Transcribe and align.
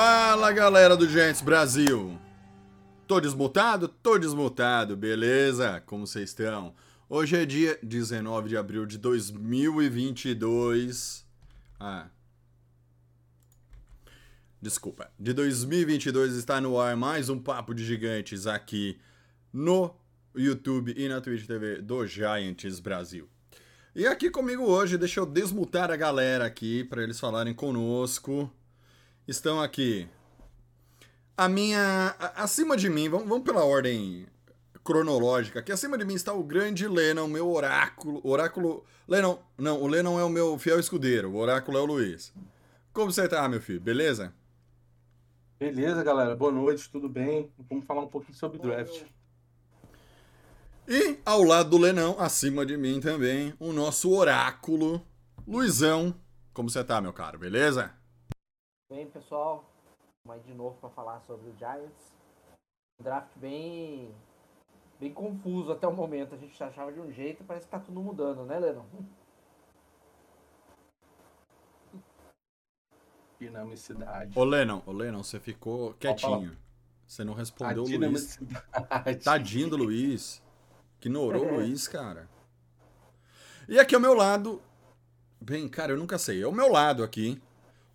Fala 0.00 0.52
galera 0.52 0.96
do 0.96 1.08
Giants 1.08 1.42
Brasil! 1.42 2.16
Tô 3.04 3.20
desmutado? 3.20 3.88
Tô 3.88 4.16
desmutado, 4.16 4.96
beleza? 4.96 5.82
Como 5.86 6.06
vocês 6.06 6.30
estão? 6.30 6.72
Hoje 7.08 7.36
é 7.36 7.44
dia 7.44 7.76
19 7.82 8.48
de 8.48 8.56
abril 8.56 8.86
de 8.86 8.96
2022. 8.96 11.26
Ah. 11.80 12.06
Desculpa. 14.62 15.10
De 15.18 15.32
2022 15.32 16.36
está 16.36 16.60
no 16.60 16.78
ar 16.78 16.96
mais 16.96 17.28
um 17.28 17.36
Papo 17.36 17.74
de 17.74 17.84
Gigantes 17.84 18.46
aqui 18.46 19.00
no 19.52 19.92
YouTube 20.32 20.94
e 20.96 21.08
na 21.08 21.20
Twitch 21.20 21.44
TV 21.44 21.82
do 21.82 22.06
Giants 22.06 22.78
Brasil. 22.78 23.28
E 23.96 24.06
aqui 24.06 24.30
comigo 24.30 24.62
hoje, 24.62 24.96
deixa 24.96 25.18
eu 25.18 25.26
desmutar 25.26 25.90
a 25.90 25.96
galera 25.96 26.46
aqui 26.46 26.84
para 26.84 27.02
eles 27.02 27.18
falarem 27.18 27.52
conosco 27.52 28.48
estão 29.28 29.60
aqui. 29.60 30.08
A 31.36 31.48
minha. 31.48 32.16
a- 32.18 32.42
Acima 32.42 32.76
de 32.76 32.88
mim, 32.88 33.08
vamos, 33.08 33.28
vamos 33.28 33.44
pela 33.44 33.64
ordem 33.64 34.26
cronológica. 34.82 35.60
Aqui 35.60 35.70
acima 35.70 35.96
de 35.98 36.04
mim 36.04 36.14
está 36.14 36.32
o 36.32 36.42
grande 36.42 36.88
Lennon, 36.88 37.28
meu 37.28 37.48
oráculo. 37.52 38.20
Oráculo. 38.24 38.84
Lennon. 39.06 39.38
Não, 39.56 39.80
o 39.82 39.86
Lennon 39.86 40.18
é 40.18 40.24
o 40.24 40.28
meu 40.30 40.58
fiel 40.58 40.80
escudeiro. 40.80 41.30
O 41.30 41.36
oráculo 41.36 41.78
é 41.78 41.80
o 41.80 41.84
Luiz. 41.86 42.32
Como 42.92 43.12
você 43.12 43.28
tá, 43.28 43.48
meu 43.48 43.60
filho? 43.60 43.80
Beleza? 43.80 44.32
Beleza, 45.58 46.02
galera. 46.02 46.34
Boa 46.34 46.50
noite, 46.52 46.88
tudo 46.90 47.08
bem? 47.08 47.50
Vamos 47.68 47.84
falar 47.84 48.02
um 48.02 48.08
pouquinho 48.08 48.36
sobre 48.36 48.58
draft. 48.58 49.02
E 50.86 51.18
ao 51.24 51.42
lado 51.42 51.70
do 51.70 51.78
Lenão, 51.78 52.16
acima 52.18 52.64
de 52.64 52.76
mim 52.76 52.98
também, 53.00 53.52
o 53.60 53.72
nosso 53.72 54.10
oráculo, 54.10 55.04
Luizão. 55.46 56.14
Como 56.54 56.70
você 56.70 56.82
tá, 56.82 57.00
meu 57.00 57.12
caro? 57.12 57.38
Beleza? 57.38 57.92
Bem, 58.90 59.06
pessoal, 59.10 59.70
aí 60.30 60.40
de 60.40 60.54
novo 60.54 60.78
para 60.80 60.88
falar 60.88 61.20
sobre 61.20 61.50
o 61.50 61.56
Giants. 61.58 62.16
Um 62.98 63.04
draft 63.04 63.36
bem 63.36 64.14
bem 64.98 65.12
confuso 65.12 65.72
até 65.72 65.86
o 65.86 65.92
momento. 65.92 66.34
A 66.34 66.38
gente 66.38 66.62
achava 66.62 66.90
de 66.90 66.98
um 66.98 67.12
jeito, 67.12 67.44
parece 67.44 67.66
que 67.66 67.70
tá 67.70 67.78
tudo 67.78 68.00
mudando, 68.00 68.46
né, 68.46 68.58
Lennon? 68.58 68.86
Dinamicidade. 73.38 74.32
Ô, 74.38 74.42
Lennon, 74.42 74.82
ô, 74.86 74.92
Lennon, 74.92 75.22
você 75.22 75.38
ficou 75.38 75.92
quietinho. 75.94 76.56
Você 77.06 77.24
não 77.24 77.34
respondeu 77.34 77.84
o 77.84 77.86
Luiz. 77.86 78.38
Tadinho 79.22 79.68
do 79.68 79.76
Luiz. 79.76 80.42
Ignorou 80.98 81.44
o 81.44 81.56
Luiz, 81.56 81.86
cara. 81.86 82.26
E 83.68 83.78
aqui 83.78 83.94
ao 83.94 84.00
meu 84.00 84.14
lado. 84.14 84.62
Bem, 85.38 85.68
cara, 85.68 85.92
eu 85.92 85.98
nunca 85.98 86.18
sei. 86.18 86.42
Ao 86.42 86.50
meu 86.50 86.72
lado 86.72 87.04
aqui, 87.04 87.40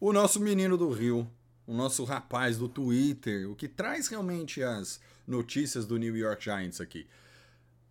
o 0.08 0.14
nosso 0.14 0.40
menino 0.40 0.78
do 0.78 0.90
Rio. 0.92 1.30
O 1.66 1.74
nosso 1.74 2.04
rapaz 2.04 2.58
do 2.58 2.68
Twitter. 2.68 3.50
O 3.50 3.56
que 3.56 3.68
traz 3.70 4.08
realmente 4.10 4.62
as 4.62 5.00
notícias 5.26 5.86
do 5.86 5.98
New 5.98 6.16
York 6.18 6.44
Giants 6.44 6.82
aqui. 6.82 7.08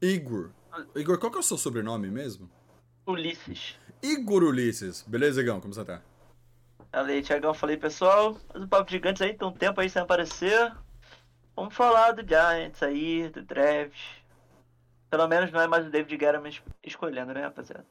Igor. 0.00 0.50
Igor, 0.94 1.18
qual 1.18 1.30
que 1.32 1.38
é 1.38 1.40
o 1.40 1.44
seu 1.44 1.56
sobrenome 1.56 2.10
mesmo? 2.10 2.50
Ulisses. 3.06 3.76
Igor 4.02 4.42
Ulisses. 4.42 5.02
Beleza, 5.06 5.40
Igão? 5.40 5.58
Como 5.60 5.72
você 5.72 5.84
tá? 5.84 6.02
Falei, 6.90 7.22
Tiagão, 7.22 7.54
falei, 7.54 7.78
pessoal, 7.78 8.36
mas 8.52 8.62
o 8.64 8.68
Papo 8.68 8.90
Gigantes 8.90 9.22
aí 9.22 9.32
tem 9.32 9.48
um 9.48 9.52
tempo 9.52 9.80
aí 9.80 9.88
sem 9.88 10.02
aparecer. 10.02 10.70
Vamos 11.56 11.74
falar 11.74 12.12
do 12.12 12.20
Giants 12.26 12.82
aí, 12.82 13.30
do 13.30 13.42
draft. 13.42 13.98
Pelo 15.08 15.26
menos 15.28 15.50
não 15.50 15.60
é 15.62 15.66
mais 15.66 15.86
o 15.86 15.90
David 15.90 16.14
Guerra 16.18 16.46
es- 16.48 16.62
escolhendo, 16.84 17.32
né, 17.32 17.40
rapaziada? 17.42 17.86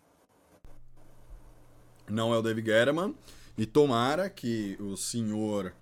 não 2.07 2.33
é 2.33 2.37
o 2.37 2.41
David 2.41 2.65
Guerrero. 2.65 3.15
E 3.57 3.65
tomara 3.65 4.29
que 4.29 4.77
o 4.79 4.95
senhor 4.95 5.73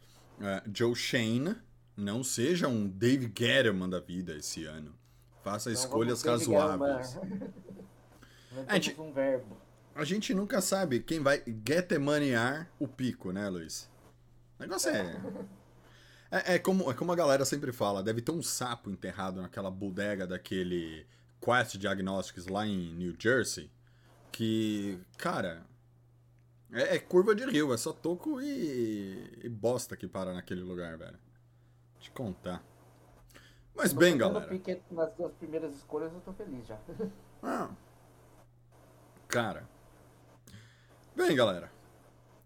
eh, 0.41 0.63
Joe 0.73 0.95
Shane 0.95 1.55
não 1.95 2.23
seja 2.23 2.67
um 2.67 2.87
David 2.87 3.31
Guerrero 3.33 3.87
da 3.87 3.99
vida 3.99 4.35
esse 4.35 4.65
ano. 4.65 4.93
Faça 5.43 5.71
escolhas 5.71 6.21
razoáveis. 6.23 7.17
A 8.67 8.75
gente- 8.75 8.99
um. 8.99 9.13
A 9.95 10.03
gente 10.03 10.33
nunca 10.33 10.59
sabe 10.61 11.01
quem 11.01 11.19
vai 11.19 11.43
getemanear 11.67 12.69
o 12.79 12.87
pico, 12.87 13.31
né, 13.31 13.47
Luiz? 13.49 13.89
O 14.57 14.63
negócio 14.63 14.89
é. 14.89 15.19
É, 16.31 16.55
é 16.55 16.59
como, 16.59 16.91
é 16.91 16.93
como 16.93 17.11
a 17.11 17.15
galera 17.15 17.43
sempre 17.43 17.71
fala, 17.71 18.03
deve 18.03 18.21
ter 18.21 18.31
um 18.31 18.43
sapo 18.43 18.91
enterrado 18.91 19.41
naquela 19.41 19.71
bodega 19.71 20.27
daquele 20.27 21.03
Quest 21.41 21.77
Diagnostics 21.77 22.45
lá 22.45 22.67
em 22.67 22.93
New 22.93 23.15
Jersey. 23.17 23.67
Que, 24.31 24.99
cara. 25.17 25.63
É, 26.71 26.95
é 26.95 26.99
curva 26.99 27.33
de 27.33 27.45
rio, 27.45 27.73
é 27.73 27.77
só 27.77 27.91
toco 27.91 28.39
e, 28.41 29.39
e 29.43 29.49
bosta 29.49 29.97
que 29.97 30.07
para 30.07 30.33
naquele 30.33 30.61
lugar, 30.61 30.97
velho. 30.97 31.17
Te 31.99 32.11
contar. 32.11 32.63
Mas 33.75 33.93
bem, 33.93 34.17
galera. 34.17 34.45
piquei 34.47 34.81
nas 34.91 35.13
duas 35.15 35.33
primeiras 35.33 35.73
escolhas, 35.75 36.13
eu 36.13 36.21
tô 36.21 36.33
feliz 36.33 36.67
já. 36.67 36.77
Ah. 37.41 37.69
Cara. 39.29 39.65
Bem, 41.15 41.33
galera. 41.33 41.71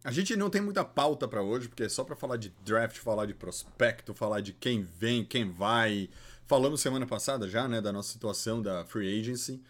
A 0.04 0.12
gente 0.12 0.36
não 0.36 0.52
tem 0.52 0.62
muita 0.62 0.86
pauta 0.86 1.28
pra 1.28 1.42
hoje, 1.42 1.68
porque 1.68 1.84
é 1.84 1.90
só 1.90 2.04
pra 2.04 2.16
falar 2.16 2.38
de 2.38 2.50
draft, 2.64 2.98
falar 3.00 3.26
de 3.26 3.34
prospecto, 3.34 4.14
falar 4.14 4.42
de 4.42 4.54
quem 4.54 4.84
vem, 4.84 5.26
quem 5.26 5.50
vai. 5.50 6.10
Falamos 6.46 6.82
semana 6.82 7.08
passada 7.08 7.48
já, 7.48 7.68
né, 7.68 7.82
da 7.82 7.92
nossa 7.92 8.12
situação 8.12 8.62
da 8.62 8.86
free 8.86 9.20
agency. 9.20 9.64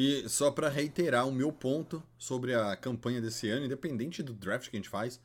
E 0.00 0.28
só 0.28 0.52
pra 0.52 0.68
reiterar 0.68 1.26
o 1.26 1.32
meu 1.32 1.50
ponto 1.50 2.00
sobre 2.16 2.54
a 2.54 2.76
campanha 2.76 3.20
desse 3.20 3.50
ano, 3.50 3.66
independente 3.66 4.22
do 4.22 4.32
draft 4.32 4.70
que 4.70 4.76
a 4.76 4.78
gente 4.78 4.88
faz, 4.88 5.20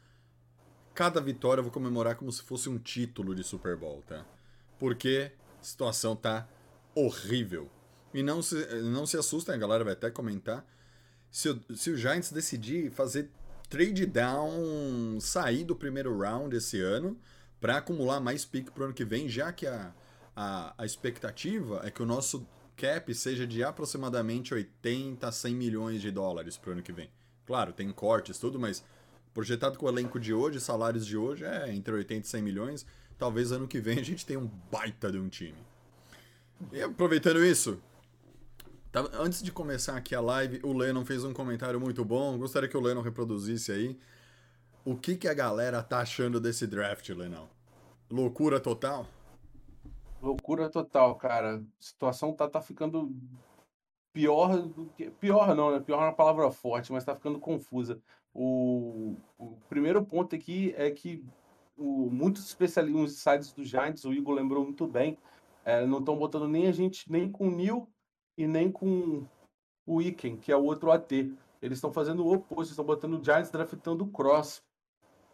cada 0.95 1.21
vitória 1.21 1.59
eu 1.59 1.63
vou 1.63 1.71
comemorar 1.71 2.15
como 2.15 2.31
se 2.31 2.41
fosse 2.41 2.67
um 2.69 2.79
título 2.79 3.35
de 3.35 3.43
Super 3.43 3.77
Bowl, 3.77 4.01
tá? 4.07 4.25
Porque 4.79 5.31
a 5.59 5.63
situação 5.63 6.15
tá 6.15 6.49
horrível. 6.95 7.69
E 8.15 8.23
não 8.23 8.41
se, 8.41 8.65
não 8.81 9.05
se 9.05 9.15
assustem, 9.15 9.53
a 9.53 9.59
galera 9.59 9.83
vai 9.83 9.93
até 9.93 10.09
comentar. 10.09 10.65
Se, 11.29 11.49
o- 11.49 11.75
se 11.75 11.91
o 11.91 11.95
Giants 11.95 12.31
decidir 12.31 12.89
fazer 12.89 13.29
trade 13.69 14.07
down, 14.07 15.19
sair 15.21 15.63
do 15.63 15.75
primeiro 15.75 16.17
round 16.17 16.55
esse 16.55 16.81
ano, 16.81 17.15
para 17.61 17.77
acumular 17.77 18.19
mais 18.19 18.43
pick 18.43 18.71
pro 18.71 18.85
ano 18.85 18.93
que 18.95 19.05
vem, 19.05 19.29
já 19.29 19.53
que 19.53 19.67
a, 19.67 19.93
a, 20.35 20.73
a 20.79 20.83
expectativa 20.83 21.79
é 21.83 21.91
que 21.91 22.01
o 22.01 22.07
nosso 22.07 22.47
cap 22.83 23.13
seja 23.15 23.47
de 23.47 23.63
aproximadamente 23.63 24.53
80 24.53 25.25
a 25.25 25.31
100 25.31 25.55
milhões 25.55 26.01
de 26.01 26.11
dólares 26.11 26.57
pro 26.57 26.73
ano 26.73 26.83
que 26.83 26.91
vem. 26.91 27.09
Claro, 27.45 27.71
tem 27.71 27.89
cortes, 27.91 28.37
tudo, 28.37 28.59
mas 28.59 28.83
projetado 29.33 29.77
com 29.77 29.85
o 29.85 29.89
elenco 29.89 30.19
de 30.19 30.33
hoje, 30.33 30.59
salários 30.59 31.05
de 31.05 31.15
hoje, 31.17 31.45
é 31.45 31.73
entre 31.73 31.93
80 31.93 32.27
e 32.27 32.29
100 32.29 32.41
milhões. 32.41 32.85
Talvez 33.17 33.51
ano 33.53 33.67
que 33.67 33.79
vem 33.79 33.99
a 33.99 34.03
gente 34.03 34.25
tenha 34.25 34.39
um 34.39 34.49
baita 34.71 35.09
de 35.11 35.17
um 35.17 35.29
time. 35.29 35.57
E 36.71 36.81
aproveitando 36.81 37.43
isso, 37.43 37.79
Tava- 38.91 39.09
Antes 39.17 39.41
de 39.41 39.51
começar 39.51 39.97
aqui 39.97 40.13
a 40.13 40.21
live, 40.21 40.59
o 40.61 40.71
Lennon 40.71 41.03
fez 41.03 41.23
um 41.23 41.33
comentário 41.33 41.79
muito 41.79 42.05
bom. 42.05 42.37
Gostaria 42.37 42.69
que 42.69 42.77
o 42.77 42.79
Lennon 42.81 43.01
reproduzisse 43.01 43.71
aí. 43.71 43.97
O 44.85 44.95
que, 44.95 45.15
que 45.15 45.27
a 45.27 45.33
galera 45.33 45.81
tá 45.81 45.99
achando 46.01 46.39
desse 46.39 46.67
draft, 46.67 47.09
Lennon? 47.09 47.47
Loucura 48.11 48.59
total? 48.59 49.09
Loucura 50.23 50.69
total, 50.69 51.15
cara. 51.15 51.57
A 51.57 51.61
situação 51.81 52.33
tá, 52.33 52.49
tá 52.49 52.61
ficando 52.61 53.13
pior 54.13 54.57
do 54.57 54.85
que. 54.95 55.11
Pior 55.11 55.53
não, 55.53 55.69
né? 55.69 55.81
Pior 55.81 56.01
é 56.01 56.05
uma 56.05 56.13
palavra 56.13 56.49
forte, 56.49 56.93
mas 56.93 57.03
tá 57.03 57.13
ficando 57.13 57.41
confusa. 57.41 58.01
O, 58.33 59.17
o 59.37 59.57
primeiro 59.67 60.03
ponto 60.05 60.33
aqui 60.33 60.73
é 60.77 60.89
que 60.89 61.21
o, 61.75 62.09
muitos 62.09 62.45
especialistas, 62.45 63.11
os 63.11 63.19
sites 63.19 63.51
do 63.51 63.65
Giants, 63.65 64.05
o 64.05 64.13
Igor 64.13 64.33
lembrou 64.33 64.63
muito 64.63 64.87
bem, 64.87 65.17
eh, 65.65 65.85
não 65.85 65.99
estão 65.99 66.17
botando 66.17 66.47
nem 66.47 66.67
a 66.67 66.71
gente, 66.71 67.11
nem 67.11 67.29
com 67.29 67.49
o 67.49 67.51
Neil 67.51 67.85
e 68.37 68.47
nem 68.47 68.71
com 68.71 69.27
o 69.85 70.01
Iken, 70.01 70.37
que 70.37 70.53
é 70.53 70.55
o 70.55 70.63
outro 70.63 70.89
AT. 70.89 71.11
Eles 71.61 71.77
estão 71.77 71.91
fazendo 71.91 72.25
o 72.25 72.33
oposto, 72.33 72.71
estão 72.71 72.85
botando 72.85 73.19
o 73.19 73.23
Giants 73.23 73.51
draftando 73.51 74.05
o 74.05 74.07
Cross, 74.07 74.63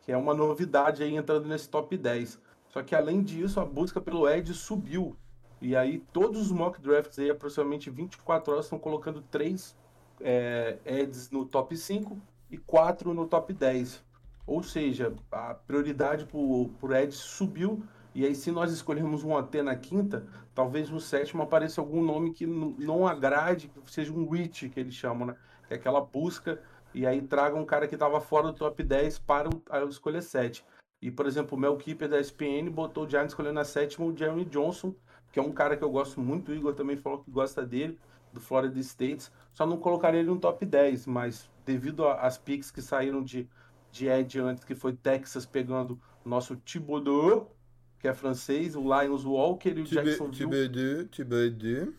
que 0.02 0.12
é 0.12 0.18
uma 0.18 0.34
novidade 0.34 1.04
aí 1.04 1.16
entrando 1.16 1.48
nesse 1.48 1.70
top 1.70 1.96
10. 1.96 2.42
Só 2.70 2.84
que 2.84 2.96
além 2.96 3.22
disso, 3.22 3.60
a 3.60 3.66
busca 3.66 4.00
pelo 4.00 4.30
Ed 4.30 4.54
subiu. 4.54 5.16
E 5.62 5.76
aí 5.76 6.00
todos 6.14 6.40
os 6.42 6.52
mock 6.52 6.80
drafts 6.80 7.20
aí, 7.20 7.30
aproximadamente 7.30 7.90
24 7.90 8.54
horas, 8.54 8.66
estão 8.66 8.80
colocando 8.80 9.22
três 9.22 9.76
é, 10.22 10.78
Eds 10.86 11.30
no 11.32 11.46
top 11.46 11.76
5 11.76 12.18
e 12.50 12.58
quatro 12.58 13.14
no 13.14 13.28
top 13.28 13.54
10. 13.54 14.04
Ou 14.46 14.64
seja, 14.64 15.14
a 15.32 15.54
prioridade 15.54 16.26
por, 16.26 16.96
Ed 16.96 17.14
subiu 17.14 17.84
E 18.16 18.26
aí, 18.26 18.34
se 18.34 18.52
nós 18.52 18.72
escolhermos 18.72 19.24
um 19.24 19.34
OT 19.34 19.62
na 19.62 19.76
quinta, 19.76 20.26
talvez 20.56 20.90
no 20.90 21.00
sétimo 21.00 21.44
apareça 21.44 21.80
algum 21.80 22.04
nome 22.04 22.34
que 22.34 22.46
não 22.46 23.08
agrade, 23.08 23.68
que 23.68 23.92
seja 23.92 24.12
um 24.12 24.28
reach, 24.28 24.70
que 24.70 24.80
eles 24.80 24.96
chamam, 24.96 25.28
né? 25.28 25.36
Que 25.68 25.76
é 25.76 25.78
aquela 25.78 26.02
busca, 26.02 26.60
e 26.94 27.06
aí 27.06 27.22
traga 27.22 27.56
um 27.56 27.66
cara 27.66 27.88
que 27.88 27.94
estava 27.94 28.20
fora 28.20 28.48
do 28.48 28.54
top 28.54 28.82
10 28.82 29.20
para 29.20 29.50
a 29.70 29.84
escolha 29.84 30.22
7. 30.22 30.66
E, 31.02 31.10
por 31.10 31.26
exemplo, 31.26 31.58
o 31.58 31.60
Mel 31.60 31.78
Keeper 31.78 32.10
da 32.10 32.20
SPN 32.20 32.70
botou 32.70 33.06
o 33.06 33.10
Giants 33.10 33.32
escolhendo 33.32 33.56
na 33.56 33.64
sétima 33.64 34.06
o 34.06 34.16
Jeremy 34.16 34.46
Johnson, 34.46 34.94
que 35.32 35.40
é 35.40 35.42
um 35.42 35.52
cara 35.52 35.78
que 35.78 35.84
eu 35.84 35.90
gosto 35.90 36.20
muito, 36.20 36.52
o 36.52 36.56
Igor 36.56 36.74
também 36.74 36.98
falou 36.98 37.20
que 37.20 37.32
gosta 37.32 37.66
dele, 37.66 37.98
do 38.34 38.42
Florida 38.42 38.80
States. 38.80 39.32
Só 39.54 39.66
não 39.66 39.78
colocaria 39.78 40.20
ele 40.20 40.30
no 40.30 40.40
top 40.40 40.66
10, 40.66 41.06
mas 41.08 41.50
devido 41.66 42.08
às 42.08 42.38
picks 42.38 42.72
que 42.72 42.82
saíram 42.82 43.24
de, 43.24 43.48
de 43.92 44.08
Ed 44.08 44.40
antes, 44.40 44.64
que 44.64 44.76
foi 44.76 44.94
Texas 44.94 45.46
pegando 45.46 46.00
o 46.26 46.30
nosso 46.30 46.56
Thibodeau, 46.58 47.56
que 48.00 48.08
é 48.08 48.14
francês, 48.14 48.76
o 48.76 48.82
Lions 48.82 49.24
Walker 49.24 49.70
e 49.70 49.82
o 49.82 49.86
Jacksonville 49.86 50.50
Thibodeau, 50.50 51.06
Thibodeau. 51.08 51.94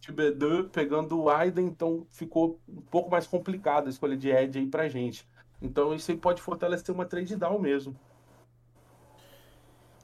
Thibodeau 0.00 0.64
pegando 0.64 1.20
o 1.20 1.30
Aiden, 1.30 1.66
então 1.66 2.06
ficou 2.10 2.58
um 2.68 2.80
pouco 2.80 3.10
mais 3.10 3.26
complicado 3.26 3.86
a 3.86 3.90
escolha 3.90 4.16
de 4.16 4.30
Ed 4.30 4.58
aí 4.58 4.66
pra 4.66 4.88
gente. 4.88 5.26
Então 5.60 5.94
isso 5.94 6.10
aí 6.10 6.16
pode 6.16 6.42
fortalecer 6.42 6.92
uma 6.94 7.06
trade 7.06 7.36
down 7.36 7.58
mesmo. 7.58 7.96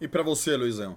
E 0.00 0.06
pra 0.08 0.22
você, 0.22 0.56
Luizão? 0.56 0.96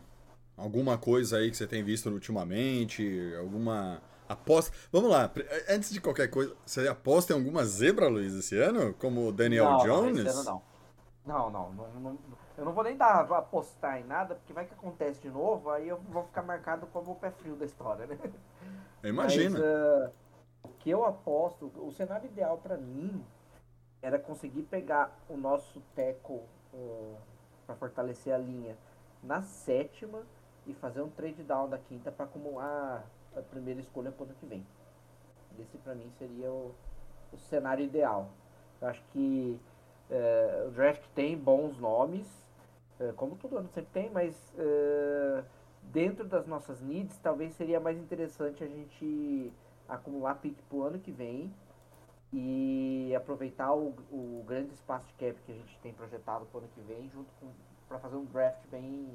Alguma 0.55 0.97
coisa 0.97 1.37
aí 1.37 1.49
que 1.49 1.57
você 1.57 1.65
tem 1.65 1.83
visto 1.83 2.09
ultimamente? 2.09 3.33
Alguma 3.39 4.01
aposta? 4.29 4.75
Vamos 4.91 5.09
lá, 5.09 5.27
pre- 5.27 5.47
antes 5.67 5.91
de 5.91 5.99
qualquer 5.99 6.29
coisa, 6.29 6.55
você 6.65 6.87
aposta 6.87 7.33
em 7.33 7.35
alguma 7.35 7.65
zebra, 7.65 8.07
Luiz, 8.07 8.33
esse 8.33 8.57
ano? 8.57 8.93
Como 8.93 9.27
o 9.27 9.31
Daniel 9.31 9.65
não, 9.65 9.77
Jones? 9.77 10.35
Não, 10.35 10.43
não. 10.43 10.61
Não, 11.23 11.49
não, 11.51 11.71
não, 11.73 11.99
não- 11.99 12.17
Eu 12.57 12.65
não 12.65 12.73
vou 12.73 12.83
nem 12.83 12.95
dar 12.95 13.21
apostar 13.21 13.99
em 13.99 14.03
nada, 14.03 14.35
porque 14.35 14.53
vai 14.53 14.65
que 14.65 14.73
acontece 14.73 15.21
de 15.21 15.29
novo, 15.29 15.69
aí 15.69 15.87
eu 15.87 15.97
vou 16.09 16.23
ficar 16.25 16.43
marcado 16.43 16.85
como 16.87 17.11
o 17.11 17.15
pé 17.15 17.31
frio 17.31 17.55
da 17.55 17.65
história, 17.65 18.05
né? 18.05 18.17
Eu 19.01 19.09
imagino. 19.09 19.57
Mas, 19.57 19.63
ah, 19.63 20.11
o 20.63 20.69
que 20.79 20.89
eu 20.89 21.03
aposto, 21.05 21.71
o 21.75 21.91
cenário 21.91 22.27
ideal 22.27 22.57
pra 22.57 22.77
mim 22.77 23.23
era 24.01 24.19
conseguir 24.19 24.63
pegar 24.63 25.17
o 25.27 25.37
nosso 25.37 25.81
teco 25.95 26.43
para 27.65 27.75
fortalecer 27.75 28.33
a 28.33 28.37
linha 28.37 28.77
na 29.23 29.41
sétima 29.41 30.23
e 30.65 30.73
fazer 30.73 31.01
um 31.01 31.09
trade 31.09 31.43
down 31.43 31.69
da 31.69 31.77
quinta 31.77 32.11
para 32.11 32.25
acumular 32.25 33.05
a 33.35 33.41
primeira 33.41 33.79
escolha 33.79 34.11
pro 34.11 34.25
ano 34.25 34.35
que 34.39 34.45
vem. 34.45 34.65
Esse 35.59 35.77
pra 35.77 35.93
mim 35.93 36.09
seria 36.17 36.49
o, 36.49 36.73
o 37.31 37.37
cenário 37.37 37.83
ideal. 37.83 38.29
Eu 38.81 38.87
acho 38.87 39.03
que 39.11 39.59
eh, 40.09 40.65
o 40.67 40.71
draft 40.71 41.03
tem 41.13 41.37
bons 41.37 41.77
nomes, 41.77 42.27
eh, 42.99 43.13
como 43.15 43.35
todo 43.35 43.57
ano 43.57 43.69
sempre 43.69 43.91
tem, 43.91 44.09
mas 44.09 44.53
eh, 44.57 45.43
dentro 45.83 46.27
das 46.27 46.47
nossas 46.47 46.81
needs, 46.81 47.17
talvez 47.19 47.53
seria 47.53 47.79
mais 47.79 47.97
interessante 47.97 48.63
a 48.63 48.67
gente 48.67 49.51
acumular 49.87 50.35
pick 50.35 50.57
pro 50.69 50.83
ano 50.83 50.99
que 50.99 51.11
vem 51.11 51.53
e 52.33 53.13
aproveitar 53.15 53.73
o, 53.73 53.93
o 54.09 54.43
grande 54.47 54.73
espaço 54.73 55.05
de 55.07 55.13
cap 55.13 55.39
que 55.45 55.51
a 55.51 55.55
gente 55.55 55.79
tem 55.79 55.93
projetado 55.93 56.45
pro 56.45 56.59
ano 56.59 56.69
que 56.73 56.81
vem, 56.81 57.09
junto 57.09 57.29
com 57.39 57.47
para 57.91 57.99
fazer 57.99 58.15
um 58.15 58.23
draft 58.23 58.65
bem 58.71 59.09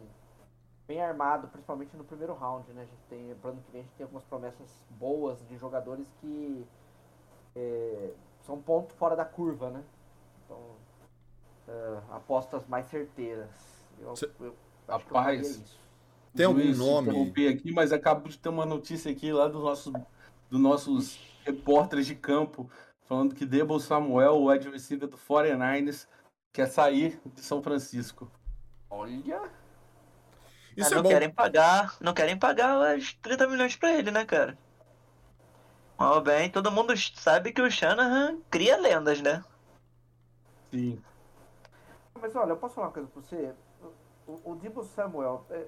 bem 0.87 1.02
armado, 1.02 1.49
principalmente 1.49 1.96
no 1.96 2.05
primeiro 2.05 2.34
round, 2.34 2.70
né? 2.73 2.82
A 2.82 2.84
gente 2.84 3.02
tem 3.08 3.34
pro 3.37 3.50
ano 3.50 3.62
que 3.62 3.73
vem 3.73 3.81
a 3.81 3.84
gente 3.84 3.94
tem 3.96 4.05
algumas 4.05 4.23
promessas 4.25 4.69
boas 4.90 5.44
de 5.49 5.56
jogadores 5.56 6.06
que 6.20 6.64
eh, 7.56 8.11
são 8.43 8.61
ponto 8.61 8.93
fora 8.94 9.17
da 9.17 9.25
curva, 9.25 9.70
né? 9.70 9.82
Então 10.44 10.61
eh, 11.67 12.00
apostas 12.11 12.67
mais 12.69 12.87
certeiras. 12.87 13.49
Eu, 13.99 14.14
Cê- 14.14 14.31
eu 14.38 14.55
acho 14.87 15.06
que 15.06 15.11
eu 15.11 15.17
Rapaz. 15.17 15.79
Tem 16.34 16.44
algum 16.44 16.58
nome? 16.75 17.08
interromper 17.08 17.49
aqui, 17.49 17.72
mas 17.72 17.93
acabo 17.93 18.29
de 18.29 18.38
ter 18.38 18.50
uma 18.50 18.67
notícia 18.67 19.11
aqui 19.11 19.32
lá 19.32 19.49
dos 19.49 19.62
nossos, 19.62 19.93
dos 20.50 20.61
nossos 20.61 21.19
repórteres 21.46 22.06
de 22.06 22.14
campo, 22.14 22.70
falando 23.06 23.34
que 23.34 23.46
Debo 23.46 23.81
Samuel, 23.81 24.34
o 24.34 24.50
wide 24.50 24.69
receiver 24.69 25.08
do 25.08 25.17
49ers, 25.17 26.06
quer 26.52 26.67
sair 26.67 27.19
de 27.34 27.40
São 27.40 27.62
Francisco. 27.62 28.31
Olha, 28.90 29.52
Isso 30.76 30.94
Ah, 30.94 30.96
é 30.96 30.98
não 30.98 31.02
bom. 31.02 31.08
querem 31.10 31.32
pagar, 31.32 31.96
não 32.00 32.14
querem 32.14 32.38
pagar 32.38 32.96
os 32.96 33.14
30 33.14 33.46
milhões 33.48 33.76
pra 33.76 33.92
ele, 33.92 34.10
né, 34.12 34.24
cara? 34.24 34.56
Ó, 35.98 36.20
bem, 36.22 36.50
todo 36.50 36.72
mundo 36.72 36.94
sabe 36.96 37.52
que 37.52 37.60
o 37.60 37.70
Shanahan 37.70 38.40
cria 38.50 38.76
lendas, 38.78 39.20
né? 39.20 39.44
Sim. 40.72 41.02
mas 42.20 42.34
olha, 42.34 42.50
eu 42.52 42.56
posso 42.56 42.74
falar 42.74 42.88
uma 42.88 42.92
coisa 42.92 43.08
pra 43.08 43.20
você? 43.22 43.54
O, 44.26 44.52
o 44.52 44.56
Debo 44.56 44.82
Samuel, 44.84 45.44
é, 45.50 45.66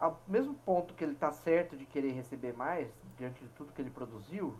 ao 0.00 0.20
mesmo 0.28 0.54
ponto 0.54 0.94
que 0.94 1.04
ele 1.04 1.14
tá 1.14 1.32
certo 1.32 1.76
de 1.76 1.86
querer 1.86 2.12
receber 2.12 2.54
mais, 2.54 2.88
diante 3.18 3.42
de 3.42 3.50
tudo 3.50 3.72
que 3.72 3.82
ele 3.82 3.90
produziu, 3.90 4.58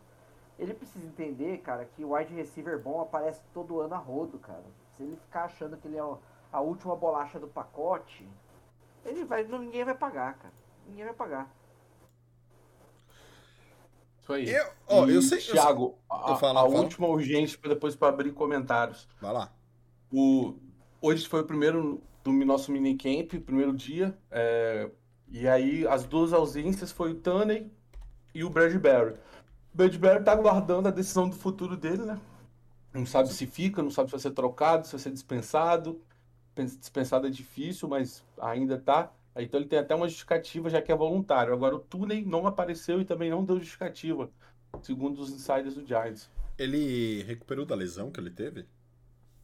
ele 0.58 0.74
precisa 0.74 1.06
entender, 1.06 1.58
cara, 1.60 1.86
que 1.86 2.04
o 2.04 2.14
wide 2.14 2.34
receiver 2.34 2.80
bom 2.80 3.00
aparece 3.02 3.42
todo 3.54 3.80
ano 3.80 3.94
a 3.94 3.98
rodo, 3.98 4.38
cara. 4.38 4.64
Se 4.96 5.02
ele 5.04 5.16
ficar 5.16 5.44
achando 5.44 5.76
que 5.76 5.88
ele 5.88 5.96
é 5.98 6.04
o- 6.04 6.18
a 6.54 6.60
última 6.60 6.94
bolacha 6.94 7.38
do 7.40 7.48
pacote, 7.48 8.28
ele 9.04 9.24
vai, 9.24 9.42
ninguém 9.44 9.84
vai 9.84 9.94
pagar, 9.94 10.34
cara. 10.38 10.54
Ninguém 10.86 11.04
vai 11.06 11.14
pagar. 11.14 11.50
Isso 14.22 14.32
aí. 14.32 14.48
Eu, 14.48 14.66
ó, 14.86 15.06
E, 15.06 15.14
eu 15.14 15.22
sei. 15.22 15.38
eu 15.38 15.42
sei- 15.42 15.52
Thiago, 15.54 15.98
a, 16.08 16.30
eu 16.30 16.36
falo, 16.36 16.58
a 16.58 16.62
eu 16.62 16.70
falo. 16.70 16.82
última 16.82 17.06
urgente 17.08 17.58
para 17.58 17.70
depois 17.70 17.94
para 17.96 18.08
abrir 18.08 18.32
comentários. 18.32 19.08
Vai 19.20 19.32
lá. 19.32 19.52
O, 20.12 20.54
hoje 21.02 21.26
foi 21.28 21.40
o 21.40 21.44
primeiro 21.46 22.00
do 22.22 22.32
nosso 22.32 22.70
minicamp, 22.72 23.36
o 23.36 23.40
primeiro 23.40 23.72
dia. 23.74 24.16
é, 24.30 24.90
e 25.28 25.48
aí 25.48 25.84
as 25.88 26.04
duas 26.04 26.32
ausências 26.32 26.92
foi 26.92 27.10
o 27.10 27.14
Tunney 27.16 27.68
e 28.32 28.44
o 28.44 28.50
Bradbury. 28.50 29.14
O 29.72 29.76
Bradbury 29.76 30.22
tá 30.22 30.32
aguardando 30.32 30.86
a 30.86 30.92
decisão 30.92 31.28
do 31.28 31.34
futuro 31.34 31.76
dele, 31.76 32.04
né? 32.04 32.20
Não 32.92 33.04
sabe 33.04 33.28
se 33.32 33.44
fica, 33.46 33.82
não 33.82 33.90
sabe 33.90 34.08
se 34.08 34.12
vai 34.12 34.20
ser 34.20 34.30
trocado, 34.30 34.86
se 34.86 34.92
vai 34.92 35.00
ser 35.00 35.10
dispensado. 35.10 36.00
Pen- 36.54 36.66
Dispensado 36.66 37.26
é 37.26 37.30
difícil, 37.30 37.88
mas 37.88 38.24
ainda 38.40 38.78
tá. 38.80 39.12
Aí, 39.34 39.44
Então 39.46 39.58
ele 39.60 39.68
tem 39.68 39.78
até 39.78 39.94
uma 39.94 40.08
justificativa, 40.08 40.70
já 40.70 40.80
que 40.82 40.92
é 40.92 40.96
voluntário. 40.96 41.52
Agora 41.52 41.76
o 41.76 41.80
Tunney 41.80 42.24
não 42.24 42.46
apareceu 42.46 43.00
e 43.00 43.04
também 43.04 43.30
não 43.30 43.44
deu 43.44 43.58
justificativa, 43.58 44.30
segundo 44.82 45.20
os 45.20 45.30
insiders 45.32 45.74
do 45.74 45.86
Giants. 45.86 46.30
Ele 46.58 47.22
recuperou 47.22 47.64
da 47.64 47.76
lesão 47.76 48.10
que 48.10 48.18
ele 48.18 48.30
teve? 48.30 48.66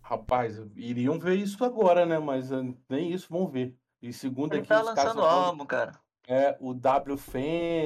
Rapaz, 0.02 0.58
iriam 0.76 1.18
ver 1.18 1.36
isso 1.36 1.64
agora, 1.64 2.04
né? 2.04 2.18
Mas 2.18 2.50
eh, 2.52 2.56
nem 2.88 3.12
isso 3.12 3.28
vão 3.30 3.46
ver. 3.48 3.74
E 4.02 4.12
segundo 4.12 4.54
Ele 4.54 4.62
aqui, 4.62 4.68
tá 4.68 4.82
lançando 4.82 5.20
álbum, 5.22 5.64
cara. 5.66 5.98
é, 6.26 6.56
o 6.60 6.74
W 6.74 7.16
Fan 7.18 7.40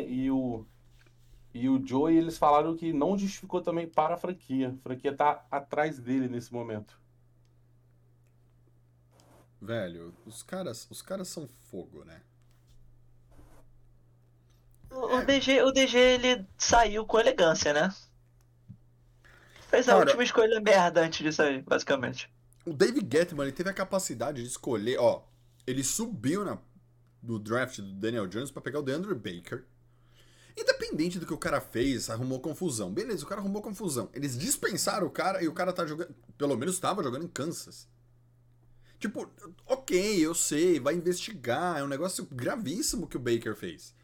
e 0.08 0.30
o, 0.30 0.66
e 1.54 1.68
o 1.68 1.84
Joey, 1.86 2.16
eles 2.18 2.38
falaram 2.38 2.76
que 2.76 2.92
não 2.92 3.18
justificou 3.18 3.62
também 3.62 3.88
para 3.88 4.14
a 4.14 4.18
franquia. 4.18 4.70
A 4.70 4.82
franquia 4.82 5.16
tá 5.16 5.46
atrás 5.50 6.00
dele 6.00 6.28
nesse 6.28 6.52
momento. 6.52 7.00
Velho, 9.64 10.14
os 10.26 10.42
caras, 10.42 10.86
os 10.90 11.00
caras 11.00 11.28
são 11.28 11.48
fogo, 11.70 12.04
né? 12.04 12.20
O, 14.90 15.16
o 15.16 15.24
DG, 15.24 15.62
o 15.62 15.72
DG, 15.72 15.96
ele 15.98 16.46
saiu 16.58 17.06
com 17.06 17.18
elegância, 17.18 17.72
né? 17.72 17.92
Fez 19.68 19.88
a 19.88 19.92
Cara- 19.92 20.04
última 20.04 20.22
escolha 20.22 20.60
merda 20.60 21.00
antes 21.04 21.20
disso 21.24 21.42
aí, 21.42 21.62
basicamente. 21.62 22.30
O 22.64 22.72
David 22.72 23.08
Gettman, 23.10 23.44
ele 23.46 23.52
teve 23.56 23.70
a 23.70 23.74
capacidade 23.74 24.42
de 24.42 24.48
escolher, 24.48 24.98
ó, 24.98 25.22
ele 25.66 25.82
subiu 25.82 26.44
na, 26.44 26.58
no 27.22 27.38
draft 27.38 27.78
do 27.78 27.92
Daniel 27.94 28.26
Jones 28.26 28.50
pra 28.50 28.62
pegar 28.62 28.78
o 28.80 28.82
DeAndre 28.82 29.14
Baker. 29.14 29.64
Independente 30.56 31.18
do 31.18 31.26
que 31.26 31.34
o 31.34 31.38
cara 31.38 31.60
fez, 31.60 32.08
arrumou 32.08 32.38
confusão. 32.38 32.92
Beleza, 32.92 33.24
o 33.24 33.28
cara 33.28 33.40
arrumou 33.40 33.60
confusão. 33.60 34.08
Eles 34.14 34.38
dispensaram 34.38 35.06
o 35.06 35.10
cara 35.10 35.42
e 35.42 35.48
o 35.48 35.52
cara 35.52 35.72
tá 35.72 35.84
jogando, 35.84 36.14
pelo 36.38 36.56
menos 36.56 36.78
tava 36.78 37.02
jogando 37.02 37.24
em 37.24 37.28
Kansas. 37.28 37.88
Tipo, 38.98 39.30
ok, 39.66 40.24
eu 40.24 40.34
sei, 40.34 40.80
vai 40.80 40.94
investigar, 40.94 41.78
é 41.78 41.84
um 41.84 41.88
negócio 41.88 42.26
gravíssimo 42.30 43.06
que 43.06 43.16
o 43.16 43.20
Baker 43.20 43.54
fez. 43.54 43.94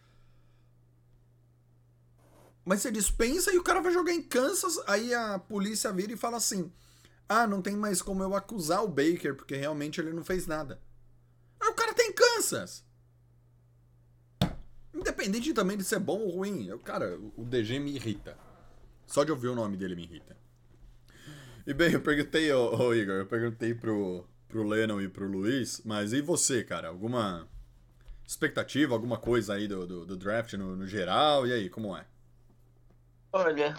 Mas 2.64 2.82
você 2.82 2.90
dispensa 2.90 3.52
e 3.52 3.58
o 3.58 3.62
cara 3.62 3.80
vai 3.80 3.92
jogar 3.92 4.12
em 4.12 4.22
Kansas, 4.22 4.78
aí 4.86 5.14
a 5.14 5.38
polícia 5.38 5.92
vira 5.92 6.12
e 6.12 6.16
fala 6.16 6.36
assim: 6.36 6.70
ah, 7.28 7.46
não 7.46 7.62
tem 7.62 7.76
mais 7.76 8.02
como 8.02 8.22
eu 8.22 8.34
acusar 8.34 8.84
o 8.84 8.88
Baker, 8.88 9.34
porque 9.34 9.56
realmente 9.56 10.00
ele 10.00 10.12
não 10.12 10.24
fez 10.24 10.46
nada. 10.46 10.80
Ah, 11.58 11.70
o 11.70 11.74
cara 11.74 11.94
tem 11.94 12.12
Kansas! 12.12 12.84
Independente 14.92 15.54
também 15.54 15.76
de 15.76 15.84
ser 15.84 15.98
bom 15.98 16.18
ou 16.18 16.30
ruim. 16.30 16.66
Eu, 16.66 16.78
cara, 16.78 17.18
o 17.36 17.44
DG 17.44 17.78
me 17.78 17.94
irrita. 17.94 18.36
Só 19.06 19.24
de 19.24 19.30
ouvir 19.30 19.48
o 19.48 19.54
nome 19.54 19.76
dele 19.76 19.94
me 19.94 20.02
irrita. 20.02 20.36
E 21.66 21.72
bem, 21.72 21.92
eu 21.92 22.00
perguntei, 22.00 22.52
ô, 22.52 22.76
ô, 22.76 22.94
Igor, 22.94 23.16
eu 23.16 23.26
perguntei 23.26 23.74
pro, 23.74 24.26
pro 24.50 24.66
Lennon 24.66 25.00
e 25.00 25.08
pro 25.08 25.26
Luiz, 25.28 25.82
mas 25.84 26.12
e 26.12 26.20
você, 26.20 26.64
cara? 26.64 26.88
Alguma 26.88 27.48
expectativa, 28.26 28.94
alguma 28.94 29.18
coisa 29.18 29.54
aí 29.54 29.68
do, 29.68 29.86
do, 29.86 30.06
do 30.06 30.16
draft 30.16 30.54
no, 30.54 30.76
no 30.76 30.86
geral? 30.86 31.46
E 31.46 31.52
aí, 31.52 31.70
como 31.70 31.96
é? 31.96 32.06
Olha, 33.32 33.76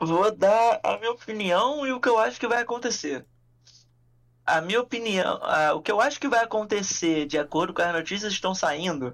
vou 0.00 0.34
dar 0.36 0.80
a 0.84 0.98
minha 0.98 1.12
opinião 1.12 1.86
e 1.86 1.92
o 1.92 2.00
que 2.00 2.08
eu 2.08 2.18
acho 2.18 2.40
que 2.40 2.48
vai 2.48 2.62
acontecer. 2.62 3.26
a 4.46 4.60
minha 4.60 4.80
opinião, 4.80 5.38
a- 5.42 5.74
o 5.74 5.82
que 5.82 5.90
eu 5.92 6.00
acho 6.00 6.18
que 6.20 6.28
vai 6.28 6.42
acontecer, 6.44 7.26
de 7.26 7.38
acordo 7.38 7.74
com 7.74 7.82
as 7.82 7.92
notícias 7.92 8.32
que 8.32 8.36
estão 8.36 8.54
saindo, 8.54 9.12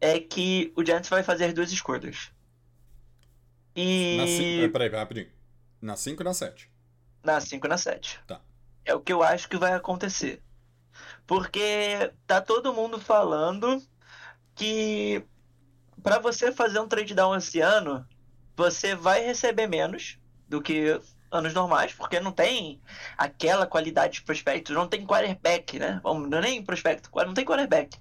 é 0.00 0.18
que 0.20 0.72
o 0.76 0.84
Giants 0.84 1.08
vai 1.08 1.22
fazer 1.22 1.52
duas 1.52 1.70
escolhas. 1.72 2.30
Na 4.16 4.26
cin- 4.26 4.54
E 4.58 4.64
eh, 4.64 4.68
Peraí, 4.68 4.88
rapidinho. 4.88 5.30
Na 5.80 5.96
5 5.96 6.22
e 6.22 6.24
na 6.24 6.34
7. 6.34 6.70
na 7.24 7.40
5 7.40 7.66
e 7.66 7.68
na 7.70 7.78
7. 7.78 8.20
Tá. 8.26 8.40
É 8.90 8.94
o 8.94 9.00
que 9.00 9.12
eu 9.12 9.22
acho 9.22 9.48
que 9.48 9.56
vai 9.56 9.72
acontecer. 9.72 10.42
Porque 11.24 12.12
tá 12.26 12.40
todo 12.40 12.74
mundo 12.74 12.98
falando 12.98 13.80
que 14.52 15.24
para 16.02 16.18
você 16.18 16.50
fazer 16.50 16.80
um 16.80 16.88
trade 16.88 17.14
down 17.14 17.36
esse 17.36 17.60
ano, 17.60 18.04
você 18.56 18.96
vai 18.96 19.24
receber 19.24 19.68
menos 19.68 20.18
do 20.48 20.60
que 20.60 21.00
anos 21.30 21.54
normais, 21.54 21.92
porque 21.92 22.18
não 22.18 22.32
tem 22.32 22.82
aquela 23.16 23.64
qualidade 23.64 24.14
de 24.14 24.22
prospecto, 24.22 24.72
não 24.72 24.88
tem 24.88 25.06
quarterback, 25.06 25.78
né? 25.78 26.00
Não 26.02 26.38
é 26.38 26.40
nem 26.40 26.64
prospecto, 26.64 27.08
não 27.14 27.32
tem 27.32 27.44
quarterback. 27.44 27.96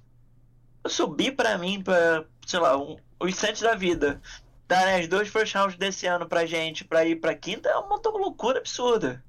Eu 0.83 0.89
subir 0.89 1.35
pra 1.35 1.55
mim, 1.59 1.83
pra, 1.83 2.25
sei 2.47 2.59
lá, 2.59 2.75
um, 2.75 2.97
os 3.19 3.35
Santos 3.35 3.61
da 3.61 3.75
vida, 3.75 4.19
dar 4.67 4.99
as 4.99 5.07
duas 5.07 5.27
first 5.27 5.53
desse 5.77 6.07
ano 6.07 6.27
pra 6.27 6.47
gente, 6.47 6.83
pra 6.83 7.05
ir 7.05 7.17
pra 7.17 7.35
quinta, 7.35 7.69
é 7.69 7.75
uma 7.75 8.01
loucura 8.03 8.57
absurda. 8.57 9.23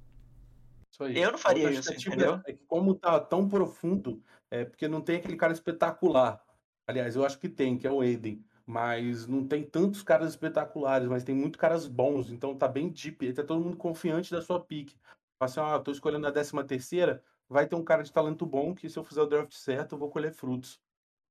Isso 1.00 1.04
aí. 1.04 1.19
Eu 1.19 1.33
não 1.33 1.38
faria 1.38 1.71
isso, 1.71 1.92
entendeu? 1.92 2.40
É 2.47 2.52
que 2.52 2.64
como 2.66 2.95
tá 2.95 3.19
tão 3.19 3.49
profundo, 3.49 4.23
é 4.50 4.64
porque 4.64 4.87
não 4.87 5.00
tem 5.00 5.16
aquele 5.16 5.37
cara 5.37 5.52
espetacular. 5.52 6.42
Aliás, 6.87 7.16
eu 7.16 7.25
acho 7.25 7.38
que 7.38 7.49
tem, 7.49 7.78
que 7.78 7.87
é 7.87 7.90
o 7.90 8.00
Aiden. 8.00 8.45
Mas 8.66 9.26
não 9.26 9.47
tem 9.47 9.64
tantos 9.64 10.02
caras 10.02 10.30
espetaculares, 10.30 11.09
mas 11.09 11.25
tem 11.25 11.35
muitos 11.35 11.59
caras 11.59 11.87
bons. 11.87 12.30
Então 12.30 12.57
tá 12.57 12.69
bem 12.69 12.88
deep. 12.88 13.33
Tá 13.33 13.42
todo 13.42 13.64
mundo 13.64 13.76
confiante 13.76 14.30
da 14.30 14.42
sua 14.42 14.61
pick. 14.61 14.92
Fala 15.38 15.50
assim, 15.50 15.61
ah, 15.61 15.78
tô 15.78 15.90
escolhendo 15.90 16.26
a 16.26 16.30
décima 16.30 16.62
terceira, 16.62 17.23
vai 17.49 17.66
ter 17.66 17.75
um 17.75 17.83
cara 17.83 18.02
de 18.02 18.12
talento 18.12 18.45
bom 18.45 18.75
que 18.75 18.88
se 18.88 18.99
eu 18.99 19.02
fizer 19.02 19.23
o 19.23 19.26
draft 19.26 19.54
certo, 19.54 19.95
eu 19.95 19.99
vou 19.99 20.11
colher 20.11 20.33
frutos. 20.33 20.78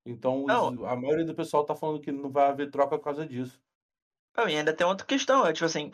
Então, 0.06 0.46
Não. 0.48 0.86
a 0.86 0.96
maioria 0.96 1.26
do 1.26 1.36
pessoal 1.36 1.64
tá 1.64 1.76
falando 1.76 2.02
que 2.02 2.12
não 2.12 2.32
vai 2.32 2.50
haver 2.50 2.72
troca 2.72 2.98
por 2.98 3.04
causa 3.04 3.26
disso. 3.26 3.62
Não, 4.36 4.50
e 4.50 4.58
ainda 4.58 4.74
tem 4.74 4.88
outra 4.88 5.06
questão, 5.06 5.46
é 5.46 5.54
tipo 5.54 5.66
assim, 5.66 5.92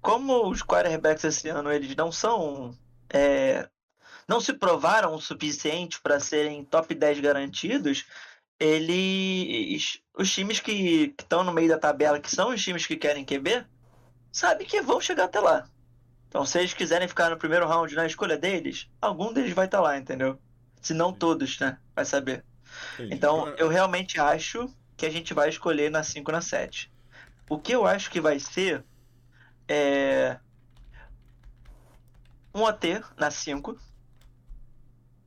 como 0.00 0.48
os 0.48 0.62
quarterbacks 0.62 1.24
esse 1.24 1.48
ano 1.48 1.70
eles 1.70 1.94
não 1.94 2.10
são, 2.10 2.76
é, 3.14 3.68
não 4.28 4.40
se 4.40 4.52
provaram 4.52 5.14
o 5.14 5.20
suficiente 5.20 6.00
para 6.00 6.18
serem 6.18 6.64
top 6.64 6.94
10 6.94 7.20
garantidos, 7.20 8.04
eles, 8.58 10.00
os 10.18 10.32
times 10.32 10.58
que 10.60 11.14
estão 11.18 11.44
no 11.44 11.52
meio 11.52 11.68
da 11.68 11.78
tabela, 11.78 12.18
que 12.20 12.30
são 12.30 12.50
os 12.50 12.62
times 12.62 12.86
que 12.86 12.96
querem 12.96 13.24
QB, 13.24 13.64
sabe 14.32 14.64
que 14.64 14.82
vão 14.82 15.00
chegar 15.00 15.24
até 15.24 15.38
lá. 15.40 15.68
Então, 16.28 16.44
se 16.44 16.58
eles 16.58 16.74
quiserem 16.74 17.06
ficar 17.06 17.30
no 17.30 17.36
primeiro 17.36 17.66
round 17.66 17.94
na 17.94 18.06
escolha 18.06 18.36
deles, 18.36 18.90
algum 19.00 19.32
deles 19.32 19.52
vai 19.52 19.66
estar 19.66 19.80
lá, 19.80 19.96
entendeu? 19.96 20.38
Se 20.82 20.92
não 20.92 21.12
todos, 21.12 21.60
né? 21.60 21.78
Vai 21.94 22.04
saber. 22.04 22.44
Entendi. 22.94 23.14
Então, 23.14 23.42
Agora- 23.42 23.56
eu 23.58 23.68
realmente 23.68 24.20
acho 24.20 24.68
que 24.96 25.06
a 25.06 25.10
gente 25.10 25.32
vai 25.32 25.48
escolher 25.48 25.90
na 25.90 26.02
5 26.02 26.32
na 26.32 26.40
7. 26.40 26.92
O 27.48 27.58
que 27.58 27.72
eu 27.72 27.86
acho 27.86 28.10
que 28.10 28.20
vai 28.20 28.40
ser 28.40 28.84
é 29.68 30.38
um 32.54 32.62
OT 32.62 33.02
na 33.18 33.30
5. 33.30 33.76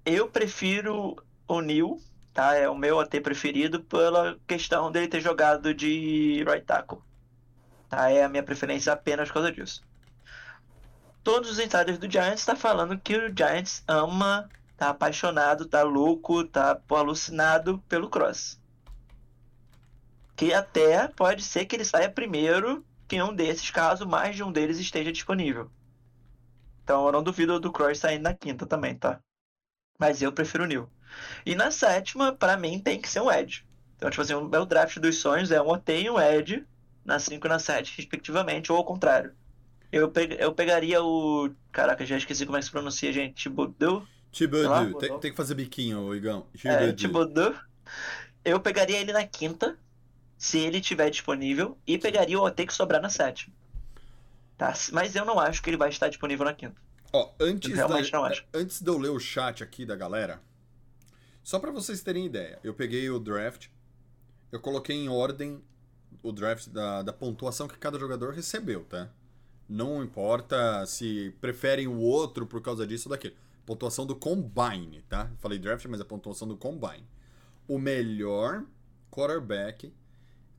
Eu 0.05 0.29
prefiro 0.29 1.21
o 1.45 1.59
Neil, 1.59 2.01
tá? 2.33 2.55
É 2.55 2.69
o 2.69 2.75
meu 2.75 2.97
OT 2.97 3.19
preferido 3.19 3.83
pela 3.83 4.39
questão 4.47 4.89
dele 4.89 5.09
ter 5.09 5.19
jogado 5.19 5.73
de 5.73 6.43
right 6.47 6.65
tackle. 6.65 6.99
Tá? 7.89 8.09
É 8.09 8.23
a 8.23 8.29
minha 8.29 8.43
preferência 8.43 8.93
apenas 8.93 9.27
por 9.27 9.35
causa 9.35 9.51
disso. 9.51 9.83
Todos 11.23 11.51
os 11.51 11.59
insiders 11.59 11.97
do 11.97 12.09
Giants 12.09 12.45
tá 12.45 12.55
falando 12.55 12.97
que 12.97 13.17
o 13.17 13.37
Giants 13.37 13.83
ama 13.85 14.49
tá 14.77 14.89
apaixonado, 14.89 15.65
tá 15.65 15.83
louco, 15.83 16.45
tá 16.45 16.79
alucinado 16.89 17.83
pelo 17.89 18.09
Cross. 18.09 18.57
Que 20.37 20.53
até 20.53 21.09
pode 21.09 21.43
ser 21.43 21.65
que 21.65 21.75
ele 21.75 21.83
saia 21.83 22.09
primeiro 22.09 22.85
que 23.07 23.21
um 23.21 23.33
desses, 23.33 23.69
caso 23.71 24.07
mais 24.07 24.35
de 24.35 24.43
um 24.43 24.51
deles 24.51 24.79
esteja 24.79 25.11
disponível. 25.11 25.69
Então 26.87 27.05
eu 27.05 27.11
não 27.11 27.21
duvido 27.23 27.59
do 27.59 27.69
Cross 27.71 27.99
saindo 27.99 28.23
na 28.23 28.33
quinta 28.33 28.65
também, 28.65 28.95
tá? 28.97 29.21
Mas 29.99 30.21
eu 30.21 30.33
prefiro 30.33 30.63
o 30.65 30.67
Neil. 30.67 30.89
E 31.45 31.55
na 31.55 31.71
sétima, 31.71 32.33
pra 32.35 32.57
mim, 32.57 32.79
tem 32.81 33.01
que 33.01 33.09
ser 33.09 33.21
um 33.21 33.31
Edge. 33.31 33.65
Então, 33.97 34.09
tipo 34.09 34.21
assim, 34.21 34.33
o 34.35 34.47
meu 34.49 34.65
draft 34.65 34.99
dos 34.99 35.17
sonhos 35.19 35.51
é 35.51 35.61
um 35.61 35.69
OT 35.69 36.03
e 36.03 36.09
um 36.09 36.19
Edge 36.19 36.65
na 37.05 37.19
5 37.19 37.47
e 37.47 37.49
na 37.49 37.59
7, 37.59 37.95
respectivamente, 37.97 38.71
ou 38.71 38.77
ao 38.79 38.85
contrário. 38.85 39.35
Eu, 39.91 40.11
pe- 40.11 40.37
eu 40.39 40.53
pegaria 40.55 41.03
o. 41.03 41.51
Caraca, 41.71 42.05
já 42.05 42.17
esqueci 42.17 42.45
como 42.45 42.57
é 42.57 42.61
que 42.61 42.65
se 42.67 42.71
pronuncia, 42.71 43.13
gente. 43.13 43.49
Lá, 43.49 44.85
Thibodeau. 44.85 44.97
Tem, 44.97 45.19
tem 45.19 45.31
que 45.31 45.37
fazer 45.37 45.55
biquinho, 45.55 46.13
Igão. 46.15 46.47
É, 46.65 46.91
Thibodeau. 46.93 47.53
Thibodeau. 47.53 47.55
Eu 48.45 48.59
pegaria 48.61 48.99
ele 48.99 49.13
na 49.13 49.27
quinta, 49.27 49.79
se 50.37 50.59
ele 50.59 50.81
tiver 50.81 51.09
disponível, 51.11 51.79
e 51.87 51.97
pegaria 51.99 52.39
o 52.39 52.43
OT 52.43 52.67
que 52.67 52.73
sobrar 52.73 53.01
na 53.01 53.09
sétima. 53.11 53.55
Tá? 54.57 54.73
Mas 54.91 55.15
eu 55.15 55.23
não 55.25 55.39
acho 55.39 55.61
que 55.61 55.69
ele 55.69 55.77
vai 55.77 55.89
estar 55.89 56.07
disponível 56.09 56.45
na 56.45 56.53
quinta. 56.53 56.75
Ó, 57.13 57.31
antes, 57.39 57.77
Eu 57.77 57.87
da- 57.87 57.95
antes 58.53 58.81
de 58.81 58.89
eu 58.89 58.97
ler 58.97 59.09
o 59.09 59.19
chat 59.19 59.63
aqui 59.63 59.85
da 59.85 59.95
galera, 59.95 60.41
só 61.43 61.59
pra 61.59 61.71
vocês 61.71 62.01
terem 62.01 62.25
ideia, 62.25 62.59
eu 62.63 62.73
peguei 62.73 63.09
o 63.09 63.19
draft, 63.19 63.67
eu 64.51 64.59
coloquei 64.59 64.95
em 64.95 65.07
ordem 65.07 65.63
o 66.23 66.31
draft 66.31 66.67
da, 66.69 67.03
da 67.03 67.13
pontuação 67.13 67.67
que 67.67 67.77
cada 67.77 67.97
jogador 67.99 68.33
recebeu, 68.33 68.83
tá? 68.83 69.09
Não 69.69 70.03
importa 70.03 70.85
se 70.85 71.33
preferem 71.39 71.87
o 71.87 71.99
outro 71.99 72.45
por 72.47 72.61
causa 72.61 72.85
disso 72.87 73.07
ou 73.09 73.11
daquilo. 73.15 73.35
Pontuação 73.65 74.05
do 74.05 74.15
Combine, 74.15 75.01
tá? 75.09 75.29
Falei 75.39 75.59
draft, 75.59 75.85
mas 75.85 75.99
é 75.99 76.03
pontuação 76.03 76.47
do 76.47 76.55
Combine. 76.57 77.05
O 77.67 77.77
melhor 77.77 78.63
quarterback 79.11 79.93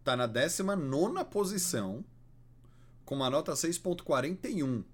tá 0.04 0.14
na 0.14 0.26
19 0.26 1.24
posição 1.30 2.04
com 3.08 3.14
uma 3.14 3.30
nota 3.30 3.52
6.41 3.52 4.84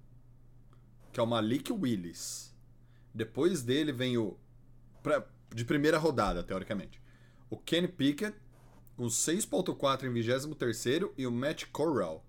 que 1.11 1.19
é 1.19 1.23
o 1.23 1.27
Malik 1.27 1.69
Willis. 1.69 2.55
Depois 3.13 3.61
dele 3.61 3.91
vem 3.91 4.17
o. 4.17 4.37
pra- 5.03 5.25
de 5.53 5.65
primeira 5.65 5.97
rodada, 5.97 6.41
teoricamente. 6.41 7.01
O 7.49 7.57
Kenny 7.57 7.89
Pickett, 7.89 8.37
com 8.95 9.07
6.4 9.07 10.05
em 10.05 10.13
23 10.13 10.85
e 11.17 11.27
o 11.27 11.31
Matt 11.31 11.65
Corral, 11.73 12.25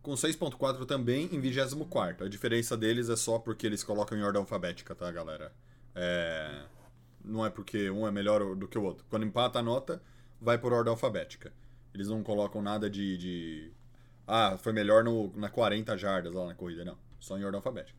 com 0.00 0.12
6.4 0.12 0.86
também 0.86 1.28
em 1.32 1.40
24. 1.40 2.26
A 2.26 2.28
diferença 2.28 2.76
deles 2.76 3.08
é 3.08 3.16
só 3.16 3.36
porque 3.40 3.66
eles 3.66 3.82
colocam 3.82 4.16
em 4.16 4.22
ordem 4.22 4.40
alfabética, 4.40 4.94
tá, 4.94 5.10
galera? 5.10 5.52
É... 5.92 6.66
Não 7.24 7.44
é 7.44 7.50
porque 7.50 7.90
um 7.90 8.06
é 8.06 8.12
melhor 8.12 8.54
do 8.54 8.68
que 8.68 8.78
o 8.78 8.82
outro. 8.84 9.04
Quando 9.10 9.26
empata 9.26 9.58
a 9.58 9.62
nota, 9.62 10.00
vai 10.40 10.56
por 10.56 10.72
ordem 10.72 10.92
alfabética. 10.92 11.52
Eles 11.92 12.06
não 12.06 12.22
colocam 12.22 12.62
nada 12.62 12.88
de. 12.88 13.16
de... 13.18 13.79
Ah, 14.32 14.56
foi 14.58 14.72
melhor 14.72 15.02
no, 15.02 15.32
na 15.36 15.48
40 15.48 15.96
jardas 15.96 16.32
lá 16.32 16.46
na 16.46 16.54
corrida, 16.54 16.84
não. 16.84 16.96
Só 17.18 17.36
em 17.36 17.42
ordem 17.44 17.56
alfabética. 17.58 17.98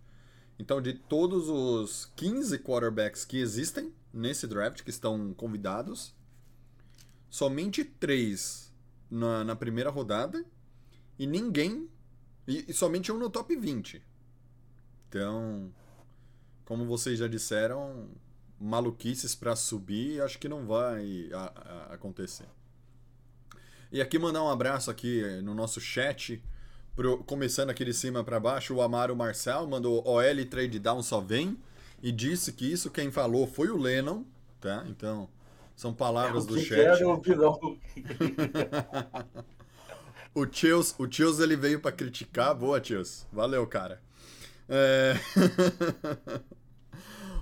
Então, 0.58 0.82
de 0.82 0.94
todos 0.94 1.50
os 1.50 2.06
15 2.16 2.58
quarterbacks 2.60 3.26
que 3.26 3.38
existem 3.38 3.94
nesse 4.14 4.48
draft, 4.48 4.82
que 4.84 4.90
estão 4.90 5.34
convidados, 5.34 6.14
somente 7.30 7.84
três 7.84 8.72
na, 9.10 9.44
na 9.44 9.56
primeira 9.56 9.90
rodada 9.90 10.46
e 11.20 11.26
ninguém. 11.28 11.90
E, 12.48 12.66
e 12.70 12.74
somente 12.74 13.12
um 13.12 13.18
no 13.18 13.30
top 13.30 13.56
20. 13.56 14.02
Então, 15.10 15.72
como 16.66 16.86
vocês 16.86 17.20
já 17.20 17.28
disseram, 17.28 18.10
maluquices 18.60 19.36
para 19.36 19.56
subir, 19.56 20.22
acho 20.22 20.40
que 20.40 20.48
não 20.48 20.66
vai 20.66 21.30
a- 21.34 21.52
a- 21.90 21.94
acontecer. 21.96 22.48
E 23.92 24.02
aqui 24.02 24.18
mandar 24.18 24.44
um 24.44 24.50
abraço 24.50 24.90
aqui 24.90 25.22
no 25.44 25.54
nosso 25.54 25.82
chat, 25.82 26.42
pro- 26.96 27.18
começando 27.24 27.70
aqui 27.70 27.84
de 27.84 27.94
cima 27.94 28.24
para 28.24 28.40
baixo, 28.40 28.74
o 28.76 28.82
Amaro 28.82 29.16
Marcel 29.16 29.68
mandou 29.68 30.02
OL 30.08 30.46
trade 30.50 30.80
down 30.80 31.02
só 31.04 31.20
vem 31.20 31.58
e 32.02 32.12
disse 32.12 32.54
que 32.54 32.72
isso 32.72 32.90
quem 32.90 33.12
falou 33.12 33.46
foi 33.46 33.70
o 33.70 33.78
Lennon, 33.78 34.24
tá? 34.60 34.86
Então, 34.88 35.28
são 35.76 35.94
palavras 35.94 36.46
do 36.46 36.56
que 36.56 36.62
chat. 36.66 36.78
quero 36.78 37.22
não. 37.36 37.78
O 40.34 40.46
Tios, 40.46 40.96
o 40.98 41.06
Tios 41.08 41.40
ele 41.40 41.56
veio 41.58 41.80
pra 41.82 41.92
criticar. 41.92 42.56
Boa, 42.56 42.80
Tios. 42.80 43.26
Valeu, 43.32 43.68
cara. 43.68 44.02
É... 44.70 45.14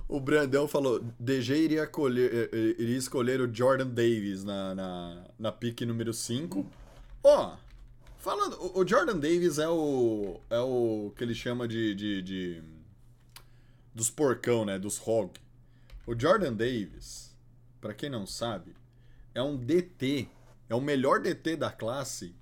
o 0.10 0.20
Brandão 0.20 0.68
falou: 0.68 1.00
DG 1.20 1.56
iria, 1.56 1.88
colher, 1.88 2.34
eh, 2.34 2.50
eh, 2.52 2.76
iria 2.80 2.98
escolher 2.98 3.40
o 3.40 3.54
Jordan 3.54 3.88
Davis 3.88 4.44
na, 4.44 4.76
na, 4.76 5.24
na 5.38 5.52
pick 5.52 5.82
número 5.82 6.14
5. 6.14 6.66
Ó, 7.24 7.56
falando, 8.18 8.58
o- 8.78 8.86
Jordan 8.88 9.18
Davis 9.20 9.58
é 9.60 9.70
o. 9.70 10.42
É 10.50 10.60
o 10.60 11.14
que 11.16 11.24
ele 11.24 11.36
chama 11.36 11.68
de. 11.68 11.94
de, 11.96 12.22
de- 12.22 12.64
dos 13.94 14.10
porcão, 14.10 14.66
né? 14.66 14.78
Dos 14.80 15.00
hog. 15.06 15.32
O 16.08 16.18
Jordan 16.20 16.54
Davis, 16.54 17.36
pra 17.80 17.94
quem 17.94 18.10
não 18.10 18.26
sabe, 18.26 18.76
é 19.34 19.42
um 19.42 19.56
DT. 19.56 20.28
É 20.70 20.76
o 20.76 20.82
melhor 20.82 21.20
DT 21.22 21.56
da 21.56 21.72
classe 21.72 22.36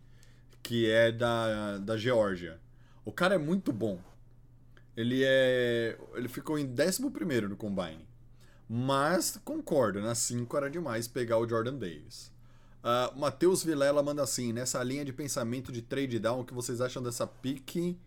que 0.61 0.89
é 0.89 1.11
da, 1.11 1.77
da 1.77 1.95
Geórgia. 1.97 2.59
O 3.05 3.11
cara 3.11 3.35
é 3.35 3.37
muito 3.37 3.71
bom. 3.71 3.99
Ele 4.97 5.21
é. 5.23 5.95
Ele 6.15 6.27
ficou 6.27 6.57
em 6.57 6.67
11 6.67 7.03
no 7.47 7.55
Combine. 7.55 8.03
Mas 8.67 9.39
concordo, 9.45 10.01
na 10.01 10.15
5 10.15 10.57
era 10.57 10.69
demais 10.69 11.07
pegar 11.07 11.37
o 11.37 11.47
Jordan 11.47 11.75
Davis. 11.75 12.33
Uh, 12.83 13.17
Matheus 13.17 13.63
Vilela 13.63 14.01
manda 14.01 14.23
assim: 14.23 14.51
nessa 14.51 14.83
linha 14.83 15.05
de 15.05 15.13
pensamento 15.13 15.71
de 15.71 15.83
trade 15.83 16.17
down, 16.17 16.41
o 16.41 16.45
que 16.45 16.53
vocês 16.53 16.81
acham 16.81 17.01
dessa 17.03 17.27
pique 17.27 17.97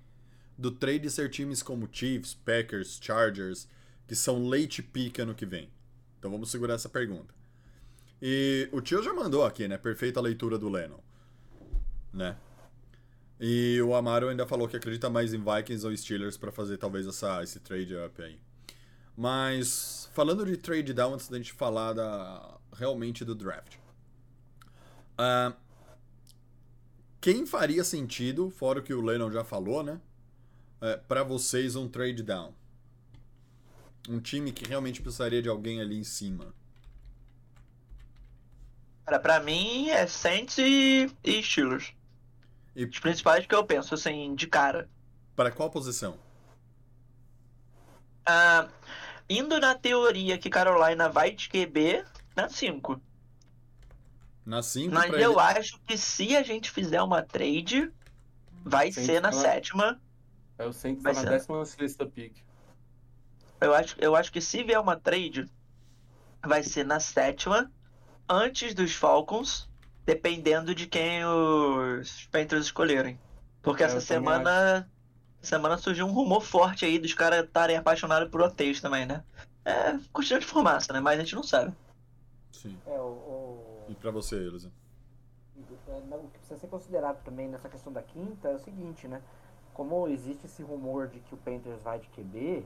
do 0.58 0.70
trade 0.70 1.08
ser 1.08 1.30
times 1.30 1.62
como 1.62 1.88
Chiefs, 1.90 2.34
Packers, 2.34 2.98
Chargers, 3.00 3.68
que 4.06 4.16
são 4.16 4.46
late 4.46 4.82
pick 4.82 5.20
ano 5.20 5.34
que 5.34 5.46
vem? 5.46 5.70
Então 6.18 6.30
vamos 6.30 6.50
segurar 6.50 6.74
essa 6.74 6.88
pergunta. 6.88 7.32
E 8.20 8.68
o 8.72 8.80
tio 8.82 9.02
já 9.02 9.14
mandou 9.14 9.44
aqui, 9.44 9.66
né? 9.66 9.78
Perfeita 9.78 10.20
leitura 10.20 10.58
do 10.58 10.68
Lennon. 10.68 11.00
Né? 12.12 12.36
E 13.40 13.80
o 13.80 13.94
Amaro 13.94 14.28
ainda 14.28 14.46
falou 14.46 14.68
que 14.68 14.76
acredita 14.76 15.08
mais 15.08 15.32
em 15.32 15.42
Vikings 15.42 15.86
ou 15.86 15.96
Steelers 15.96 16.36
para 16.36 16.52
fazer 16.52 16.76
talvez 16.76 17.06
essa, 17.06 17.42
esse 17.42 17.58
trade 17.58 17.96
up 17.96 18.22
aí. 18.22 18.38
Mas 19.16 20.10
falando 20.12 20.44
de 20.44 20.58
trade 20.58 20.92
down, 20.92 21.14
antes 21.14 21.28
da 21.28 21.38
gente 21.38 21.54
falar 21.54 21.94
da, 21.94 22.58
realmente 22.74 23.24
do 23.24 23.34
draft. 23.34 23.76
Uh, 25.18 25.56
quem 27.18 27.46
faria 27.46 27.82
sentido, 27.82 28.50
fora 28.50 28.80
o 28.80 28.82
que 28.82 28.92
o 28.92 29.00
Lennon 29.00 29.30
já 29.30 29.42
falou, 29.42 29.82
né? 29.82 29.98
É, 30.80 30.96
para 30.96 31.22
vocês 31.22 31.76
um 31.76 31.88
trade 31.88 32.22
down? 32.22 32.54
Um 34.08 34.20
time 34.20 34.52
que 34.52 34.66
realmente 34.66 35.00
precisaria 35.00 35.42
de 35.42 35.48
alguém 35.48 35.80
ali 35.80 35.98
em 35.98 36.04
cima. 36.04 36.54
Cara, 39.04 39.18
pra 39.18 39.40
mim 39.40 39.88
é 39.90 40.06
Saints 40.06 40.56
e, 40.58 41.10
e 41.22 41.42
Steelers. 41.42 41.92
E 42.74 42.84
Os 42.84 42.98
principais 42.98 43.46
que 43.46 43.54
eu 43.54 43.64
penso, 43.64 43.94
assim, 43.94 44.34
de 44.34 44.46
cara. 44.46 44.88
para 45.34 45.50
qual 45.50 45.70
posição? 45.70 46.18
Ah, 48.26 48.68
indo 49.28 49.58
na 49.58 49.74
teoria 49.74 50.38
que 50.38 50.50
Carolina 50.50 51.08
vai 51.08 51.32
de 51.32 51.48
QB, 51.48 52.04
na 52.36 52.48
5. 52.48 53.00
Na 54.44 54.62
5 54.62 54.92
Mas 54.92 55.12
eu 55.12 55.32
ele... 55.32 55.40
acho 55.40 55.78
que 55.86 55.96
se 55.96 56.36
a 56.36 56.42
gente 56.42 56.70
fizer 56.70 57.02
uma 57.02 57.22
trade, 57.22 57.90
vai 58.64 58.92
ser 58.92 59.20
na 59.20 59.32
sétima. 59.32 60.00
É 60.58 60.66
o 60.66 60.72
Saints 60.72 61.02
Vai 61.02 61.14
tá 61.14 61.22
na 61.22 61.30
décima 61.30 61.64
sexta 61.64 62.04
pick. 62.04 62.36
Eu 63.60 63.74
acho, 63.74 63.96
eu 63.98 64.14
acho 64.14 64.30
que 64.32 64.40
se 64.40 64.62
vier 64.62 64.80
uma 64.80 64.96
trade, 64.96 65.48
vai 66.44 66.62
ser 66.62 66.84
na 66.84 67.00
sétima, 67.00 67.70
antes 68.28 68.74
dos 68.74 68.94
Falcons, 68.94 69.69
dependendo 70.06 70.74
de 70.74 70.86
quem 70.86 71.24
os 71.24 72.26
Panthers 72.30 72.66
escolherem. 72.66 73.18
Porque 73.62 73.82
É, 73.82 73.86
essa 73.86 74.00
semana, 74.00 74.90
semana 75.42 75.78
surgiu 75.78 76.06
um 76.06 76.12
rumor 76.12 76.40
forte 76.40 76.84
aí 76.84 76.98
dos 76.98 77.14
caras 77.14 77.44
estarem 77.44 77.76
apaixonados 77.76 78.30
por 78.30 78.40
hotéis 78.40 78.80
também, 78.80 79.06
né? 79.06 79.24
É 79.64 79.98
questão 80.14 80.38
de 80.38 80.46
fumaça, 80.46 80.92
né? 80.92 81.00
Mas 81.00 81.18
a 81.18 81.22
gente 81.22 81.34
não 81.34 81.42
sabe. 81.42 81.76
Sim. 82.52 82.76
É, 82.86 82.98
o, 82.98 83.04
o- 83.04 83.86
E 83.90 83.94
pra 83.94 84.10
você, 84.10 84.36
Elisa? 84.36 84.72
é, 85.88 86.00
não, 86.08 86.18
o 86.18 86.28
que 86.30 86.38
precisa 86.38 86.58
ser 86.60 86.68
considerado 86.68 87.22
também 87.24 87.48
nessa 87.48 87.68
questão 87.68 87.92
da 87.92 88.02
quinta 88.02 88.48
é 88.48 88.54
o 88.54 88.58
seguinte, 88.58 89.06
né? 89.06 89.20
Como 89.74 90.08
existe 90.08 90.46
esse 90.46 90.62
rumor 90.62 91.08
de 91.08 91.20
que 91.20 91.34
o 91.34 91.38
Panthers 91.38 91.82
vai 91.82 91.98
de 91.98 92.08
QB, 92.08 92.64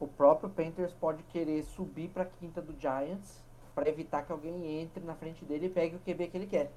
o 0.00 0.06
próprio 0.06 0.50
Panthers 0.50 0.92
pode 0.92 1.22
querer 1.24 1.62
subir 1.64 2.08
para 2.08 2.24
quinta 2.24 2.60
do 2.60 2.78
Giants 2.80 3.43
para 3.74 3.88
evitar 3.88 4.24
que 4.24 4.32
alguém 4.32 4.80
entre 4.80 5.02
na 5.04 5.14
frente 5.14 5.44
dele 5.44 5.66
e 5.66 5.70
pegue 5.70 5.96
o 5.96 6.00
QB 6.00 6.28
que 6.28 6.36
ele 6.36 6.46
quer. 6.46 6.70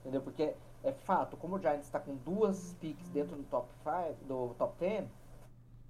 Entendeu? 0.00 0.20
Porque 0.20 0.54
é 0.82 0.92
fato, 0.92 1.36
como 1.36 1.56
o 1.56 1.58
Giants 1.58 1.86
está 1.86 1.98
com 1.98 2.14
duas 2.16 2.74
picks 2.74 3.08
dentro 3.08 3.36
do 3.36 3.42
top 3.44 3.68
5, 3.82 4.24
do 4.26 4.54
top 4.58 4.78
10, 4.78 5.08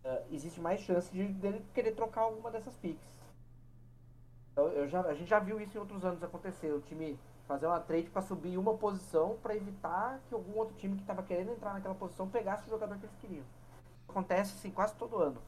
eh, 0.05 0.23
existe 0.31 0.61
mais 0.61 0.81
chance 0.81 1.11
de 1.13 1.27
dele 1.29 1.65
querer 1.75 1.93
trocar 1.93 2.23
alguma 2.23 2.51
dessas 2.51 2.77
picks. 2.77 3.05
Então, 4.53 4.69
eu 4.69 4.87
já, 4.87 5.01
a 5.01 5.15
gente 5.15 5.29
já 5.29 5.41
viu 5.41 5.61
isso 5.61 5.77
em 5.77 5.81
outros 5.81 6.05
anos 6.05 6.23
acontecer. 6.23 6.73
O 6.73 6.81
time 6.81 7.19
fazer 7.47 7.67
uma 7.67 7.81
trade 7.81 8.09
para 8.09 8.23
subir 8.23 8.57
uma 8.57 8.75
posição 8.75 9.37
para 9.43 9.55
evitar 9.55 10.21
que 10.29 10.35
algum 10.35 10.57
outro 10.59 10.75
time 10.77 10.95
que 10.97 11.03
estava 11.03 11.23
querendo 11.23 11.51
entrar 11.51 11.75
naquela 11.75 11.95
posição 11.95 12.29
pegasse 12.29 12.67
o 12.67 12.71
jogador 12.71 12.97
que 12.99 13.05
eles 13.05 13.17
queriam. 13.17 13.45
Acontece 14.09 14.55
assim 14.55 14.71
quase 14.71 14.95
todo 14.95 15.19
ano. 15.19 15.41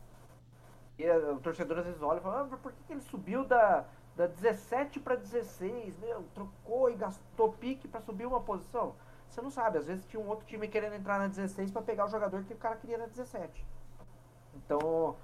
E 0.99 1.05
eh, 1.05 1.33
o 1.33 1.41
torcedor 1.41 1.79
às 1.79 1.87
vezes 1.87 2.03
olha 2.03 2.19
e 2.19 2.23
fala: 2.23 2.49
ah, 2.53 2.57
por 2.57 2.73
que, 2.73 2.83
que 2.85 2.93
ele 2.93 3.03
subiu 3.03 3.45
da, 3.45 3.85
da 4.17 4.27
17 4.27 5.01
para 5.01 5.17
16? 5.17 5.99
Meu, 5.99 6.23
trocou 6.35 6.91
e 6.91 6.95
gastou 6.95 7.53
pique 7.53 7.87
para 7.87 8.01
subir 8.01 8.27
uma 8.27 8.41
posição? 8.41 8.95
Você 9.29 9.43
não 9.43 9.51
sabe, 9.51 9.79
às 9.79 9.87
vezes 9.87 10.07
tinha 10.07 10.23
um 10.23 10.29
outro 10.29 10.47
time 10.47 10.69
querendo 10.69 10.95
entrar 10.95 11.19
na 11.19 11.27
16 11.27 11.71
para 11.71 11.83
pegar 11.83 12.07
o 12.07 12.09
jogador 12.09 12.43
que 12.45 12.55
o 12.55 12.57
cara 12.57 12.77
queria 12.77 12.97
na 12.97 13.07
17. 13.07 13.67
Então, 14.55 15.17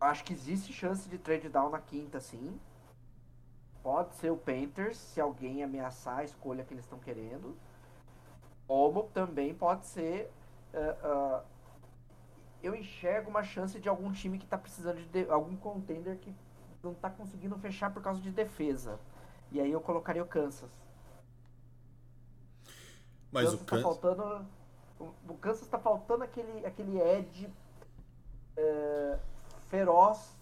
acho 0.00 0.24
que 0.24 0.32
existe 0.32 0.72
chance 0.72 1.08
de 1.08 1.16
trade 1.16 1.48
down 1.48 1.70
na 1.70 1.80
quinta, 1.80 2.20
sim. 2.20 2.60
Pode 3.82 4.14
ser 4.16 4.30
o 4.30 4.36
Panthers, 4.36 4.98
se 4.98 5.20
alguém 5.20 5.62
ameaçar 5.62 6.18
a 6.18 6.24
escolha 6.24 6.64
que 6.64 6.74
eles 6.74 6.84
estão 6.84 6.98
querendo. 6.98 7.56
Como 8.66 9.04
também 9.04 9.54
pode 9.54 9.86
ser. 9.86 10.30
ah, 10.74 11.42
eu 12.62 12.74
enxergo 12.74 13.30
uma 13.30 13.42
chance 13.42 13.78
de 13.78 13.88
algum 13.88 14.12
time 14.12 14.38
que 14.38 14.44
está 14.44 14.58
precisando 14.58 14.96
de, 14.98 15.06
de- 15.24 15.30
algum 15.30 15.56
contender 15.56 16.18
que 16.18 16.34
não 16.82 16.92
está 16.92 17.08
conseguindo 17.10 17.56
fechar 17.58 17.92
por 17.92 18.02
causa 18.02 18.20
de 18.20 18.30
defesa. 18.30 18.98
E 19.50 19.60
aí 19.60 19.70
eu 19.72 19.80
colocaria 19.80 20.22
o 20.22 20.26
Kansas. 20.26 20.68
Mas 23.30 23.52
o 23.52 23.58
Kansas 23.58 23.60
tá 23.60 23.76
Kansas... 23.76 23.82
faltando. 23.82 24.46
O 25.28 25.34
Kansas 25.34 25.68
tá 25.68 25.78
faltando 25.78 26.24
aquele, 26.24 26.66
aquele 26.66 27.00
edge 27.00 27.48
é, 28.56 29.18
feroz. 29.68 30.36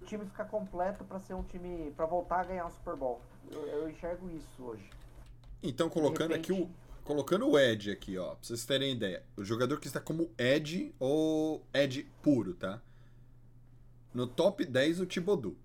O 0.00 0.04
time 0.06 0.24
ficar 0.24 0.46
completo 0.46 1.04
para 1.04 1.18
ser 1.20 1.34
um 1.34 1.42
time. 1.42 1.90
para 1.92 2.06
voltar 2.06 2.40
a 2.40 2.44
ganhar 2.44 2.66
o 2.66 2.70
Super 2.70 2.96
Bowl. 2.96 3.20
Eu, 3.50 3.66
eu 3.66 3.90
enxergo 3.90 4.30
isso 4.30 4.62
hoje. 4.64 4.88
Então, 5.62 5.90
colocando 5.90 6.34
aqui 6.34 6.52
o. 6.52 6.56
repente- 6.56 6.79
Colocando 7.10 7.48
o 7.48 7.58
Edge 7.58 7.90
aqui, 7.90 8.16
ó, 8.16 8.36
pra 8.36 8.38
vocês 8.40 8.64
terem 8.64 8.92
ideia. 8.92 9.24
O 9.36 9.42
jogador 9.44 9.80
que 9.80 9.88
está 9.88 9.98
como 9.98 10.30
Edge 10.38 10.94
ou 10.96 11.60
Edge 11.74 12.06
puro, 12.22 12.54
tá? 12.54 12.80
No 14.14 14.28
top 14.28 14.64
10 14.64 15.00
o 15.00 15.06
Thibodeau. 15.06 15.56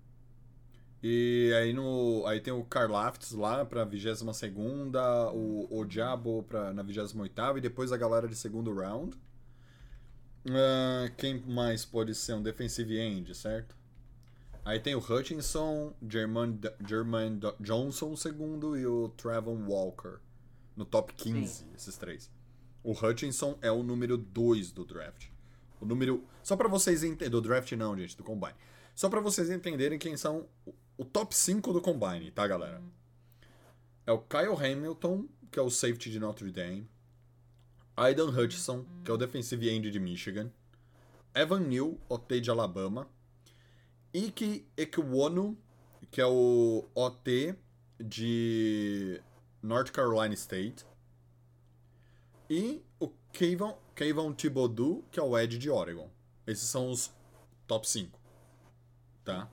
E 1.00 1.52
aí 1.56 1.72
no 1.72 2.26
aí 2.26 2.40
tem 2.40 2.52
o 2.52 2.64
Karlaftis 2.64 3.30
lá 3.30 3.64
pra 3.64 3.84
22 3.84 4.36
segunda, 4.36 5.30
o, 5.30 5.68
o 5.70 5.84
Diabo 5.84 6.42
pra, 6.48 6.72
na 6.74 6.82
28 6.82 7.58
e 7.58 7.60
depois 7.60 7.92
a 7.92 7.96
galera 7.96 8.26
de 8.26 8.34
segundo 8.34 8.74
round. 8.74 9.16
Ah, 10.50 11.08
quem 11.16 11.40
mais 11.46 11.84
pode 11.84 12.12
ser 12.16 12.32
um 12.34 12.42
defensive 12.42 12.98
end, 12.98 13.32
certo? 13.36 13.76
Aí 14.64 14.80
tem 14.80 14.96
o 14.96 14.98
Hutchinson, 14.98 15.94
Jermaine 16.10 17.36
Do- 17.36 17.54
Johnson 17.60 18.16
segundo 18.16 18.76
e 18.76 18.84
o 18.84 19.10
Trevon 19.10 19.64
Walker 19.68 20.18
no 20.76 20.84
top 20.84 21.12
15, 21.14 21.64
esses 21.74 21.96
três. 21.96 22.30
O 22.84 22.92
Hutchinson 22.92 23.58
é 23.62 23.70
o 23.70 23.82
número 23.82 24.16
2 24.16 24.70
do 24.70 24.84
draft. 24.84 25.26
O 25.80 25.84
número. 25.86 26.22
Só 26.42 26.56
pra 26.56 26.68
vocês 26.68 27.02
entenderem. 27.02 27.30
Do 27.30 27.40
draft 27.40 27.72
não, 27.72 27.96
gente, 27.96 28.16
do 28.16 28.22
Combine. 28.22 28.54
Só 28.94 29.08
pra 29.08 29.20
vocês 29.20 29.50
entenderem 29.50 29.98
quem 29.98 30.16
são 30.16 30.46
o- 30.96 31.04
top 31.04 31.34
5 31.34 31.72
do 31.72 31.80
Combine, 31.80 32.30
tá, 32.30 32.46
galera? 32.46 32.80
É 34.06 34.12
o 34.12 34.18
Kyle 34.20 34.54
Hamilton, 34.54 35.26
que 35.50 35.58
é 35.58 35.62
o 35.62 35.68
safety 35.68 36.10
de 36.10 36.20
Notre 36.20 36.50
Dame. 36.52 36.88
Aidan 37.96 38.28
Hutchinson, 38.30 38.84
que 39.04 39.10
é 39.10 39.14
o 39.14 39.16
defensive 39.16 39.68
end 39.68 39.90
de 39.90 39.98
Michigan. 39.98 40.50
Evan 41.34 41.60
Neal, 41.60 41.98
OT 42.08 42.40
de 42.40 42.50
Alabama. 42.50 43.08
Ike 44.14 44.66
Ekwonu, 44.76 45.58
que 46.10 46.20
é 46.20 46.26
o 46.26 46.88
OT 46.94 47.54
de 47.98 49.20
North 49.62 49.90
Carolina 49.90 50.34
State. 50.34 50.84
E 52.48 52.82
o 53.00 53.08
Kayvon, 53.32 53.76
Kayvon 53.94 54.32
Thibodeau, 54.32 55.04
que 55.10 55.18
é 55.18 55.22
o 55.22 55.36
Ed 55.38 55.58
de 55.58 55.68
Oregon. 55.70 56.08
Esses 56.46 56.68
são 56.68 56.90
os 56.90 57.12
top 57.66 57.88
5. 57.88 58.18
Tá? 59.24 59.50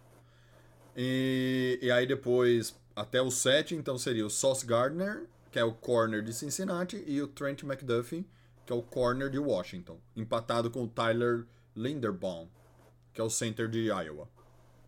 E, 0.96 1.80
e 1.82 1.92
aí 1.92 2.06
depois, 2.06 2.80
até 2.96 3.20
o 3.22 3.32
7, 3.32 3.74
então 3.76 3.98
seria 3.98 4.26
o 4.26 4.30
Sauce 4.30 4.66
Gardner, 4.66 5.28
que 5.52 5.58
é 5.58 5.64
o 5.64 5.74
corner 5.74 6.22
de 6.24 6.34
Cincinnati, 6.34 7.04
e 7.08 7.20
o 7.22 7.28
Trent 7.28 7.64
McDuffie, 7.64 8.28
que 8.66 8.72
é 8.72 8.76
o 8.76 8.84
corner 8.84 9.30
de 9.30 9.40
Washington. 9.40 10.00
Empatado 10.16 10.70
com 10.70 10.84
o 10.84 10.88
Tyler 10.88 11.46
Linderbaum, 11.76 12.48
que 13.12 13.20
é 13.20 13.24
o 13.24 13.30
center 13.30 13.68
de 13.68 13.88
Iowa. 13.88 14.30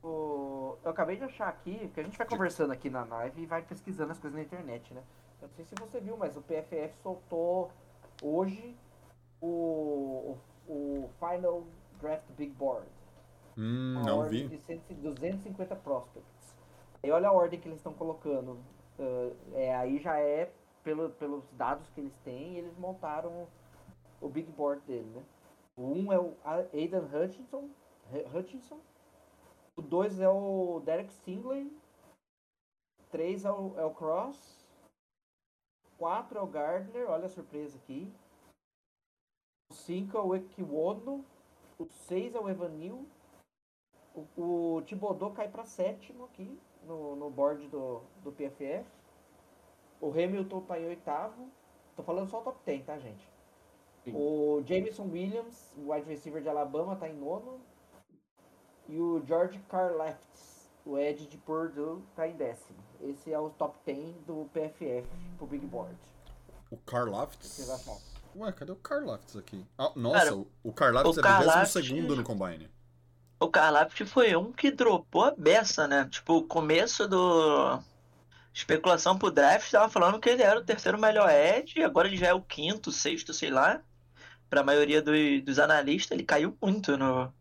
O- 0.03 0.34
Eu 0.83 0.91
acabei 0.91 1.17
de 1.17 1.23
achar 1.23 1.47
aqui, 1.47 1.89
que 1.93 1.99
a 1.99 2.03
gente 2.03 2.17
vai 2.17 2.27
conversando 2.27 2.71
aqui 2.71 2.89
na 2.89 3.03
live 3.05 3.41
e 3.41 3.45
vai 3.45 3.61
pesquisando 3.61 4.11
as 4.11 4.19
coisas 4.19 4.37
na 4.37 4.43
internet, 4.43 4.93
né? 4.93 5.03
Eu 5.41 5.47
não 5.47 5.55
sei 5.55 5.65
se 5.65 5.75
você 5.75 5.99
viu, 5.99 6.17
mas 6.17 6.35
o 6.37 6.41
PFF 6.41 6.93
soltou 7.01 7.71
hoje 8.21 8.75
o, 9.41 10.37
o, 10.67 10.71
o 10.71 11.09
Final 11.19 11.63
Draft 12.01 12.25
Big 12.37 12.51
Board. 12.53 12.87
Hum, 13.57 13.95
a 13.99 14.03
não 14.03 14.19
ordem 14.19 14.47
vi. 14.47 14.57
de 14.57 14.63
100 14.63 14.81
250 15.01 15.75
prospects. 15.77 16.55
Aí 17.03 17.11
olha 17.11 17.29
a 17.29 17.31
ordem 17.31 17.59
que 17.59 17.67
eles 17.67 17.77
estão 17.79 17.93
colocando. 17.93 18.57
ah, 18.99 19.31
é, 19.53 19.75
aí 19.75 19.97
já 19.99 20.19
é 20.19 20.51
pelo, 20.83 21.09
pelos 21.11 21.43
dados 21.53 21.87
que 21.89 22.01
eles 22.01 22.13
têm, 22.23 22.57
eles 22.57 22.77
montaram 22.77 23.47
o 24.21 24.29
big 24.29 24.51
board 24.51 24.81
dele, 24.85 25.09
né? 25.15 25.23
O 25.77 25.83
1 25.91 26.13
é 26.13 26.19
o 26.19 26.33
Aidan 26.73 27.05
Hutchinson. 27.13 27.69
Hu- 28.11 28.37
Hutchinson. 28.37 28.79
O 29.77 29.81
2 29.81 30.19
é 30.19 30.29
o 30.29 30.79
Derek 30.85 31.11
Stingley. 31.11 31.71
3 33.11 33.45
é 33.45 33.51
o, 33.51 33.77
é 33.77 33.85
o 33.85 33.93
Cross. 33.93 34.65
4 35.97 36.37
é 36.37 36.41
o 36.41 36.47
Gardner. 36.47 37.09
Olha 37.09 37.25
a 37.25 37.29
surpresa 37.29 37.77
aqui. 37.77 38.11
O 39.69 39.73
5 39.73 40.17
é 40.17 40.21
o 40.21 40.35
Ekiwono. 40.35 41.25
O 41.77 41.85
6 41.85 42.35
é 42.35 42.39
o 42.39 42.49
Evanil. 42.49 43.05
O, 44.13 44.77
o 44.77 44.81
Thibodeau 44.83 45.33
cai 45.33 45.49
para 45.49 45.65
sétimo 45.65 46.25
aqui 46.25 46.57
no, 46.83 47.15
no 47.17 47.29
board 47.29 47.67
do, 47.67 48.01
do 48.23 48.31
PFF. 48.31 48.85
O 49.99 50.09
Hamilton 50.09 50.61
tá 50.61 50.79
em 50.79 50.85
oitavo. 50.85 51.49
Tô 51.95 52.03
falando 52.03 52.29
só 52.29 52.39
o 52.39 52.43
top 52.43 52.59
10, 52.65 52.85
tá, 52.85 52.97
gente? 52.97 53.27
Sim. 54.03 54.13
O 54.15 54.61
Jameson 54.65 55.09
Williams, 55.11 55.75
o 55.77 55.91
wide 55.91 56.07
receiver 56.07 56.41
de 56.41 56.47
Alabama, 56.47 56.95
tá 56.95 57.09
em 57.09 57.15
nono. 57.15 57.59
E 58.87 58.99
o 58.99 59.23
George 59.27 59.59
Karlaftis, 59.69 60.69
o 60.85 60.97
Ed 60.97 61.25
de 61.27 61.37
Purdue, 61.37 62.01
tá 62.15 62.27
em 62.27 62.33
décimo. 62.35 62.77
Esse 63.01 63.31
é 63.33 63.39
o 63.39 63.49
top 63.49 63.77
10 63.85 64.15
do 64.27 64.49
PFF 64.53 65.07
pro 65.37 65.47
Big 65.47 65.65
Board. 65.65 65.95
O 66.71 66.77
Karlaftis? 66.77 67.65
Falar. 67.83 67.97
Ué, 68.35 68.51
cadê 68.51 68.71
o 68.71 68.75
Karlaftis 68.75 69.37
aqui? 69.37 69.65
Ah, 69.77 69.91
nossa, 69.95 70.19
Cara, 70.19 70.35
o- 70.35 70.47
o 70.63 70.73
Karlaftis 70.73 71.17
o 71.17 71.19
é 71.19 71.23
Karlaftis- 71.23 71.87
22 71.87 72.17
no 72.19 72.23
Combine. 72.23 72.69
O 73.39 73.49
Karlaft 73.49 74.05
foi 74.05 74.35
um 74.35 74.51
que 74.51 74.71
dropou 74.71 75.23
a 75.25 75.31
beça, 75.31 75.87
né? 75.87 76.07
Tipo, 76.09 76.37
o 76.37 76.43
começo 76.43 77.07
do. 77.07 77.79
Especulação 78.53 79.17
pro 79.17 79.29
draft 79.29 79.69
tava 79.69 79.89
falando 79.89 80.19
que 80.19 80.29
ele 80.29 80.41
era 80.41 80.57
o 80.59 80.63
terceiro 80.63 80.97
melhor 80.97 81.29
edge, 81.29 81.83
agora 81.83 82.07
ele 82.07 82.15
já 82.15 82.27
é 82.27 82.33
o 82.33 82.41
quinto, 82.41 82.89
sexto, 82.91 83.33
sei 83.33 83.49
lá. 83.49 83.81
Pra 84.49 84.63
maioria 84.63 85.01
do- 85.01 85.11
dos 85.43 85.59
analistas, 85.59 86.11
ele 86.15 86.23
caiu 86.25 86.57
muito 86.61 86.95
no. 86.97 87.33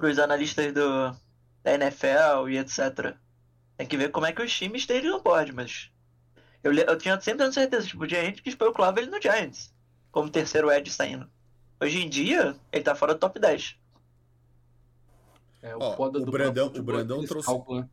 Pros 0.00 0.18
analistas 0.18 0.72
do, 0.72 1.16
da 1.62 1.74
NFL 1.74 2.48
e 2.48 2.58
etc. 2.58 3.14
Tem 3.76 3.86
que 3.86 3.96
ver 3.96 4.10
como 4.10 4.26
é 4.26 4.32
que 4.32 4.42
os 4.42 4.52
times 4.52 4.86
têm 4.86 4.96
ele 4.98 5.10
no 5.10 5.20
board, 5.22 5.52
mas. 5.52 5.90
Eu, 6.62 6.72
eu 6.74 6.98
tinha 6.98 7.18
sempre 7.20 7.38
dando 7.44 7.54
certeza, 7.54 7.86
tipo, 7.86 8.06
tinha 8.06 8.24
gente 8.24 8.42
que 8.42 8.48
especulava 8.50 8.98
ele 9.00 9.10
no 9.10 9.20
Giants, 9.20 9.74
como 10.10 10.28
terceiro 10.30 10.70
edge 10.70 10.90
saindo. 10.90 11.28
Hoje 11.80 11.98
em 12.04 12.08
dia, 12.08 12.54
ele 12.72 12.84
tá 12.84 12.94
fora 12.94 13.14
do 13.14 13.20
top 13.20 13.38
10. 13.40 13.76
É, 15.62 15.74
o 15.76 15.78
Ó, 15.80 15.96
foda 15.96 16.18
o 16.18 16.24
do 16.24 16.30
Brandão- 16.32 16.66
Football 16.66 16.82
o 16.82 16.84
Brandão 16.84 17.22
é 17.22 17.26
trouxe- 17.26 17.46
cálculos, 17.46 17.82
né? 17.82 17.88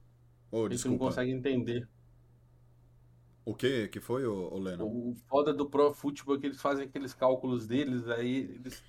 A 0.51 0.69
gente 0.73 0.87
não 0.87 0.97
consegue 0.97 1.31
entender. 1.31 1.87
O 3.45 3.53
que 3.53 3.87
que 3.87 3.99
foi, 4.01 4.25
ô, 4.25 4.53
ô 4.53 4.59
Leno? 4.59 4.85
O 4.85 5.15
foda 5.29 5.53
do 5.53 5.69
Pro 5.69 5.93
Football 5.93 6.35
é 6.35 6.39
que 6.39 6.45
eles 6.47 6.61
fazem 6.61 6.85
aqueles 6.85 7.13
cálculos 7.13 7.65
deles, 7.67 8.07
aí 8.09 8.39
eles 8.59 8.83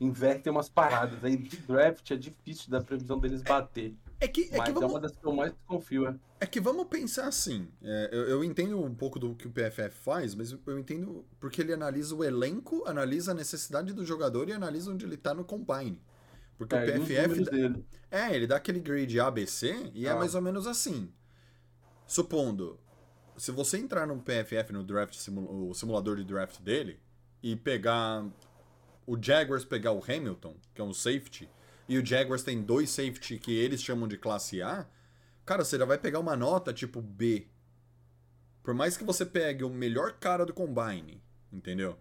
invertem 0.00 0.50
umas 0.50 0.68
paradas. 0.68 1.22
Aí 1.22 1.36
de 1.36 1.56
draft 1.58 2.10
é 2.10 2.16
difícil 2.16 2.70
da 2.70 2.80
previsão 2.80 3.18
deles 3.18 3.42
bater. 3.42 3.94
É 4.18 4.26
que, 4.26 4.48
é 4.50 4.56
Mas 4.56 4.64
que 4.64 4.70
é 4.70 4.72
uma 4.72 4.80
vamos, 4.88 5.02
das 5.02 5.12
que 5.16 5.24
eu 5.24 5.32
mais 5.32 5.52
confio. 5.66 6.08
É. 6.08 6.14
é 6.40 6.46
que 6.46 6.60
vamos 6.60 6.86
pensar 6.88 7.26
assim. 7.28 7.68
é, 7.82 8.08
eu, 8.12 8.22
eu 8.28 8.44
entendo 8.44 8.82
um 8.82 8.94
pouco 8.94 9.18
do 9.18 9.34
que 9.34 9.46
o 9.46 9.50
PFF 9.50 9.90
faz, 9.90 10.34
mas 10.34 10.52
eu 10.52 10.78
entendo 10.78 11.24
porque 11.38 11.60
ele 11.60 11.72
analisa 11.72 12.14
o 12.14 12.24
elenco, 12.24 12.82
analisa 12.86 13.32
a 13.32 13.34
necessidade 13.34 13.92
do 13.92 14.04
jogador 14.04 14.48
e 14.48 14.52
analisa 14.52 14.90
onde 14.90 15.04
ele 15.04 15.16
tá 15.16 15.34
no 15.34 15.44
combine. 15.44 16.00
Porque 16.58 16.74
É, 16.74 16.98
o 16.98 17.02
PFF 17.02 17.44
dele. 17.50 17.84
É, 18.10 18.34
ele 18.34 18.46
dá 18.46 18.56
aquele 18.56 18.80
grade 18.80 19.18
ABC 19.20 19.90
e 19.94 20.06
é 20.06 20.10
Ah. 20.10 20.16
mais 20.16 20.34
ou 20.34 20.42
menos 20.42 20.66
assim. 20.66 21.10
Supondo, 22.06 22.78
se 23.36 23.50
você 23.52 23.78
entrar 23.78 24.06
no 24.06 24.20
PFF, 24.20 24.72
no 24.72 24.82
draft 24.84 25.16
o 25.28 25.72
simulador 25.72 26.16
de 26.16 26.24
draft 26.24 26.60
dele, 26.60 27.00
e 27.42 27.56
pegar 27.56 28.26
o 29.06 29.16
Jaguars 29.20 29.64
pegar 29.64 29.92
o 29.92 30.02
Hamilton, 30.02 30.56
que 30.74 30.80
é 30.80 30.84
um 30.84 30.92
safety, 30.94 31.48
e 31.88 31.98
o 31.98 32.04
Jaguars 32.06 32.42
tem 32.42 32.62
dois 32.62 32.90
safety 32.90 33.38
que 33.38 33.52
eles 33.52 33.82
chamam 33.82 34.06
de 34.06 34.16
classe 34.16 34.62
A, 34.62 34.86
cara, 35.44 35.64
você 35.64 35.76
já 35.78 35.84
vai 35.84 35.98
pegar 35.98 36.20
uma 36.20 36.36
nota 36.36 36.72
tipo 36.72 37.00
B. 37.02 37.48
Por 38.62 38.74
mais 38.74 38.96
que 38.96 39.04
você 39.04 39.24
pegue 39.26 39.64
o 39.64 39.70
melhor 39.70 40.12
cara 40.12 40.44
do 40.46 40.52
combine, 40.54 41.20
entendeu? 41.52 41.98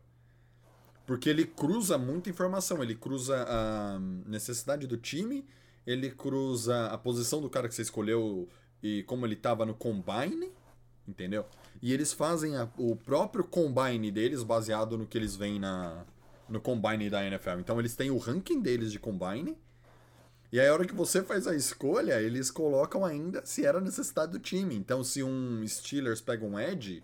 Porque 1.06 1.30
ele 1.30 1.46
cruza 1.46 1.98
muita 1.98 2.30
informação, 2.30 2.84
ele 2.84 2.94
cruza 2.94 3.44
a 3.48 3.98
necessidade 4.28 4.86
do 4.86 4.96
time, 4.98 5.44
ele 5.88 6.12
cruza 6.12 6.86
a 6.88 6.98
posição 6.98 7.42
do 7.42 7.50
cara 7.50 7.68
que 7.68 7.74
você 7.74 7.82
escolheu 7.82 8.48
e 8.84 9.02
como 9.04 9.26
ele 9.26 9.36
tava 9.36 9.66
no 9.66 9.74
combine, 9.74 10.52
entendeu? 11.08 11.46
E 11.82 11.92
eles 11.92 12.14
fazem 12.14 12.56
a- 12.58 12.70
o 12.78 12.96
próprio 12.96 13.44
combine 13.44 14.12
deles 14.12 14.44
baseado 14.44 14.98
no 14.98 15.08
que 15.08 15.18
eles 15.18 15.36
veem 15.36 15.58
na, 15.60 16.06
no 16.50 16.60
combine 16.60 17.10
da 17.10 17.26
NFL. 17.26 17.60
Então 17.60 17.80
eles 17.80 17.96
têm 17.96 18.12
o 18.12 18.18
ranking 18.18 18.60
deles 18.60 18.92
de 18.92 19.00
combine. 19.00 19.58
E 20.52 20.60
aí 20.60 20.68
a 20.68 20.74
hora 20.74 20.86
que 20.86 20.96
você 20.96 21.24
faz 21.24 21.46
a 21.48 21.56
escolha, 21.56 22.20
eles 22.20 22.50
colocam 22.50 23.06
ainda 23.06 23.46
se 23.46 23.66
era 23.66 23.80
necessidade 23.80 24.32
do 24.32 24.40
time. 24.40 24.76
Então 24.76 25.04
se 25.04 25.22
um 25.24 25.66
Steelers 25.68 26.22
pega 26.22 26.46
um 26.46 26.60
Edge, 26.60 27.04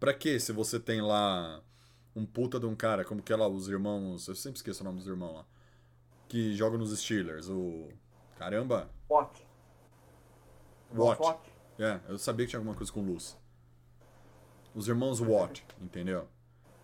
pra 0.00 0.12
quê? 0.12 0.40
Se 0.40 0.52
você 0.52 0.80
tem 0.80 1.00
lá 1.00 1.62
um 2.16 2.26
puta 2.26 2.58
de 2.58 2.66
um 2.66 2.74
cara, 2.74 3.04
como 3.04 3.22
que 3.22 3.32
é 3.32 3.36
lá, 3.36 3.48
os 3.48 3.68
irmãos. 3.68 4.26
Eu 4.26 4.34
sempre 4.34 4.58
esqueço 4.58 4.82
o 4.82 4.84
nome 4.84 4.98
dos 4.98 5.06
irmãos 5.06 5.34
lá. 5.34 5.46
Que 6.28 6.54
jogam 6.54 6.78
nos 6.78 6.96
Steelers. 6.98 7.48
O. 7.48 7.88
Caramba! 8.36 8.90
Watt. 9.08 9.46
Watt. 10.92 11.20
Watt. 11.22 11.50
É, 11.78 12.00
eu 12.08 12.18
sabia 12.18 12.44
que 12.44 12.50
tinha 12.50 12.58
alguma 12.58 12.74
coisa 12.74 12.92
com 12.92 13.00
luz. 13.02 13.38
Os 14.74 14.88
irmãos 14.88 15.20
Watt, 15.20 15.64
entendeu? 15.80 16.28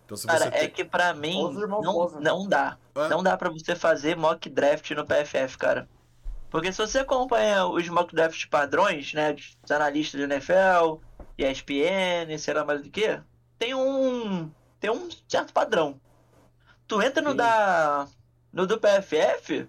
Então 0.05 0.15
se 0.17 0.23
você 0.23 0.27
Cara, 0.37 0.45
é 0.47 0.59
tem- 0.59 0.69
que 0.69 0.83
pra 0.85 1.13
mim 1.13 1.41
não, 1.81 2.09
não 2.19 2.47
dá. 2.47 2.77
É. 2.95 3.07
Não 3.09 3.23
dá 3.23 3.35
pra 3.35 3.49
você 3.49 3.75
fazer 3.75 4.15
mock 4.15 4.47
draft 4.49 4.89
no 4.91 5.05
PFF, 5.05 5.57
cara. 5.57 5.89
Porque 6.49 6.71
se 6.71 6.77
você 6.77 6.99
acompanha 6.99 7.65
os 7.65 7.87
mock 7.89 8.15
draft 8.15 8.47
padrões, 8.49 9.13
né, 9.13 9.33
dos 9.33 9.71
analistas 9.71 10.19
do 10.21 10.31
NFL, 10.31 11.01
ESPN, 11.37 12.37
sei 12.37 12.53
lá 12.53 12.63
mais 12.63 12.81
do 12.81 12.89
que, 12.89 13.19
tem 13.57 13.73
um 13.73 14.49
tem 14.79 14.89
um 14.91 15.09
certo 15.27 15.51
padrão. 15.51 15.99
Tu 16.87 17.01
entra 17.01 17.21
no 17.21 17.31
Sim. 17.31 17.37
da 17.37 18.07
no 18.53 18.67
do 18.67 18.79
PFF, 18.79 19.67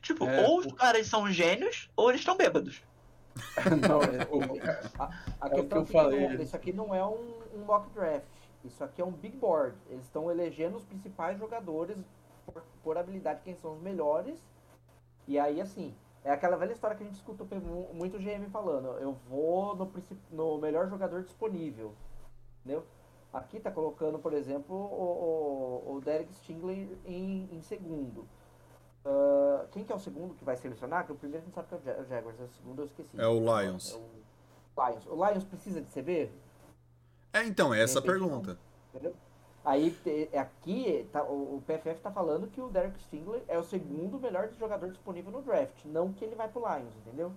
tipo, 0.00 0.24
É, 0.26 0.46
ou 0.46 0.60
os 0.60 0.66
o- 0.66 0.74
caras 0.74 1.06
são 1.08 1.30
gênios 1.30 1.90
ou 1.96 2.08
eles 2.10 2.20
estão 2.20 2.36
bêbados. 2.36 2.82
Não, 3.88 4.00
é, 4.02 4.26
o- 4.30 5.02
A, 5.02 5.10
a 5.40 5.48
É 5.48 5.60
o 5.60 5.66
que 5.66 5.74
eu 5.74 5.82
é 5.82 5.86
falei. 5.86 6.26
isso 6.42 6.54
aqui 6.56 6.72
não 6.72 6.94
é 6.94 7.04
um, 7.04 7.34
um 7.54 7.64
mock 7.66 7.90
draft. 7.94 8.22
Isso 8.64 8.82
aqui 8.84 9.00
é 9.02 9.04
um 9.04 9.10
big 9.12 9.36
board. 9.36 9.76
Eles 9.88 10.04
estão 10.04 10.30
elegendo 10.30 10.76
os 10.76 10.84
principais 10.84 11.38
jogadores 11.38 11.96
por, 12.46 12.62
por 12.82 12.98
habilidade, 12.98 13.40
quem 13.42 13.54
são 13.56 13.74
os 13.74 13.80
melhores. 13.80 14.40
E 15.26 15.38
aí, 15.38 15.60
assim, 15.60 15.94
é 16.24 16.30
aquela 16.30 16.56
velha 16.56 16.72
história 16.72 16.96
que 16.96 17.02
a 17.02 17.06
gente 17.06 17.16
escuta 17.16 17.44
mu- 17.56 17.92
muito 17.94 18.18
GM 18.18 18.48
falando. 18.50 18.88
Eu 18.98 19.12
vou 19.28 19.74
no, 19.74 19.90
no 20.30 20.58
melhor 20.58 20.88
jogador 20.88 21.22
disponível. 21.22 21.92
Entendeu? 22.64 22.84
Aqui 23.32 23.58
tá 23.58 23.70
colocando, 23.70 24.18
por 24.18 24.32
exemplo, 24.34 24.76
o, 24.76 25.84
o, 25.88 25.94
o 25.94 26.00
Derek 26.00 26.32
Stingley 26.34 26.96
em, 27.06 27.48
em 27.50 27.62
segundo. 27.62 28.26
Ah, 29.04 29.66
quem 29.72 29.84
que 29.84 29.92
é 29.92 29.96
o 29.96 29.98
segundo 29.98 30.34
que 30.34 30.44
vai 30.44 30.56
selecionar? 30.56 31.06
Que 31.06 31.12
o 31.12 31.16
primeiro 31.16 31.42
a 31.42 31.46
gente 31.46 31.54
sabe 31.54 31.66
que 31.68 31.74
é 31.74 31.78
o 31.78 31.80
Ja- 31.80 32.00
o 32.00 32.04
Jaguars, 32.04 32.38
o 32.40 32.48
segundo 32.48 32.82
eu 32.82 32.86
esqueci. 32.86 33.20
É 33.20 33.26
o 33.26 33.40
Lions. 33.40 33.94
É 33.94 33.96
o 34.80 34.88
Lions. 34.90 35.06
O 35.06 35.26
Lions 35.26 35.44
precisa 35.44 35.80
de 35.80 35.88
CB? 35.90 36.30
É, 37.32 37.44
então, 37.44 37.72
é 37.74 37.82
essa 37.82 37.98
a 37.98 38.02
pergunta. 38.02 38.58
Entendeu? 38.90 39.14
Aí 39.64 39.90
te- 39.90 40.30
aqui 40.36 41.08
tá, 41.12 41.22
o, 41.22 41.62
PFF 41.66 42.00
tá 42.00 42.10
falando 42.10 42.48
que 42.50 42.60
o 42.60 42.68
Derek 42.68 43.00
Stingley 43.02 43.42
é 43.48 43.58
o 43.58 43.62
segundo 43.64 44.18
melhor 44.18 44.50
jogador 44.58 44.90
disponível 44.90 45.30
no 45.30 45.42
draft, 45.42 45.84
não 45.84 46.12
que 46.12 46.24
ele 46.24 46.34
vai 46.34 46.48
pro 46.48 46.60
Lions, 46.60 46.94
entendeu? 46.96 47.32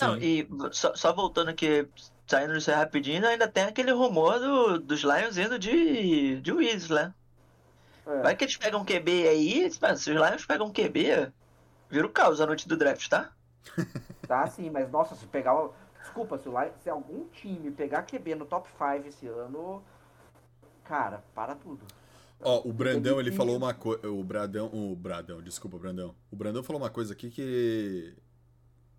Não, 0.00 0.16
Sim. 0.16 0.18
e 0.18 0.48
só, 0.72 0.94
só 0.96 1.12
voltando 1.14 1.50
aqui, 1.50 1.88
saindo 2.26 2.54
disso 2.54 2.70
aí 2.70 2.76
rapidinho, 2.76 3.26
ainda 3.26 3.46
tem 3.50 3.64
aquele 3.64 3.92
rumor 3.92 4.38
do, 4.40 4.78
dos 4.80 5.00
Lions 5.02 5.36
indo 5.38 5.58
de, 5.58 6.40
de 6.40 6.52
Wiz, 6.52 6.88
né? 6.88 7.14
É. 8.06 8.22
Vai 8.22 8.34
que 8.36 8.44
eles 8.44 8.56
pegam 8.56 8.84
QB 8.86 9.28
aí, 9.28 9.70
mano, 9.80 9.96
se 9.98 10.10
os 10.10 10.16
Lions 10.16 10.46
pegam 10.46 10.72
QB, 10.72 11.30
vira 11.90 12.06
o 12.06 12.12
caos 12.12 12.40
a 12.40 12.46
noite 12.46 12.66
do 12.68 12.76
draft, 12.76 13.08
tá? 13.08 13.32
Tá 14.26 14.46
sim, 14.46 14.70
mas 14.70 14.90
nossa, 14.90 15.14
se 15.14 15.26
pegar. 15.26 15.54
o- 15.54 15.74
Desculpa, 16.02 16.38
se, 16.38 16.48
o 16.48 16.60
Lions, 16.60 16.74
se 16.82 16.90
algum 16.90 17.28
time 17.28 17.70
pegar 17.70 18.02
QB 18.02 18.34
no 18.34 18.44
top 18.44 18.68
5 18.68 19.08
esse 19.08 19.26
ano, 19.26 19.82
cara, 20.84 21.24
para 21.34 21.54
tudo. 21.54 21.86
Ó, 22.40 22.68
o 22.68 22.72
Brandão, 22.72 23.20
ele 23.20 23.30
falou 23.30 23.56
uma 23.56 23.72
coisa. 23.72 24.10
O 24.10 24.24
Bradão. 24.24 24.66
O 24.72 24.96
Bradão, 24.96 25.40
desculpa, 25.40 25.78
Brandão. 25.78 26.14
O 26.30 26.36
Brandão 26.36 26.64
falou 26.64 26.82
uma 26.82 26.90
coisa 26.90 27.12
aqui 27.12 27.30
que. 27.30 28.14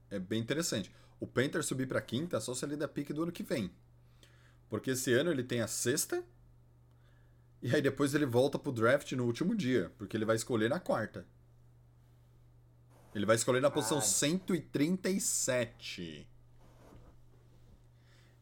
É 0.09 0.17
bem 0.17 0.39
interessante. 0.39 0.91
O 1.19 1.27
Panther 1.27 1.63
subir 1.63 1.87
pra 1.87 2.01
quinta 2.01 2.39
só 2.39 2.53
se 2.53 2.63
ele 2.65 2.77
der 2.77 2.87
pique 2.87 3.11
do 3.11 3.23
ano 3.23 3.31
que 3.31 3.43
vem. 3.43 3.69
Porque 4.69 4.91
esse 4.91 5.11
ano 5.13 5.31
ele 5.31 5.43
tem 5.43 5.61
a 5.61 5.67
sexta. 5.67 6.23
E 7.61 7.75
aí 7.75 7.81
depois 7.81 8.13
ele 8.13 8.25
volta 8.25 8.57
pro 8.57 8.71
draft 8.71 9.11
no 9.13 9.25
último 9.25 9.55
dia. 9.55 9.91
Porque 9.97 10.15
ele 10.15 10.25
vai 10.25 10.35
escolher 10.35 10.69
na 10.69 10.79
quarta. 10.79 11.25
Ele 13.13 13.25
vai 13.25 13.35
escolher 13.35 13.61
na 13.61 13.69
posição 13.69 13.97
Ai. 13.97 14.03
137. 14.03 16.27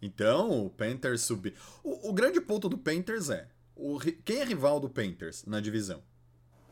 Então, 0.02 0.66
o 0.66 0.70
Panthers 0.70 1.22
subir. 1.22 1.54
O, 1.84 2.10
o 2.10 2.14
grande 2.14 2.42
ponto 2.42 2.68
do 2.68 2.78
Panthers 2.78 3.30
é: 3.30 3.48
o 3.76 4.00
quem 4.00 4.40
é 4.40 4.44
rival 4.44 4.80
do 4.80 4.90
Panthers 4.90 5.46
na 5.46 5.60
divisão? 5.60 6.02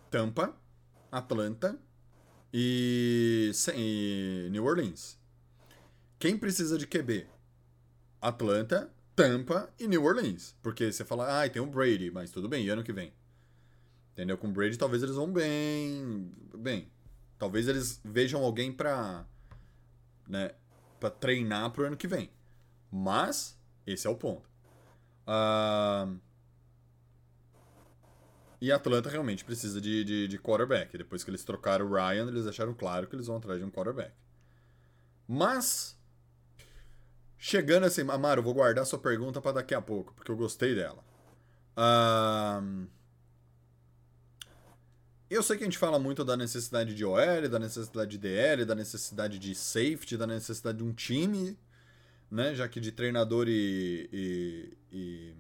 Tampa, 0.10 0.56
Atlanta 1.12 1.80
e, 2.54 3.52
e 3.76 4.48
New 4.52 4.66
Orleans. 4.66 5.18
Quem 6.18 6.38
precisa 6.38 6.78
de 6.78 6.88
QB? 6.88 7.28
Atlanta, 8.22 8.92
Tampa 9.16 9.72
e 9.80 9.88
New 9.88 10.04
Orleans. 10.04 10.56
Porque 10.62 10.92
você 10.92 11.06
fala, 11.06 11.44
ah, 11.44 11.50
tem 11.50 11.62
o 11.62 11.66
Brady, 11.66 12.12
mas 12.12 12.32
tudo 12.32 12.50
bem, 12.50 12.66
e 12.66 12.70
ano 12.70 12.84
que 12.84 12.92
vem? 12.92 13.14
Entendeu? 14.14 14.38
Com 14.38 14.48
o 14.48 14.52
Brady 14.52 14.78
talvez 14.78 15.02
eles 15.02 15.16
vão 15.16 15.32
bem. 15.32 16.30
Bem. 16.58 16.92
Talvez 17.38 17.68
eles 17.68 18.02
vejam 18.04 18.44
alguém 18.44 18.72
pra. 18.72 19.26
né? 20.28 20.52
Pra 21.00 21.10
treinar 21.10 21.72
pro 21.72 21.86
ano 21.86 21.96
que 21.96 22.08
vem. 22.08 22.30
Mas, 22.92 23.58
esse 23.86 24.08
é 24.08 24.10
o 24.10 24.16
ponto. 24.16 24.50
Ah, 25.28 26.08
E 28.62 28.72
Atlanta 28.72 29.10
realmente 29.10 29.44
precisa 29.46 29.80
de, 29.82 30.04
de, 30.04 30.28
de 30.28 30.38
quarterback. 30.40 30.98
Depois 30.98 31.24
que 31.24 31.30
eles 31.30 31.44
trocaram 31.44 31.86
o 31.86 31.94
Ryan, 31.94 32.28
eles 32.28 32.44
deixaram 32.44 32.74
claro 32.74 33.08
que 33.08 33.16
eles 33.16 33.28
vão 33.28 33.38
atrás 33.38 33.60
de 33.60 33.66
um 33.66 33.72
quarterback. 33.72 34.14
Mas, 35.28 35.98
chegando 37.38 37.86
assim, 37.86 38.02
Amaro, 38.10 38.42
vou 38.44 38.54
guardar 38.54 38.86
sua 38.86 39.00
pergunta 39.00 39.42
para 39.42 39.54
daqui 39.54 39.74
a 39.76 39.82
pouco, 39.82 40.14
porque 40.14 40.32
eu 40.32 40.38
gostei 40.38 40.76
dela. 40.76 41.04
Ahn, 41.78 42.88
Eu 45.30 45.44
sei 45.44 45.58
que 45.58 45.64
a 45.64 45.68
gente 45.68 45.78
fala 45.78 46.00
muito 46.00 46.24
da 46.26 46.36
necessidade 46.36 46.96
de 46.96 47.06
OL, 47.06 47.48
da 47.50 47.60
necessidade 47.60 48.12
de 48.12 48.18
DL, 48.18 48.66
da 48.66 48.74
necessidade 48.76 49.38
de 49.38 49.54
safety, 49.54 50.18
da 50.18 50.26
necessidade 50.26 50.80
de 50.80 50.84
um 50.84 50.92
time, 50.92 51.58
né? 52.30 52.54
Já 52.56 52.68
que 52.68 52.80
de 52.80 52.92
treinador 52.92 53.48
e, 53.48 54.10
e, 54.12 54.78
e 54.92 55.36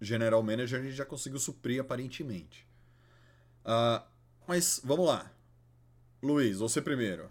general 0.00 0.42
manager 0.42 0.80
a 0.80 0.82
gente 0.82 0.94
já 0.94 1.04
conseguiu 1.06 1.38
suprir 1.38 1.80
aparentemente. 1.80 2.66
Ah, 3.64 4.04
mas 4.46 4.80
vamos 4.84 5.06
lá. 5.06 5.30
Luiz, 6.22 6.58
você 6.58 6.80
primeiro. 6.80 7.30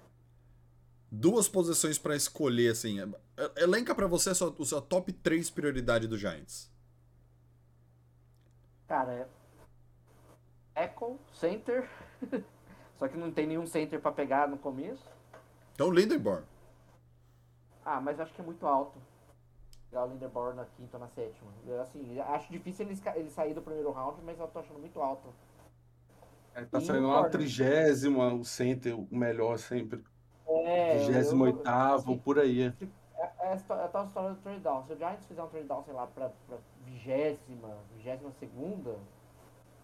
Duas 1.12 1.48
posições 1.50 1.98
para 1.98 2.16
escolher, 2.16 2.72
assim. 2.72 3.00
e- 3.00 3.62
Elenca 3.62 3.94
para 3.94 4.08
você 4.08 4.30
a 4.30 4.36
sua, 4.36 4.56
o 4.58 4.66
seu 4.66 4.82
top 4.82 5.12
3 5.12 5.50
prioridade 5.50 6.08
do 6.08 6.18
Giants. 6.18 6.72
Cara, 8.88 9.12
é. 10.76 10.84
Echo, 10.84 11.20
center. 11.34 11.90
Só 12.98 13.08
que 13.08 13.18
não 13.18 13.32
tem 13.32 13.48
nenhum 13.48 13.66
center 13.66 14.00
pra 14.00 14.12
pegar 14.12 14.48
no 14.48 14.58
começo. 14.58 15.04
Então, 15.74 15.90
Lindenborn. 15.92 16.46
Ah, 17.86 18.00
mas 18.02 18.20
acho 18.20 18.34
que 18.34 18.42
é 18.42 18.44
muito 18.44 18.66
alto. 18.66 18.98
Pegar 19.90 20.06
o 20.06 20.10
Linderborn 20.10 20.56
na 20.58 20.66
quinta 20.66 20.98
ou 20.98 21.02
na 21.02 21.10
sétima. 21.10 21.52
Assim, 21.82 22.20
acho 22.20 22.52
difícil 22.52 22.86
ele, 22.88 23.00
ele 23.16 23.30
sair 23.30 23.54
do 23.54 23.62
primeiro 23.62 23.92
round, 23.92 24.22
mas 24.24 24.40
eu 24.40 24.48
tô 24.48 24.60
achando 24.60 24.80
muito 24.80 25.02
alto. 25.02 25.30
É, 26.54 26.66
tá 26.66 26.80
E 26.80 26.82
saindo 26.82 27.08
lá 27.08 27.22
corner? 27.22 27.32
trigésima, 27.32 28.34
o 28.34 28.44
center, 28.44 28.98
o 29.00 29.08
melhor 29.16 29.58
sempre. 29.58 30.04
É, 30.48 30.98
Vigésimo 30.98 31.46
eu- 31.46 31.46
oitavo, 31.46 32.14
assim, 32.14 32.20
por 32.20 32.40
aí. 32.40 32.74
É, 33.18 33.26
é 33.48 33.52
é 33.54 33.54
a 33.86 33.88
tal 33.88 34.06
história 34.06 34.30
do 34.32 34.42
trade 34.42 34.60
down. 34.62 34.84
Se 34.86 34.94
o 34.94 34.98
Giants 34.98 35.26
fizer 35.28 35.44
um 35.44 35.48
trade 35.48 35.68
down, 35.68 35.84
sei 35.84 35.94
lá, 35.94 36.08
pra, 36.08 36.30
pra 36.48 36.58
vigésima, 36.86 37.78
vigésima 37.96 38.32
segunda 38.32 38.98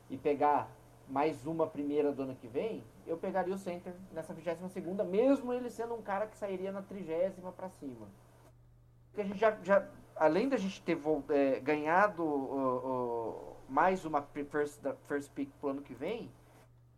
e 0.09 0.17
pegar 0.17 0.69
mais 1.07 1.45
uma 1.45 1.65
primeira 1.67 2.11
do 2.11 2.23
ano 2.23 2.35
que 2.35 2.47
vem, 2.47 2.83
eu 3.05 3.17
pegaria 3.17 3.53
o 3.53 3.57
center 3.57 3.93
nessa 4.11 4.33
vigésima 4.33 4.67
segunda, 4.69 5.03
mesmo 5.03 5.53
ele 5.53 5.69
sendo 5.69 5.93
um 5.93 6.01
cara 6.01 6.27
que 6.27 6.37
sairia 6.37 6.71
na 6.71 6.81
trigésima 6.81 7.51
pra 7.51 7.69
cima. 7.69 8.07
Porque 9.07 9.21
a 9.21 9.23
gente 9.23 9.39
já, 9.39 9.51
já 9.63 9.87
além 10.15 10.49
da 10.49 10.57
gente 10.57 10.81
ter 10.81 10.99
é, 11.29 11.59
ganhado 11.59 12.23
o- 12.23 12.87
o- 12.87 13.55
mais 13.69 14.05
uma 14.05 14.21
first, 14.21 14.81
first 15.07 15.31
pick 15.31 15.49
pro 15.59 15.69
ano 15.69 15.81
que 15.81 15.93
vem, 15.93 16.29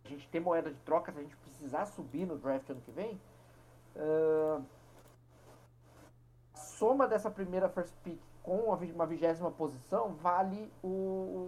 a 0.06 0.08
gente 0.10 0.28
ter 0.30 0.40
moeda 0.40 0.72
de 0.72 0.80
troca, 0.82 1.12
se 1.12 1.20
a 1.20 1.22
gente 1.22 1.36
precisar 1.38 1.86
subir 1.86 2.26
no 2.26 2.38
draft 2.38 2.70
ano 2.70 2.82
que 2.82 2.92
vem, 2.92 3.20
a 3.96 4.62
soma 6.56 7.08
dessa 7.08 7.30
primeira 7.30 7.70
first 7.70 7.94
pick 8.04 8.20
com 8.50 8.74
uma 8.96 9.06
vigésima 9.06 9.52
posição 9.52 10.16
vale 10.16 10.72
o, 10.82 10.88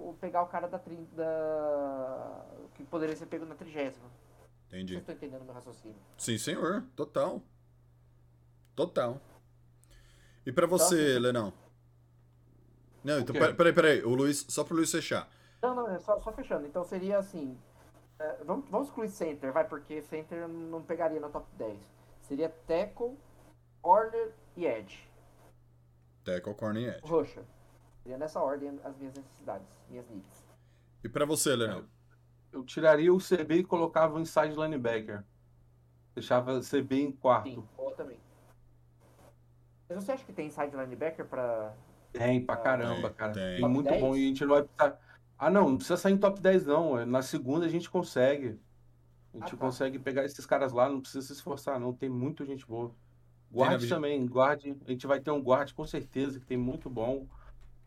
o- 0.09 0.17
pegar 0.21 0.43
o 0.43 0.47
cara 0.47 0.67
da, 0.67 0.77
tri- 0.77 1.07
da 1.13 2.45
que 2.75 2.83
poderia 2.83 3.15
ser 3.15 3.25
pego 3.25 3.43
na 3.43 3.55
trigésima. 3.55 4.05
Entendi. 4.67 4.93
Vocês 4.93 4.99
estão 5.01 5.15
entendendo 5.15 5.43
meu 5.43 5.53
raciocínio? 5.55 5.97
Sim, 6.15 6.37
senhor. 6.37 6.83
Total. 6.95 7.41
Total. 8.75 9.19
E 10.45 10.51
pra 10.51 10.67
você, 10.67 10.93
assim, 11.13 11.19
Lenão? 11.19 11.51
Não, 13.03 13.19
então, 13.19 13.33
peraí, 13.33 13.53
peraí, 13.55 13.73
peraí. 13.73 14.03
O 14.03 14.13
Luiz, 14.13 14.45
só 14.47 14.63
pro 14.63 14.75
Luiz 14.75 14.91
fechar. 14.91 15.27
Não, 15.59 15.73
não, 15.73 15.89
é 15.89 15.97
só, 15.99 16.19
só 16.19 16.31
fechando. 16.31 16.67
Então 16.67 16.83
seria 16.83 17.17
assim. 17.17 17.57
é, 18.19 18.43
vamos, 18.43 18.69
vamos 18.69 18.87
excluir 18.89 19.09
center, 19.09 19.51
vai, 19.51 19.67
porque 19.67 20.03
center 20.03 20.47
não 20.47 20.83
pegaria 20.83 21.19
na 21.19 21.29
top 21.29 21.47
10. 21.57 21.79
Seria 22.21 22.49
tackle, 22.67 23.17
corner 23.81 24.33
e 24.55 24.65
edge. 24.67 25.09
Tackle, 26.23 26.53
corner 26.55 26.83
e 26.83 26.87
edge. 26.89 26.99
Roxa. 27.03 27.43
Seria 28.03 28.17
nessa 28.17 28.39
ordem 28.41 28.79
as 28.83 28.97
minhas 28.97 29.13
necessidades, 29.15 29.67
minhas 29.89 30.07
needs. 30.09 30.43
E 31.03 31.09
pra 31.09 31.25
você, 31.25 31.55
Lenão? 31.55 31.85
Eu 32.51 32.63
tiraria 32.63 33.13
o 33.13 33.17
CB 33.17 33.57
e 33.59 33.63
colocava 33.63 34.17
o 34.17 34.19
inside 34.19 34.55
linebacker. 34.55 35.23
Deixava 36.13 36.53
o 36.57 36.61
CB 36.61 37.01
em 37.01 37.11
quarto. 37.11 37.49
Sim, 37.49 37.63
boa 37.77 37.95
também. 37.95 38.19
Mas 39.87 40.03
você 40.03 40.11
acha 40.11 40.23
que 40.25 40.33
tem 40.33 40.47
inside 40.47 40.75
linebacker 40.75 41.25
pra. 41.25 41.73
Tem, 42.11 42.43
pra 42.45 42.57
caramba, 42.57 43.09
tem, 43.09 43.17
cara. 43.17 43.33
tem. 43.33 43.59
Top 43.61 43.73
muito 43.73 43.89
10? 43.89 44.01
bom. 44.01 44.15
E 44.15 44.25
a 44.25 44.27
gente 44.27 44.41
não 44.45 44.49
vai 44.55 44.63
precisar. 44.63 44.99
Ah, 45.37 45.49
não, 45.49 45.69
não 45.69 45.77
precisa 45.77 45.97
sair 45.97 46.13
em 46.13 46.17
top 46.17 46.39
10, 46.41 46.65
não. 46.65 47.05
Na 47.05 47.21
segunda 47.21 47.65
a 47.65 47.69
gente 47.69 47.89
consegue. 47.89 48.59
A 49.33 49.37
gente 49.37 49.47
Ah, 49.47 49.49
tá. 49.51 49.57
consegue 49.57 49.97
pegar 49.97 50.25
esses 50.25 50.45
caras 50.45 50.73
lá, 50.73 50.89
não 50.89 50.99
precisa 50.99 51.25
se 51.25 51.33
esforçar, 51.33 51.79
não. 51.79 51.93
Tem 51.93 52.09
muita 52.09 52.45
gente 52.45 52.65
boa. 52.67 52.93
Guarde 53.51 53.85
também, 53.89 54.25
guarde. 54.25 54.75
A 54.85 54.91
gente 54.91 55.05
vai 55.05 55.19
ter 55.19 55.31
um 55.31 55.41
guarde 55.41 55.73
com 55.73 55.85
certeza, 55.85 56.39
que 56.39 56.45
tem 56.45 56.57
muito 56.57 56.89
bom. 56.89 57.27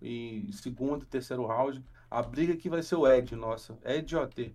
E 0.02 0.48
segundo, 0.52 1.06
terceiro 1.06 1.46
round. 1.46 1.82
A 2.10 2.22
briga 2.22 2.52
aqui 2.52 2.68
vai 2.68 2.82
ser 2.82 2.96
o 2.96 3.06
Ed, 3.10 3.34
nossa. 3.34 3.78
Ed 3.84 4.14
OT. 4.14 4.54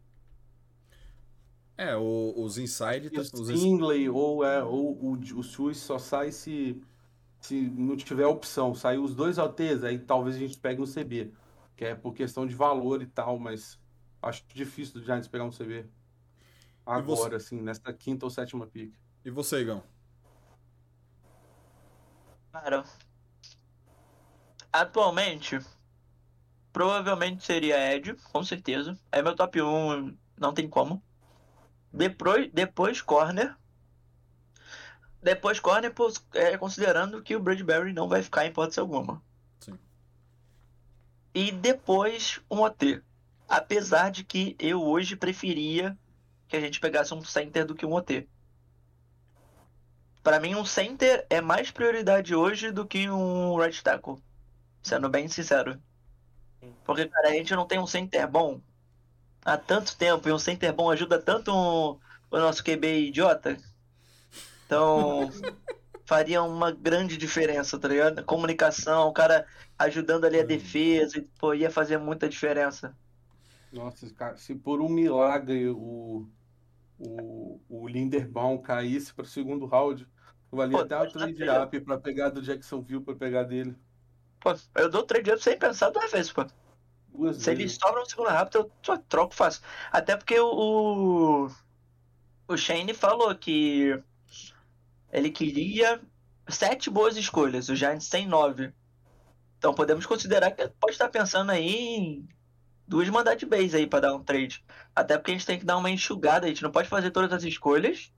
É, 1.78 1.96
o- 1.96 2.34
os 2.38 2.58
inside. 2.58 3.10
E 3.12 3.18
o 3.18 3.22
ins- 3.22 3.30
Stingley 3.30 4.10
ou, 4.10 4.44
é, 4.44 4.64
ou 4.64 4.94
o, 5.02 5.14
o 5.14 5.44
Sui 5.44 5.74
só 5.74 5.98
sai 5.98 6.32
se, 6.32 6.82
se 7.40 7.56
não 7.62 7.96
tiver 7.96 8.26
opção. 8.28 8.76
Sair 8.76 8.98
os 8.98 9.16
dois 9.16 9.38
OTs, 9.38 9.84
aí 9.84 9.98
talvez 9.98 10.36
a 10.36 10.40
gente 10.40 10.58
pegue 10.60 10.82
um 10.82 10.86
CB. 10.86 11.32
Que 11.76 11.86
é 11.86 11.96
por 11.96 12.14
questão 12.14 12.46
de 12.46 12.54
valor 12.54 13.02
e 13.02 13.06
tal, 13.08 13.40
mas 13.40 13.80
acho 14.22 14.44
difícil 14.54 14.96
do 15.00 15.04
Giants 15.06 15.28
pegar 15.30 15.46
um 15.46 15.52
CB. 15.52 15.84
você- 15.84 15.90
Agora, 16.86 17.38
assim, 17.38 17.62
nesta 17.62 17.94
quinta 17.94 18.26
ou 18.26 18.30
sétima 18.30 18.68
pick. 18.68 18.94
E 19.24 19.30
você, 19.32 19.62
Igão? 19.62 19.82
Cara, 22.52 22.84
atualmente, 24.74 25.60
provavelmente 26.74 27.44
seria 27.44 27.94
Ed, 27.96 28.16
com 28.32 28.44
certeza. 28.44 28.98
É 29.12 29.22
meu 29.22 29.36
top 29.36 29.62
1, 29.62 30.18
não 30.38 30.54
tem 30.54 30.68
como. 30.68 31.02
Depois, 31.92 32.50
depois 32.52 33.02
corner. 33.02 33.56
Depois 35.22 35.60
corner, 35.60 35.94
é, 36.34 36.58
considerando 36.58 37.22
que 37.22 37.36
o 37.36 37.40
Bradbury 37.40 37.94
não 37.94 38.08
vai 38.08 38.24
ficar 38.24 38.46
em 38.46 38.50
hipótese 38.50 38.80
alguma. 38.80 39.22
Sim. 39.60 39.78
E 41.34 41.52
depois 41.52 42.40
um 42.50 42.62
OT. 42.62 43.02
Apesar 43.48 44.12
de 44.12 44.24
que 44.24 44.56
eu 44.60 44.82
hoje 44.82 45.16
preferia 45.16 45.98
que 46.48 46.56
a 46.56 46.62
gente 46.62 46.80
pegasse 46.80 47.14
um 47.14 47.24
center 47.24 47.66
do 47.66 47.76
que 47.76 47.86
um 47.86 47.94
OT. 47.94 48.28
Pra 50.24 50.40
mim, 50.40 50.56
um 50.56 50.66
center 50.66 51.26
é 51.30 51.42
mais 51.42 51.72
prioridade 51.72 52.36
hoje 52.36 52.72
do 52.72 52.86
que 52.86 53.10
um 53.10 53.56
right 53.58 53.82
tackle. 53.84 54.22
Sendo 54.84 55.10
bem 55.10 55.28
sincero. 55.28 55.82
Porque, 56.86 57.08
cara, 57.08 57.30
a 57.30 57.32
gente 57.34 57.56
não 57.56 57.66
tem 57.66 57.80
um 57.80 57.88
center 57.88 58.28
bom 58.30 58.60
há 59.46 59.58
tanto 59.58 59.96
tempo. 59.98 60.28
E 60.28 60.32
um 60.32 60.40
center 60.40 60.74
bom 60.74 60.90
ajuda 60.90 61.22
tanto 61.22 61.52
um- 61.52 62.00
o 62.32 62.38
nosso 62.40 62.64
QB 62.64 63.08
idiota. 63.08 63.58
Então, 64.66 65.30
faria 66.06 66.44
uma 66.44 66.72
grande 66.72 67.18
diferença, 67.18 67.80
tá 67.80 67.88
ligado? 67.88 68.24
Comunicação, 68.26 69.08
o 69.08 69.14
cara 69.14 69.46
ajudando 69.78 70.26
ali 70.26 70.40
a 70.40 70.46
defesa. 70.46 71.18
E, 71.18 71.22
pô, 71.40 71.54
ia 71.54 71.72
fazer 71.72 71.98
muita 71.98 72.28
diferença. 72.28 72.96
Nossa, 73.72 74.10
cara, 74.16 74.36
se 74.38 74.56
por 74.56 74.82
um 74.82 74.90
milagre 74.90 75.70
o, 75.70 76.28
o, 77.00 77.62
o 77.70 77.88
Linderbaum 77.88 78.58
caísse 78.62 79.14
para 79.14 79.24
o 79.24 79.28
segundo 79.28 79.66
round, 79.66 80.08
valia 80.52 80.78
Pô, 80.78 80.84
até 80.84 81.00
o 81.00 81.12
trade 81.12 81.50
up 81.50 81.80
para 81.82 81.98
pegar 81.98 82.30
do 82.30 82.42
Jacksonville 82.42 83.04
para 83.04 83.16
pegar 83.16 83.44
dele. 83.44 83.76
Pô, 84.40 84.54
eu 84.76 84.90
dou 84.90 85.04
trade 85.04 85.32
up 85.32 85.42
sem 85.42 85.58
pensar 85.58 85.90
duas 85.90 86.12
vezes, 86.12 86.32
pô. 86.32 86.46
Duas 87.08 87.38
Se 87.38 87.52
ele 87.52 87.64
vezes. 87.64 87.78
sobra 87.82 88.02
no 88.02 88.10
segundo 88.10 88.30
rápido, 88.30 88.60
eu 88.60 88.72
só 88.84 88.98
troco 88.98 89.34
fácil. 89.34 89.64
Até 89.92 90.18
porque 90.18 90.40
o, 90.40 91.50
o 92.48 92.58
Shane 92.58 92.94
falou 92.94 93.34
que 93.36 94.02
ele 95.12 95.32
queria 95.32 96.02
sete 96.48 96.90
boas 96.90 97.16
escolhas, 97.16 97.70
o 97.70 97.76
Giants 97.76 98.10
tem 98.10 98.28
nove. 98.28 98.74
Então 99.58 99.74
podemos 99.74 100.06
considerar 100.06 100.52
que 100.52 100.62
ele 100.62 100.74
pode 100.80 100.94
estar 100.94 101.10
pensando 101.10 101.52
aí 101.52 101.76
em 101.76 102.30
duas 102.90 103.08
mandate 103.10 103.46
base 103.46 103.76
aí 103.78 103.86
pra 103.88 104.00
dar 104.00 104.16
um 104.16 104.24
trade. 104.24 104.66
Até 104.96 105.18
porque 105.18 105.32
a 105.32 105.34
gente 105.36 105.46
tem 105.46 105.60
que 105.60 105.66
dar 105.66 105.78
uma 105.78 105.90
enxugada, 105.92 106.46
a 106.46 106.50
gente 106.50 106.64
não 106.64 106.72
pode 106.72 106.90
fazer 106.90 107.12
todas 107.12 107.32
as 107.32 107.44
escolhas. 107.44 108.12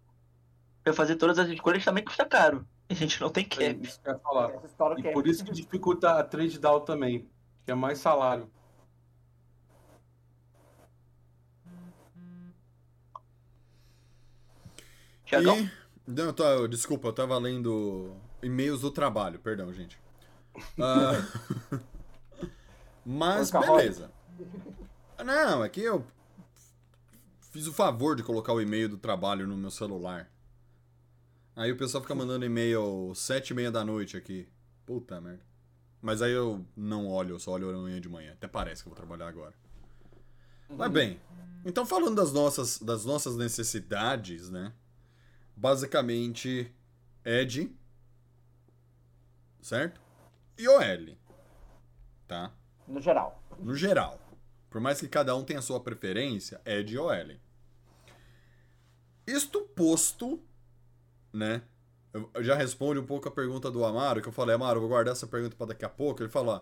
Pra 0.83 0.93
fazer 0.93 1.15
todas 1.17 1.37
as 1.37 1.47
escolhas 1.49 1.83
também 1.85 2.03
custa 2.03 2.25
caro. 2.25 2.65
A 2.89 2.93
gente 2.93 3.21
não 3.21 3.29
tem 3.29 3.43
É 3.59 3.73
cap. 3.73 3.87
isso 3.87 4.01
que 4.01 4.09
eu 4.09 4.13
ia 4.13 4.19
falar. 4.19 4.51
E 4.97 5.07
é- 5.07 5.11
por 5.13 5.27
isso 5.27 5.43
que 5.45 5.51
dificulta 5.51 6.17
a 6.17 6.23
trade 6.23 6.57
down 6.57 6.79
também, 6.81 7.29
que 7.65 7.71
é 7.71 7.75
mais 7.75 7.99
salário. 7.99 8.49
Tiagão? 15.25 15.57
E... 15.59 15.71
Não, 16.07 16.25
eu 16.25 16.33
tô- 16.33 16.67
desculpa, 16.67 17.07
eu 17.09 17.13
tava 17.13 17.37
lendo 17.37 18.15
e-mails 18.41 18.81
do 18.81 18.91
trabalho, 18.91 19.39
perdão, 19.39 19.71
gente. 19.71 19.97
Ah, 20.79 21.11
Mas 23.05 23.49
beleza. 23.51 24.11
Não, 25.23 25.63
é 25.63 25.69
que 25.69 25.81
eu 25.81 26.05
fiz 27.51 27.67
o 27.67 27.73
favor 27.73 28.15
de 28.15 28.23
colocar 28.23 28.53
o 28.53 28.61
e-mail 28.61 28.89
do 28.89 28.97
trabalho 28.97 29.45
no 29.45 29.57
meu 29.57 29.71
celular. 29.71 30.31
Aí 31.55 31.71
o 31.71 31.77
pessoal 31.77 32.01
fica 32.01 32.15
mandando 32.15 32.45
e-mail 32.45 33.13
sete 33.13 33.51
e 33.51 33.53
meia 33.53 33.71
da 33.71 33.83
noite 33.83 34.15
aqui. 34.15 34.47
Puta 34.85 35.19
merda. 35.19 35.43
Mas 36.01 36.21
aí 36.21 36.31
eu 36.31 36.65
não 36.75 37.07
olho, 37.07 37.35
eu 37.35 37.39
só 37.39 37.51
olho 37.51 37.69
amanhã 37.69 38.01
de 38.01 38.09
manhã. 38.09 38.31
Até 38.31 38.47
parece 38.47 38.81
que 38.81 38.89
eu 38.89 38.91
vou 38.91 38.97
trabalhar 38.97 39.27
agora. 39.27 39.53
Mas 40.69 40.91
bem, 40.91 41.19
então 41.65 41.85
falando 41.85 42.15
das 42.15 42.31
nossas, 42.31 42.79
das 42.79 43.05
nossas 43.05 43.35
necessidades, 43.35 44.49
né? 44.49 44.73
Basicamente, 45.55 46.73
Ed, 47.23 47.69
certo? 49.61 50.01
E 50.57 50.67
OL, 50.67 51.17
tá? 52.27 52.51
No 52.87 53.01
geral. 53.01 53.43
No 53.59 53.75
geral. 53.75 54.20
Por 54.71 54.79
mais 54.79 55.01
que 55.01 55.07
cada 55.09 55.35
um 55.35 55.43
tenha 55.43 55.59
a 55.59 55.61
sua 55.61 55.81
preferência, 55.81 56.61
Ed 56.65 56.93
e 56.93 56.97
OL. 56.97 57.35
Isto 59.27 59.61
posto, 59.75 60.41
né? 61.31 61.61
Eu 62.33 62.41
já 62.41 62.55
responde 62.55 62.97
um 62.97 63.05
pouco 63.05 63.27
a 63.27 63.31
pergunta 63.31 63.69
do 63.69 63.83
Amaro, 63.83 64.21
que 64.21 64.29
eu 64.29 64.33
falei, 64.33 64.55
Amaro, 64.55 64.79
vou 64.79 64.87
guardar 64.87 65.11
essa 65.11 65.27
pergunta 65.27 65.57
para 65.57 65.67
daqui 65.67 65.83
a 65.83 65.89
pouco. 65.89 66.23
Ele 66.23 66.29
falou, 66.29 66.55
ó, 66.55 66.61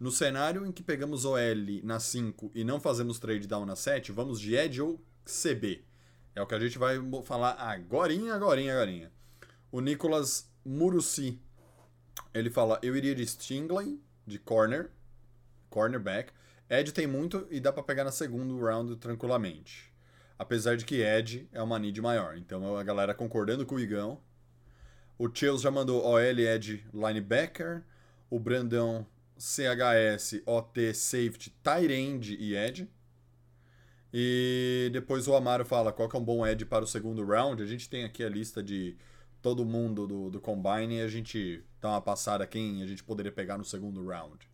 no 0.00 0.10
cenário 0.10 0.66
em 0.66 0.72
que 0.72 0.82
pegamos 0.82 1.24
OL 1.24 1.38
na 1.84 2.00
5 2.00 2.50
e 2.56 2.64
não 2.64 2.80
fazemos 2.80 3.20
trade 3.20 3.46
down 3.46 3.64
na 3.64 3.76
7, 3.76 4.10
vamos 4.10 4.40
de 4.40 4.56
Ed 4.56 4.82
ou 4.82 5.00
CB. 5.24 5.84
É 6.34 6.42
o 6.42 6.46
que 6.46 6.56
a 6.56 6.60
gente 6.60 6.76
vai 6.76 6.96
falar 7.24 7.52
agorinha, 7.52 8.34
agorinha, 8.34 8.74
agorinha. 8.74 9.12
O 9.70 9.80
Nicolas 9.80 10.50
Muruci, 10.64 11.40
ele 12.32 12.50
fala, 12.50 12.80
eu 12.82 12.96
iria 12.96 13.14
de 13.14 13.24
Stingley, 13.24 14.00
de 14.26 14.40
corner, 14.40 14.90
cornerback. 15.70 16.32
Ed 16.68 16.92
tem 16.92 17.06
muito 17.06 17.46
e 17.50 17.60
dá 17.60 17.72
pra 17.72 17.82
pegar 17.82 18.04
na 18.04 18.10
segundo 18.10 18.58
round 18.58 18.96
tranquilamente. 18.96 19.92
Apesar 20.38 20.76
de 20.76 20.84
que 20.84 21.02
Ed 21.02 21.48
é 21.52 21.62
uma 21.62 21.78
need 21.78 22.00
maior. 22.00 22.36
Então 22.36 22.76
a 22.76 22.82
galera 22.82 23.14
concordando 23.14 23.64
com 23.64 23.76
o 23.76 23.80
Igão. 23.80 24.20
O 25.18 25.28
Chills 25.32 25.62
já 25.62 25.70
mandou 25.70 26.04
OL 26.04 26.20
Ed 26.20 26.84
linebacker. 26.92 27.84
O 28.28 28.38
Brandão 28.38 29.06
CHS 29.38 30.42
OT 30.46 30.94
safety 30.94 31.54
end 31.90 32.36
e 32.38 32.56
Ed. 32.56 32.90
E 34.12 34.90
depois 34.92 35.26
o 35.26 35.34
Amaro 35.34 35.64
fala 35.64 35.92
qual 35.92 36.08
que 36.08 36.16
é 36.16 36.18
um 36.18 36.24
bom 36.24 36.46
Ed 36.46 36.64
para 36.66 36.84
o 36.84 36.86
segundo 36.86 37.24
round. 37.24 37.62
A 37.62 37.66
gente 37.66 37.88
tem 37.88 38.04
aqui 38.04 38.24
a 38.24 38.28
lista 38.28 38.62
de 38.62 38.96
todo 39.42 39.64
mundo 39.64 40.06
do, 40.06 40.30
do 40.30 40.40
Combine 40.40 40.98
e 40.98 41.02
a 41.02 41.08
gente 41.08 41.62
dá 41.80 41.90
uma 41.90 42.00
passada 42.00 42.46
quem 42.46 42.82
a 42.82 42.86
gente 42.86 43.04
poderia 43.04 43.30
pegar 43.30 43.58
no 43.58 43.64
segundo 43.64 44.06
round. 44.06 44.48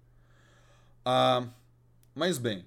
Ah, 1.04 1.46
mas 2.20 2.36
bem, 2.36 2.66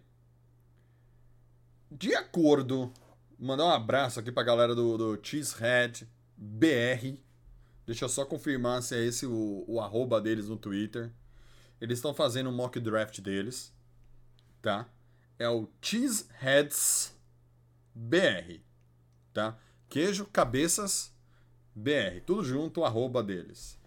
de 1.91 2.15
acordo, 2.15 2.91
mandar 3.37 3.65
um 3.65 3.69
abraço 3.69 4.19
aqui 4.19 4.31
pra 4.31 4.41
galera 4.41 4.73
do, 4.73 4.97
do 4.97 5.19
Cheesehead 5.21 6.09
BR. 6.35 7.19
Deixa 7.85 8.05
eu 8.05 8.09
só 8.09 8.25
confirmar 8.25 8.81
se 8.81 8.95
é 8.95 9.05
esse 9.05 9.27
o, 9.27 9.63
o 9.67 9.79
arroba 9.79 10.19
deles 10.19 10.49
no 10.49 10.57
Twitter. 10.57 11.11
Eles 11.79 11.99
estão 11.99 12.15
fazendo 12.15 12.49
um 12.49 12.51
mock 12.51 12.79
draft 12.79 13.21
deles, 13.21 13.71
tá? 14.59 14.89
É 15.37 15.47
o 15.47 15.69
Cheeseheads 15.79 17.15
BR, 17.93 18.59
tá? 19.31 19.55
Queijo, 19.87 20.25
cabeças, 20.33 21.13
BR, 21.75 22.21
tudo 22.25 22.43
junto, 22.43 22.83
arroba 22.83 23.21
deles. 23.21 23.77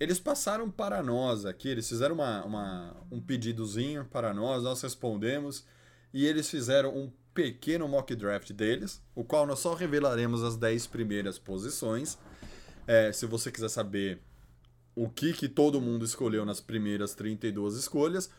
Eles 0.00 0.20
passaram 0.20 0.70
para 0.70 1.02
nós 1.02 1.44
aqui, 1.44 1.68
eles 1.68 1.88
fizeram 1.88 2.14
uma, 2.14 2.44
uma- 2.44 2.96
um 3.10 3.20
pedidozinho 3.20 4.04
para 4.04 4.32
nós, 4.32 4.62
nós 4.62 4.80
respondemos 4.80 5.64
e 6.14 6.24
eles 6.24 6.48
fizeram 6.48 6.96
um 6.96 7.10
pequeno 7.34 7.86
mock 7.88 8.14
draft 8.14 8.52
deles, 8.52 9.02
o 9.14 9.24
qual 9.24 9.46
nós 9.46 9.58
só 9.58 9.74
revelaremos 9.74 10.42
as 10.44 10.56
10 10.56 10.86
primeiras 10.86 11.38
posições. 11.38 12.16
É, 12.86 13.12
se 13.12 13.26
você 13.26 13.50
quiser 13.50 13.68
saber 13.68 14.20
o 14.94 15.08
que, 15.08 15.32
que 15.32 15.48
todo 15.48 15.80
mundo 15.80 16.04
escolheu 16.04 16.44
nas 16.44 16.60
primeiras 16.60 17.14
32 17.14 17.74
escolhas, 17.74 18.30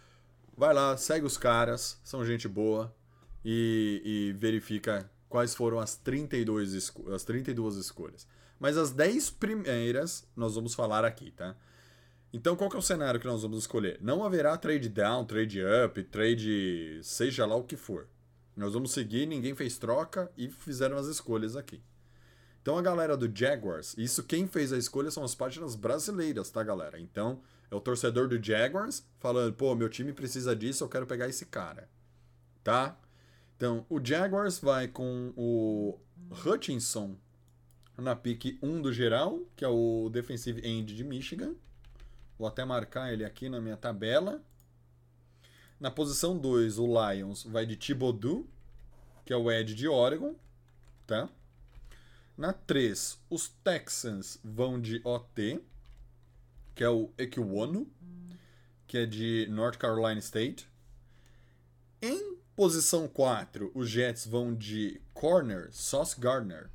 vai 0.57 0.73
lá, 0.73 0.95
segue 0.97 1.25
os 1.25 1.37
caras, 1.37 1.99
são 2.03 2.25
gente 2.25 2.47
boa 2.47 2.93
e, 3.45 4.01
e 4.03 4.33
verifica 4.37 5.09
quais 5.29 5.53
foram 5.53 5.79
as 5.79 5.95
32, 5.95 6.73
esco- 6.73 7.11
as 7.13 7.23
32 7.23 7.75
escolhas. 7.75 8.27
Mas 8.59 8.77
as 8.77 8.91
10 8.91 9.29
primeiras 9.31 10.27
nós 10.35 10.55
vamos 10.55 10.75
falar 10.75 11.05
aqui, 11.05 11.31
tá? 11.31 11.55
Então 12.31 12.55
qual 12.55 12.69
que 12.69 12.75
é 12.75 12.79
o 12.79 12.83
cenário 12.83 13.19
que 13.19 13.25
nós 13.25 13.41
vamos 13.41 13.59
escolher? 13.59 13.97
Não 14.01 14.23
haverá 14.23 14.55
trade 14.57 14.89
down, 14.89 15.25
trade 15.25 15.61
up, 15.63 16.03
trade 16.03 16.99
seja 17.01 17.45
lá 17.45 17.55
o 17.55 17.63
que 17.63 17.77
for. 17.77 18.07
Nós 18.55 18.73
vamos 18.73 18.91
seguir, 18.91 19.25
ninguém 19.25 19.55
fez 19.55 19.77
troca 19.77 20.29
e 20.37 20.49
fizeram 20.49 20.97
as 20.97 21.07
escolhas 21.07 21.55
aqui. 21.55 21.81
Então 22.61 22.77
a 22.77 22.81
galera 22.81 23.15
do 23.15 23.31
Jaguars, 23.33 23.95
isso 23.97 24.21
quem 24.21 24.45
fez 24.45 24.73
a 24.73 24.77
escolha 24.77 25.09
são 25.09 25.23
as 25.23 25.33
páginas 25.33 25.75
brasileiras, 25.75 26.49
tá, 26.49 26.61
galera? 26.61 26.99
Então 26.99 27.41
é 27.71 27.75
o 27.75 27.79
torcedor 27.79 28.27
do 28.27 28.43
Jaguars 28.43 29.05
falando, 29.17 29.53
pô, 29.53 29.73
meu 29.75 29.89
time 29.89 30.11
precisa 30.11 30.55
disso, 30.55 30.83
eu 30.83 30.89
quero 30.89 31.07
pegar 31.07 31.27
esse 31.27 31.45
cara, 31.45 31.89
tá? 32.63 32.99
Então 33.55 33.85
o 33.89 34.03
Jaguars 34.03 34.59
vai 34.59 34.87
com 34.87 35.33
o 35.35 35.97
Hutchinson 36.45 37.17
na 37.99 38.15
pick 38.15 38.57
1 38.61 38.81
do 38.81 38.93
geral, 38.93 39.41
que 39.55 39.63
é 39.63 39.67
o 39.67 40.09
defensive 40.11 40.65
end 40.65 40.95
de 40.95 41.03
Michigan. 41.03 41.53
Vou 42.37 42.47
até 42.47 42.63
marcar 42.63 43.11
ele 43.11 43.25
aqui 43.25 43.49
na 43.49 43.59
minha 43.59 43.77
tabela. 43.77 44.41
Na 45.79 45.91
posição 45.91 46.37
2, 46.37 46.77
o 46.77 46.87
Lions 46.87 47.43
vai 47.43 47.65
de 47.65 47.75
Thibodeau, 47.75 48.45
que 49.25 49.33
é 49.33 49.35
o 49.35 49.51
Ed 49.51 49.73
de 49.75 49.87
Oregon, 49.87 50.35
tá? 51.05 51.29
Na 52.37 52.53
3, 52.53 53.19
os 53.29 53.49
Texans 53.63 54.39
vão 54.43 54.79
de 54.79 55.01
OT, 55.03 55.61
que 56.73 56.83
é 56.83 56.89
o 56.89 57.11
Ekiwono, 57.17 57.85
que 58.87 58.97
é 58.97 59.05
de 59.05 59.45
North 59.49 59.77
Carolina 59.77 60.19
State. 60.19 60.67
Em 62.01 62.37
posição 62.55 63.07
4, 63.07 63.71
os 63.75 63.89
Jets 63.89 64.25
vão 64.25 64.55
de 64.55 65.01
Corner, 65.13 65.69
Sauce 65.71 66.19
Gardner. 66.19 66.69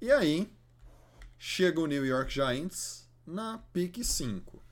E 0.00 0.10
aí, 0.12 0.50
chega 1.38 1.80
o 1.80 1.86
New 1.86 2.04
York 2.04 2.32
Giants 2.32 3.08
na 3.26 3.58
pick 3.72 4.02
5. 4.04 4.62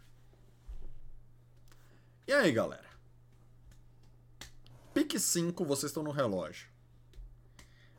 E 2.27 2.33
aí, 2.33 2.53
galera? 2.53 2.85
Pick 4.93 5.19
5, 5.19 5.65
vocês 5.65 5.91
estão 5.91 6.03
no 6.03 6.11
relógio. 6.11 6.69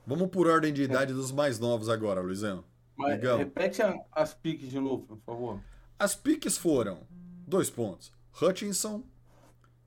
Vamos 0.07 0.29
por 0.29 0.47
ordem 0.47 0.71
de 0.73 0.83
idade 0.83 1.13
dos 1.13 1.31
mais 1.31 1.59
novos 1.59 1.89
agora, 1.89 2.21
Luizão. 2.21 2.63
Mas 2.95 3.19
repete 3.21 3.81
a- 3.81 3.93
as 4.11 4.33
piques 4.33 4.69
de 4.69 4.79
novo, 4.79 5.05
por 5.05 5.17
favor. 5.25 5.61
As 5.99 6.15
piques 6.15 6.57
foram, 6.57 7.05
dois 7.47 7.69
pontos, 7.69 8.11
Hutchinson, 8.41 9.03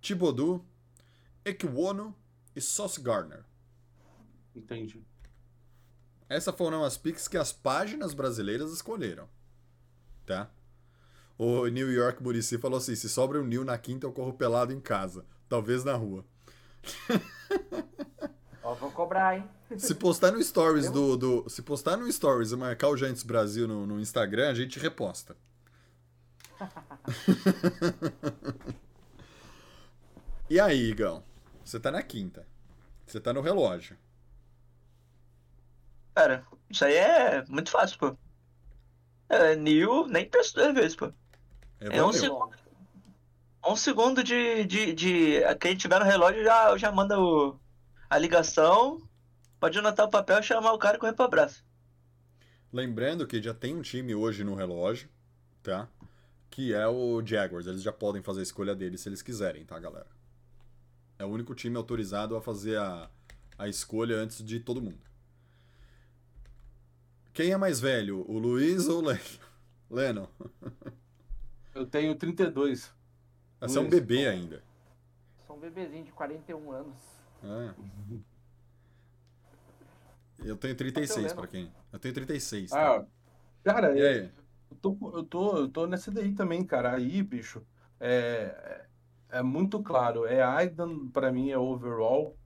Thibodeau, 0.01 0.65
Ekwono 1.45 2.15
e 2.55 2.61
Sauce 2.61 3.01
Gardner. 3.01 3.45
Entendi. 4.55 5.03
Essas 6.29 6.55
foram 6.55 6.85
as 6.85 6.99
piques 6.99 7.27
que 7.27 7.39
as 7.39 7.53
páginas 7.53 8.13
brasileiras 8.13 8.73
escolheram. 8.73 9.29
Tá? 10.27 10.51
O 11.39 11.67
New 11.69 11.91
York 11.91 12.23
Murici 12.23 12.59
falou 12.59 12.79
assim: 12.79 12.95
se 12.95 13.09
sobra 13.09 13.41
um 13.41 13.47
New 13.47 13.65
na 13.65 13.79
quinta, 13.79 14.07
eu 14.07 14.13
corro 14.13 14.33
pelado 14.33 14.73
em 14.73 14.81
casa. 14.81 15.25
Talvez 15.49 15.85
na 15.85 15.95
rua. 15.95 16.25
Ó, 18.63 18.75
vou 18.75 18.91
cobrar, 18.91 19.39
hein? 19.39 19.49
Se 19.79 19.95
postar 19.95 20.33
no 20.33 20.43
stories 20.43 20.91
do, 20.91 21.17
do. 21.17 21.49
Se 21.49 21.63
postar 21.63 21.97
no 21.97 22.11
stories 22.11 22.53
e 22.53 22.57
marcar 22.57 22.89
o 22.89 22.97
Giants 22.97 23.23
Brasil 23.23 23.69
no, 23.69 23.87
no 23.87 24.01
Instagram, 24.01 24.51
a 24.51 24.55
gente 24.55 24.79
reposta. 24.79 25.37
e 30.51 30.61
aí, 30.61 30.91
Igão? 30.91 31.23
Você 31.65 31.79
tá 31.79 31.91
na 31.91 32.03
quinta. 32.03 32.47
Você 33.07 33.21
tá 33.21 33.33
no 33.33 33.41
relógio. 33.41 33.97
Cara, 36.19 36.45
isso 36.69 36.85
aí 36.85 36.95
é 36.95 37.45
muito 37.47 37.71
fácil, 37.71 37.97
pô. 37.97 38.17
É, 39.29 39.55
Neil 39.55 40.09
nem 40.09 40.29
penso 40.29 40.53
duas 40.53 40.75
vezes, 40.75 40.97
pô. 40.97 41.13
É 41.79 42.03
um 42.03 42.07
valeu. 42.07 42.13
segundo. 42.13 42.57
Um 43.65 43.77
segundo 43.77 44.25
de, 44.25 44.65
de, 44.65 44.93
de. 44.95 45.41
Quem 45.61 45.77
tiver 45.77 46.01
no 46.01 46.05
relógio 46.05 46.43
já, 46.43 46.77
já 46.77 46.91
manda 46.91 47.21
o, 47.21 47.57
a 48.11 48.19
ligação. 48.19 49.01
Pode 49.61 49.79
anotar 49.79 50.07
o 50.07 50.11
papel, 50.11 50.43
chamar 50.43 50.73
o 50.73 50.79
cara 50.79 50.97
e 50.97 50.99
correr 50.99 51.13
pro 51.13 51.27
abraço. 51.27 51.65
Lembrando 52.73 53.25
que 53.25 53.41
já 53.41 53.55
tem 53.55 53.77
um 53.77 53.83
time 53.83 54.13
hoje 54.13 54.43
no 54.43 54.57
relógio, 54.57 55.09
tá? 55.63 55.89
Que 56.51 56.75
é 56.75 56.89
o 56.89 57.25
Jaguars. 57.25 57.69
Eles 57.69 57.83
já 57.83 57.93
podem 57.93 58.23
fazer 58.25 58.41
a 58.41 58.43
escolha 58.43 58.75
deles 58.75 59.03
se 59.03 59.09
eles 59.09 59.23
quiserem, 59.23 59.65
tá, 59.65 59.79
galera? 59.79 60.09
É 61.17 61.25
o 61.25 61.29
único 61.29 61.55
time 61.55 61.77
autorizado 61.77 62.35
a 62.35 62.43
fazer 62.43 62.77
a, 62.77 63.09
a 63.57 63.69
escolha 63.69 64.17
antes 64.17 64.43
de 64.43 64.59
todo 64.59 64.83
mundo. 64.83 65.08
Quem 67.33 67.53
é 67.53 67.57
mais 67.57 67.79
velho, 67.81 68.25
o 68.29 68.39
Luiz 68.39 68.89
ou 68.89 69.03
o 69.03 69.07
Len- 69.07 69.21
Lennon? 69.91 70.27
Eu 71.75 71.87
tenho 71.87 72.15
32. 72.17 72.93
Você 73.61 73.79
é 73.79 73.81
um 73.81 73.89
bebê 73.89 74.27
ainda. 74.29 74.63
Sou 75.47 75.57
um 75.57 75.61
bebezinho 75.61 76.05
de 76.05 76.13
41 76.13 76.73
anos. 76.73 76.97
É. 77.43 77.75
Eu 80.39 80.57
tenho 80.57 80.75
36 80.77 81.17
Lennon. 81.27 81.37
pra 81.37 81.47
quem? 81.47 81.73
Eu 81.93 81.99
tenho 81.99 82.15
36. 82.15 82.71
Tá? 82.71 82.97
Ah, 82.99 83.05
cara, 83.65 83.97
E 83.97 84.03
aí? 84.07 84.31
Eu 84.71 84.77
tô, 84.77 84.97
eu 85.15 85.25
tô, 85.25 85.57
eu 85.59 85.69
tô 85.69 85.87
nessa 85.87 86.11
daí 86.11 86.35
também, 86.35 86.65
cara. 86.65 86.95
Aí, 86.95 87.23
bicho, 87.23 87.65
é, 87.99 88.85
é 89.31 89.43
muito 89.43 89.83
claro. 89.83 90.27
É 90.27 90.43
Aidan, 90.43 91.09
pra 91.09 91.33
mim, 91.33 91.51
é 91.51 91.59
overall. 91.59 92.37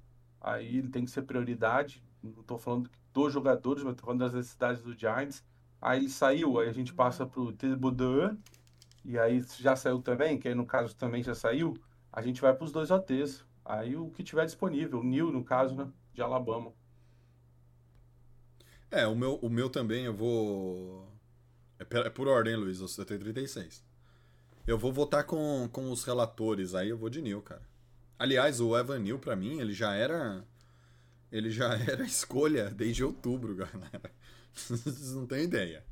Aí 0.41 0.77
ele 0.79 0.89
tem 0.89 1.05
que 1.05 1.11
ser 1.11 1.23
prioridade. 1.23 2.03
Não 2.23 2.43
tô 2.45 2.57
falando 2.59 2.89
dos 3.13 3.33
jogadores, 3.33 3.83
mas 3.83 3.97
tô 3.97 4.05
falando 4.05 4.21
das 4.21 4.35
necessidades 4.35 4.83
do 4.83 4.99
Giants. 4.99 5.45
Aí 5.81 6.01
ele 6.01 6.09
saiu, 6.09 6.59
aí 6.59 6.69
a 6.69 6.73
gente 6.73 6.93
passa 6.93 7.27
pro 7.27 7.53
Thibodeau. 7.53 8.37
E 9.05 9.19
aí 9.19 9.45
já 9.59 9.75
saiu 9.75 10.01
também, 10.01 10.39
que 10.39 10.49
aí 10.49 10.55
no 10.55 10.65
caso 10.65 10.95
também 10.95 11.23
já 11.23 11.35
saiu. 11.35 11.77
A 12.13 12.23
gente 12.23 12.41
vai 12.41 12.55
pros 12.55 12.71
dois 12.71 12.91
OTs. 12.91 13.45
Aí 13.65 13.97
o 13.97 14.11
que 14.11 14.23
tiver 14.23 14.45
disponível. 14.45 15.01
O 15.01 15.05
Neil, 15.05 15.33
no 15.33 15.45
caso, 15.45 15.75
né? 15.75 15.89
De 16.13 16.23
Alabama. 16.23 16.73
É, 18.91 19.07
o 19.07 19.17
meu, 19.17 19.37
o 19.37 19.49
meu 19.49 19.71
também 19.71 20.05
eu 20.05 20.15
vou. 20.15 21.09
É, 21.79 21.99
é 21.99 22.11
por 22.11 22.29
ordem, 22.29 22.55
Luiz. 22.55 22.81
Eu 22.81 23.05
tenho 23.05 23.21
36. 23.21 23.85
Eu 24.67 24.79
vou 24.79 24.93
votar 24.93 25.25
com, 25.25 25.69
com 25.73 25.91
os 25.91 26.05
relatores, 26.05 26.75
aí 26.75 26.91
eu 26.91 26.97
vou 26.97 27.11
de 27.11 27.21
Neil, 27.21 27.43
cara. 27.43 27.63
Aliás, 28.19 28.61
o 28.61 28.79
Evan 28.79 29.01
Neil, 29.01 29.19
pra 29.19 29.35
mim, 29.35 29.59
ele 29.59 29.73
já 29.73 29.95
era. 29.95 30.45
Ele 31.33 31.51
já 31.51 31.73
era 31.91 32.05
escolha 32.05 32.71
desde 32.71 33.03
outubro, 33.03 33.57
galera. 33.57 34.13
Vocês 34.55 35.15
não 35.15 35.27
têm 35.27 35.45
ideia. 35.45 35.83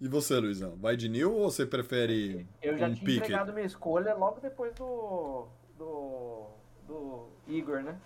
E 0.00 0.06
você, 0.08 0.36
Luizão? 0.38 0.76
Vai 0.76 0.96
de 0.96 1.08
Neil 1.08 1.32
ou 1.32 1.48
você 1.50 1.64
prefere 1.64 2.46
Eu 2.60 2.76
já 2.76 2.88
um 2.88 2.92
tinha 2.94 3.06
pique? 3.06 3.18
entregado 3.18 3.52
minha 3.52 3.64
escolha 3.64 4.14
logo 4.14 4.40
depois 4.40 4.74
do. 4.74 5.46
do. 5.78 6.48
do 6.86 7.28
Igor, 7.46 7.82
né? 7.82 7.98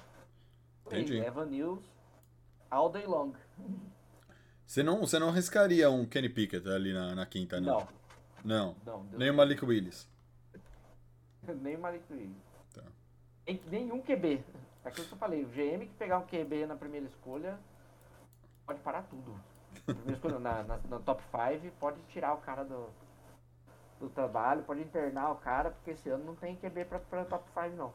Entendi. 0.86 1.16
Evan 1.16 1.46
News 1.46 1.82
all 2.70 2.90
day 2.92 3.06
long. 3.06 3.32
Você 4.66 4.82
não, 4.82 5.00
você 5.00 5.18
não 5.18 5.30
arriscaria 5.30 5.90
um 5.90 6.04
Kenny 6.04 6.28
Pickett 6.28 6.68
ali 6.68 6.92
na, 6.92 7.14
na 7.14 7.24
quinta, 7.26 7.60
não? 7.60 7.88
Não, 8.44 8.76
Não. 8.84 9.02
não. 9.04 9.08
Nem 9.18 9.30
o 9.30 9.34
Malik 9.34 9.64
Willis. 9.64 10.06
Nem 11.62 11.76
Malik 11.78 12.04
Willis. 12.12 12.36
Tá. 12.74 12.82
Nem- 13.46 13.62
Nenhum 13.70 14.02
QB. 14.02 14.44
É 14.86 14.88
aquilo 14.88 15.08
que 15.08 15.12
eu 15.12 15.18
falei, 15.18 15.44
o 15.44 15.48
GM 15.48 15.84
que 15.84 15.94
pegar 15.98 16.18
um 16.18 16.26
QB 16.26 16.64
na 16.66 16.76
primeira 16.76 17.06
escolha 17.06 17.58
pode 18.64 18.78
parar 18.80 19.02
tudo. 19.02 19.32
Na 19.84 19.94
primeira 19.94 20.12
escolha, 20.12 20.38
na, 20.38 20.62
na, 20.62 20.78
na 20.88 21.00
top 21.00 21.20
5, 21.24 21.74
pode 21.80 22.00
tirar 22.04 22.32
o 22.34 22.36
cara 22.36 22.64
do, 22.64 22.88
do 23.98 24.08
trabalho, 24.08 24.62
pode 24.62 24.80
internar 24.80 25.32
o 25.32 25.36
cara, 25.36 25.72
porque 25.72 25.90
esse 25.90 26.08
ano 26.08 26.24
não 26.24 26.36
tem 26.36 26.54
QB 26.54 26.84
pra, 26.84 27.00
pra 27.00 27.24
top 27.24 27.44
5 27.52 27.76
não. 27.76 27.92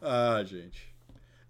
Ah, 0.00 0.40
gente. 0.44 0.94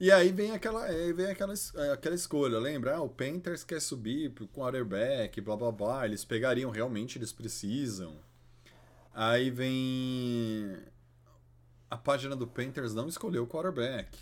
E 0.00 0.10
aí 0.10 0.32
vem 0.32 0.52
aquela, 0.52 0.84
aí 0.84 1.12
vem 1.12 1.26
aquela, 1.26 1.52
é, 1.74 1.92
aquela 1.92 2.14
escolha, 2.14 2.58
lembra? 2.58 2.96
Ah, 2.96 3.02
o 3.02 3.10
Panthers 3.10 3.62
quer 3.62 3.80
subir 3.80 4.30
pro 4.30 4.48
quarterback, 4.48 5.38
blá 5.42 5.54
blá 5.54 5.70
blá. 5.70 6.06
Eles 6.06 6.24
pegariam, 6.24 6.70
realmente 6.70 7.18
eles 7.18 7.32
precisam. 7.32 8.16
Aí 9.12 9.50
vem. 9.50 10.78
A 11.90 11.96
página 11.96 12.36
do 12.36 12.46
Panthers 12.46 12.94
não 12.94 13.08
escolheu 13.08 13.44
o 13.44 13.46
quarterback. 13.46 14.18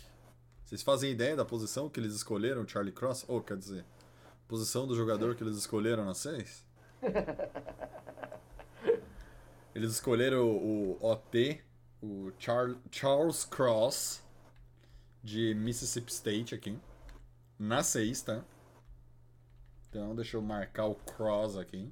Vocês 0.63 0.81
fazem 0.81 1.11
ideia 1.11 1.35
da 1.35 1.45
posição 1.45 1.89
que 1.89 1.99
eles 1.99 2.13
escolheram, 2.13 2.67
Charlie 2.67 2.93
Cross? 2.93 3.25
Ou, 3.27 3.41
quer 3.41 3.57
dizer, 3.57 3.85
posição 4.47 4.87
do 4.87 4.95
jogador 4.95 5.35
que 5.35 5.43
eles 5.43 5.57
escolheram 5.57 6.05
na 6.05 6.13
6? 6.13 6.65
Eles 9.75 9.91
escolheram 9.93 10.45
o, 10.49 10.97
OT, 11.01 11.61
o 12.01 12.31
Char- 12.39 12.75
Charles 12.91 13.45
Cross, 13.45 14.23
de 15.23 15.53
Mississippi 15.53 16.11
State 16.11 16.55
aqui. 16.55 16.77
Na 17.59 17.83
6, 17.83 18.21
tá? 18.21 18.43
Então 19.89 20.15
deixa 20.15 20.37
eu 20.37 20.41
marcar 20.41 20.85
o 20.85 20.95
Cross 20.95 21.57
aqui. 21.57 21.91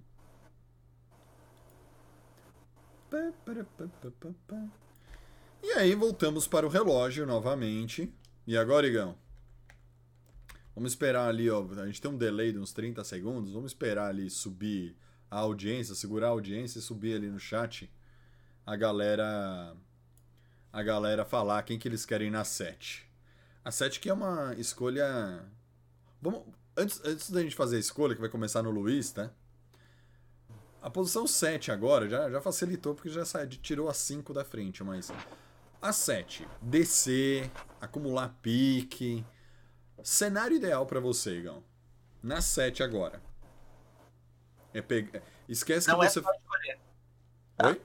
E 5.68 5.72
aí 5.72 5.96
voltamos 5.96 6.48
para 6.48 6.64
o 6.64 6.70
relógio 6.70 7.26
novamente. 7.26 8.14
E 8.46 8.56
agora, 8.56 8.86
Igão? 8.86 9.18
Vamos 10.76 10.92
esperar 10.92 11.28
ali, 11.28 11.50
ó. 11.50 11.66
A 11.82 11.88
gente 11.88 12.00
tem 12.00 12.12
um 12.12 12.16
delay 12.16 12.52
de 12.52 12.60
uns 12.60 12.72
30 12.72 13.04
segundos. 13.04 13.52
Vamos 13.52 13.72
esperar 13.72 14.10
ali 14.10 14.30
subir 14.30 14.96
a 15.30 15.40
audiência, 15.40 15.96
segurar 15.96 16.28
a 16.28 16.30
audiência 16.30 16.78
e 16.78 16.84
subir 16.84 17.16
ali 17.16 17.32
no 17.32 17.40
chat 17.40 17.92
a 18.64 18.76
galera 18.76 19.76
a 20.72 20.84
galera 20.84 21.26
falar 21.26 21.64
quem 21.64 21.80
que 21.80 21.88
eles 21.88 22.06
querem 22.06 22.30
na 22.30 22.44
7. 22.44 23.04
A 23.64 23.72
7 23.72 24.00
que 24.00 24.08
é 24.08 24.14
uma 24.14 24.54
escolha 24.60 25.44
Vamos 26.22 26.44
antes, 26.78 27.02
antes 27.04 27.32
da 27.32 27.42
gente 27.42 27.56
fazer 27.56 27.78
a 27.78 27.80
escolha 27.80 28.14
que 28.14 28.22
vai 28.22 28.30
começar 28.30 28.62
no 28.62 28.70
Luiz, 28.70 29.12
tá? 29.12 29.32
A 30.80 30.92
posição 30.92 31.26
7 31.26 31.72
agora 31.72 32.08
já, 32.08 32.30
já 32.30 32.40
facilitou 32.40 32.94
porque 32.94 33.10
já 33.10 33.26
sai, 33.26 33.48
tirou 33.48 33.90
a 33.90 33.96
5 33.96 34.32
da 34.32 34.46
frente, 34.46 34.84
mas 34.84 35.12
a 35.90 35.94
7, 35.94 36.48
descer, 36.62 37.52
acumular 37.80 38.36
pique. 38.42 39.26
Cenário 40.04 40.56
ideal 40.58 40.86
pra 40.86 41.00
você, 41.00 41.38
Igão. 41.38 41.64
Na 42.22 42.42
7 42.42 42.84
agora. 42.84 43.22
É 44.74 44.82
pegar. 44.82 45.22
Esquece 45.48 45.88
Não 45.88 46.00
que 46.00 46.06
é 46.06 46.10
você. 46.10 46.22
só 46.22 46.32
escolher. 46.34 46.80
Oi? 47.64 47.82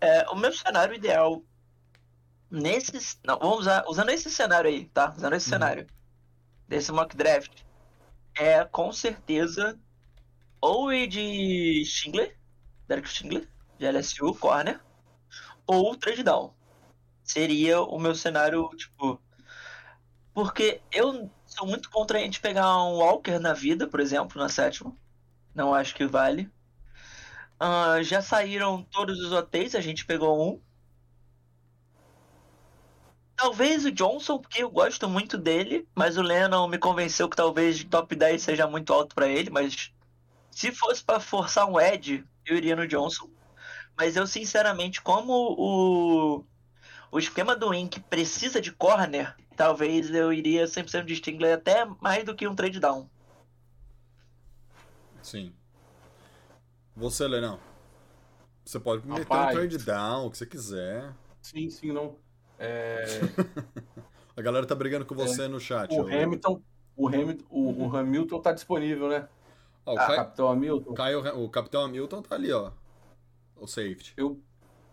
É, 0.00 0.28
o 0.30 0.36
meu 0.36 0.52
cenário 0.52 0.94
ideal 0.94 1.42
nesse. 2.50 3.18
Não, 3.24 3.38
vamos 3.38 3.58
usar. 3.60 3.84
Usando 3.88 4.10
esse 4.10 4.30
cenário 4.30 4.68
aí, 4.70 4.86
tá? 4.86 5.14
Usando 5.16 5.34
esse 5.34 5.46
Uhum. 5.46 5.50
cenário 5.50 5.86
desse 6.68 6.92
mock 6.92 7.16
draft. 7.16 7.62
É 8.36 8.64
com 8.64 8.92
certeza 8.92 9.78
ou 10.60 10.92
ir 10.92 11.06
de 11.08 11.84
Stingler, 11.86 12.38
Derek 12.88 13.08
Stingler, 13.08 13.48
de 13.78 13.86
LSU, 13.86 14.34
corner, 14.36 14.80
ou 15.66 15.96
down. 16.24 16.52
Seria 17.22 17.80
o 17.80 17.98
meu 17.98 18.14
cenário, 18.14 18.68
tipo. 18.76 19.20
Porque 20.32 20.80
eu 20.92 21.30
sou 21.46 21.66
muito 21.66 21.90
contra 21.90 22.18
a 22.18 22.20
gente 22.20 22.40
pegar 22.40 22.82
um 22.82 22.96
Walker 22.98 23.38
na 23.38 23.52
vida, 23.52 23.86
por 23.86 24.00
exemplo, 24.00 24.40
na 24.40 24.48
sétima. 24.48 24.94
Não 25.54 25.72
acho 25.74 25.94
que 25.94 26.06
vale. 26.06 26.50
Ah, 27.58 28.02
já 28.02 28.20
saíram 28.20 28.82
todos 28.90 29.20
os 29.20 29.32
hotéis, 29.32 29.74
a 29.74 29.80
gente 29.80 30.04
pegou 30.04 30.54
um. 30.54 30.60
Talvez 33.36 33.84
o 33.84 33.90
Johnson, 33.92 34.38
porque 34.38 34.62
eu 34.62 34.70
gosto 34.70 35.08
muito 35.08 35.36
dele, 35.38 35.88
mas 35.94 36.16
o 36.16 36.22
Lennon 36.22 36.68
me 36.68 36.78
convenceu 36.78 37.28
que 37.28 37.36
talvez 37.36 37.82
top 37.84 38.14
10 38.14 38.42
seja 38.42 38.66
muito 38.66 38.92
alto 38.92 39.14
pra 39.14 39.28
ele, 39.28 39.50
mas 39.50 39.92
se 40.50 40.72
fosse 40.72 41.02
pra 41.04 41.18
forçar 41.18 41.68
um 41.68 41.80
Ed, 41.80 42.24
eu 42.46 42.56
iria 42.56 42.76
no 42.76 42.86
Johnson. 42.86 43.28
Mas 43.96 44.16
eu 44.16 44.26
sinceramente, 44.26 45.00
como 45.02 45.32
o 45.58 46.44
o 47.12 47.18
esquema 47.18 47.54
do 47.54 47.72
Inc 47.72 48.00
precisa 48.10 48.60
de 48.60 48.72
corner, 48.72 49.36
talvez 49.56 50.12
eu 50.12 50.32
iria 50.32 50.66
100% 50.66 51.04
de 51.06 51.14
Stingler 51.14 51.54
até 51.54 51.84
mais 52.00 52.24
do 52.24 52.34
que 52.34 52.46
um 52.48 52.56
trade 52.56 52.80
down. 52.80 53.08
Sim. 55.22 55.52
Você, 56.96 57.26
Lenão. 57.28 57.60
Você 58.64 58.80
pode 58.80 59.06
meter 59.06 59.20
um 59.20 59.24
Rapaz. 59.24 59.56
trade 59.58 59.78
down, 59.78 60.26
o 60.26 60.30
que 60.30 60.38
você 60.38 60.46
quiser. 60.46 61.12
Sim, 61.42 61.70
sim, 61.70 61.92
não. 61.92 62.16
É, 62.58 63.20
A 64.36 64.42
galera 64.42 64.66
tá 64.66 64.74
brigando 64.74 65.04
com 65.06 65.14
você 65.14 65.46
no 65.46 65.60
chat. 65.60 65.92
o. 65.94 66.00
Hamilton, 66.06 66.60
o 66.96 67.08
Hamilton, 67.08 67.44
o, 67.48 67.84
o 67.86 67.96
Hamilton 67.96 68.40
tá 68.40 68.52
disponível, 68.52 69.08
né? 69.08 69.28
Ó, 69.86 69.94
o, 69.94 69.98
Ah, 69.98 70.06
Kai- 70.06 70.16
Capitão 70.16 70.48
Hamilton. 70.50 70.94
Caio- 70.94 71.44
o 71.44 71.48
Capitão 71.48 71.84
Hamilton 71.84 72.22
tá 72.22 72.34
ali, 72.34 72.50
ó. 72.52 72.72
O 73.56 73.66
safety. 73.66 74.14
Eu, 74.16 74.40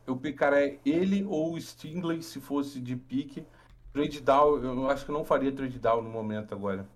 eu 0.06 0.16
picaria 0.16 0.80
ele 0.86 1.24
ou 1.24 1.54
o 1.54 1.62
Stingley 1.62 2.22
se 2.22 2.40
fosse 2.40 2.80
de 2.80 2.96
pique. 2.96 3.46
Trade 3.94 4.22
down, 4.22 4.64
eu 4.64 4.90
acho 4.90 5.06
que 5.06 5.12
não 5.12 5.26
faria 5.26 5.52
trade 5.52 5.78
down 5.78 6.02
no 6.02 6.10
momento 6.10 6.54
agora. 6.54 6.88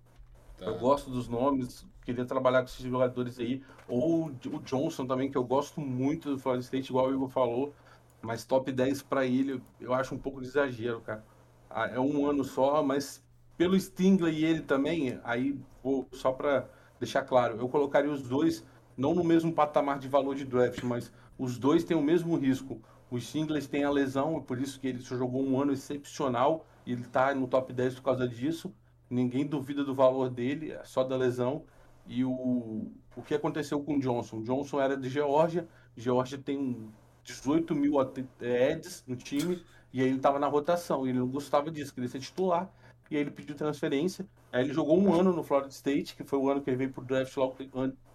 Tá. 0.57 0.65
Eu 0.65 0.77
gosto 0.77 1.09
dos 1.09 1.27
nomes, 1.27 1.85
queria 2.05 2.25
trabalhar 2.25 2.59
com 2.59 2.65
esses 2.65 2.79
jogadores 2.79 3.37
aí. 3.39 3.61
Ou 3.87 4.27
o 4.27 4.59
Johnson 4.63 5.05
também, 5.05 5.29
que 5.29 5.37
eu 5.37 5.43
gosto 5.43 5.81
muito 5.81 6.31
do 6.31 6.39
Florida 6.39 6.63
State, 6.63 6.89
igual 6.89 7.07
o 7.07 7.13
Igor 7.13 7.29
falou. 7.29 7.73
Mas 8.21 8.45
top 8.45 8.71
10 8.71 9.03
para 9.03 9.25
ele, 9.25 9.61
eu 9.79 9.93
acho 9.93 10.15
um 10.15 10.17
pouco 10.17 10.41
de 10.41 10.47
exagero, 10.47 11.01
cara. 11.01 11.23
Ah, 11.69 11.87
É 11.87 11.99
um 11.99 12.25
ano 12.25 12.43
só, 12.43 12.81
mas 12.81 13.21
pelo 13.57 13.79
Stingley 13.79 14.39
e 14.39 14.45
ele 14.45 14.61
também, 14.61 15.19
aí 15.23 15.59
vou 15.83 16.07
só 16.11 16.31
para 16.31 16.67
deixar 16.99 17.23
claro, 17.23 17.57
eu 17.57 17.69
colocaria 17.69 18.11
os 18.11 18.21
dois 18.23 18.65
não 18.97 19.13
no 19.13 19.23
mesmo 19.23 19.53
patamar 19.53 19.99
de 19.99 20.07
valor 20.07 20.35
de 20.35 20.45
draft, 20.45 20.81
mas 20.83 21.11
os 21.37 21.57
dois 21.57 21.83
têm 21.83 21.97
o 21.97 22.01
mesmo 22.01 22.35
risco. 22.37 22.81
O 23.09 23.19
Stingley 23.19 23.61
tem 23.61 23.83
a 23.83 23.89
lesão, 23.89 24.41
por 24.41 24.59
isso 24.59 24.79
que 24.79 24.87
ele 24.87 24.99
jogou 24.99 25.43
um 25.43 25.59
ano 25.61 25.73
excepcional 25.73 26.65
e 26.85 26.91
ele 26.91 27.03
tá 27.03 27.33
no 27.35 27.47
top 27.47 27.71
10 27.71 27.95
por 27.95 28.03
causa 28.03 28.27
disso. 28.27 28.73
Ninguém 29.09 29.45
duvida 29.45 29.83
do 29.83 29.93
valor 29.93 30.29
dele, 30.29 30.71
é 30.71 30.83
só 30.83 31.03
da 31.03 31.15
lesão. 31.15 31.63
E 32.07 32.23
o, 32.23 32.91
o 33.15 33.21
que 33.21 33.33
aconteceu 33.33 33.79
com 33.81 33.97
o 33.97 33.99
Johnson? 33.99 34.37
O 34.37 34.43
Johnson 34.43 34.79
era 34.79 34.97
de 34.97 35.09
Geórgia, 35.09 35.67
Geórgia 35.95 36.37
tem 36.37 36.89
18 37.23 37.73
mil 37.75 37.95
eh, 38.41 38.73
ads 38.73 39.03
no 39.07 39.15
time, 39.15 39.63
e 39.91 40.01
aí 40.01 40.07
ele 40.07 40.17
estava 40.17 40.37
na 40.37 40.47
rotação, 40.47 41.07
ele 41.07 41.17
não 41.17 41.27
gostava 41.27 41.71
disso, 41.71 41.93
queria 41.93 42.09
ser 42.09 42.19
titular, 42.19 42.69
e 43.09 43.15
aí 43.15 43.21
ele 43.21 43.31
pediu 43.31 43.55
transferência. 43.55 44.27
Aí 44.51 44.63
ele 44.63 44.73
jogou 44.73 44.99
um 44.99 45.13
ano 45.13 45.33
no 45.33 45.43
Florida 45.43 45.69
State, 45.69 46.15
que 46.15 46.23
foi 46.23 46.39
o 46.39 46.49
ano 46.49 46.61
que 46.61 46.69
ele 46.69 46.77
veio 46.77 46.91
pro 46.91 47.03
draft 47.03 47.35
logo, 47.37 47.55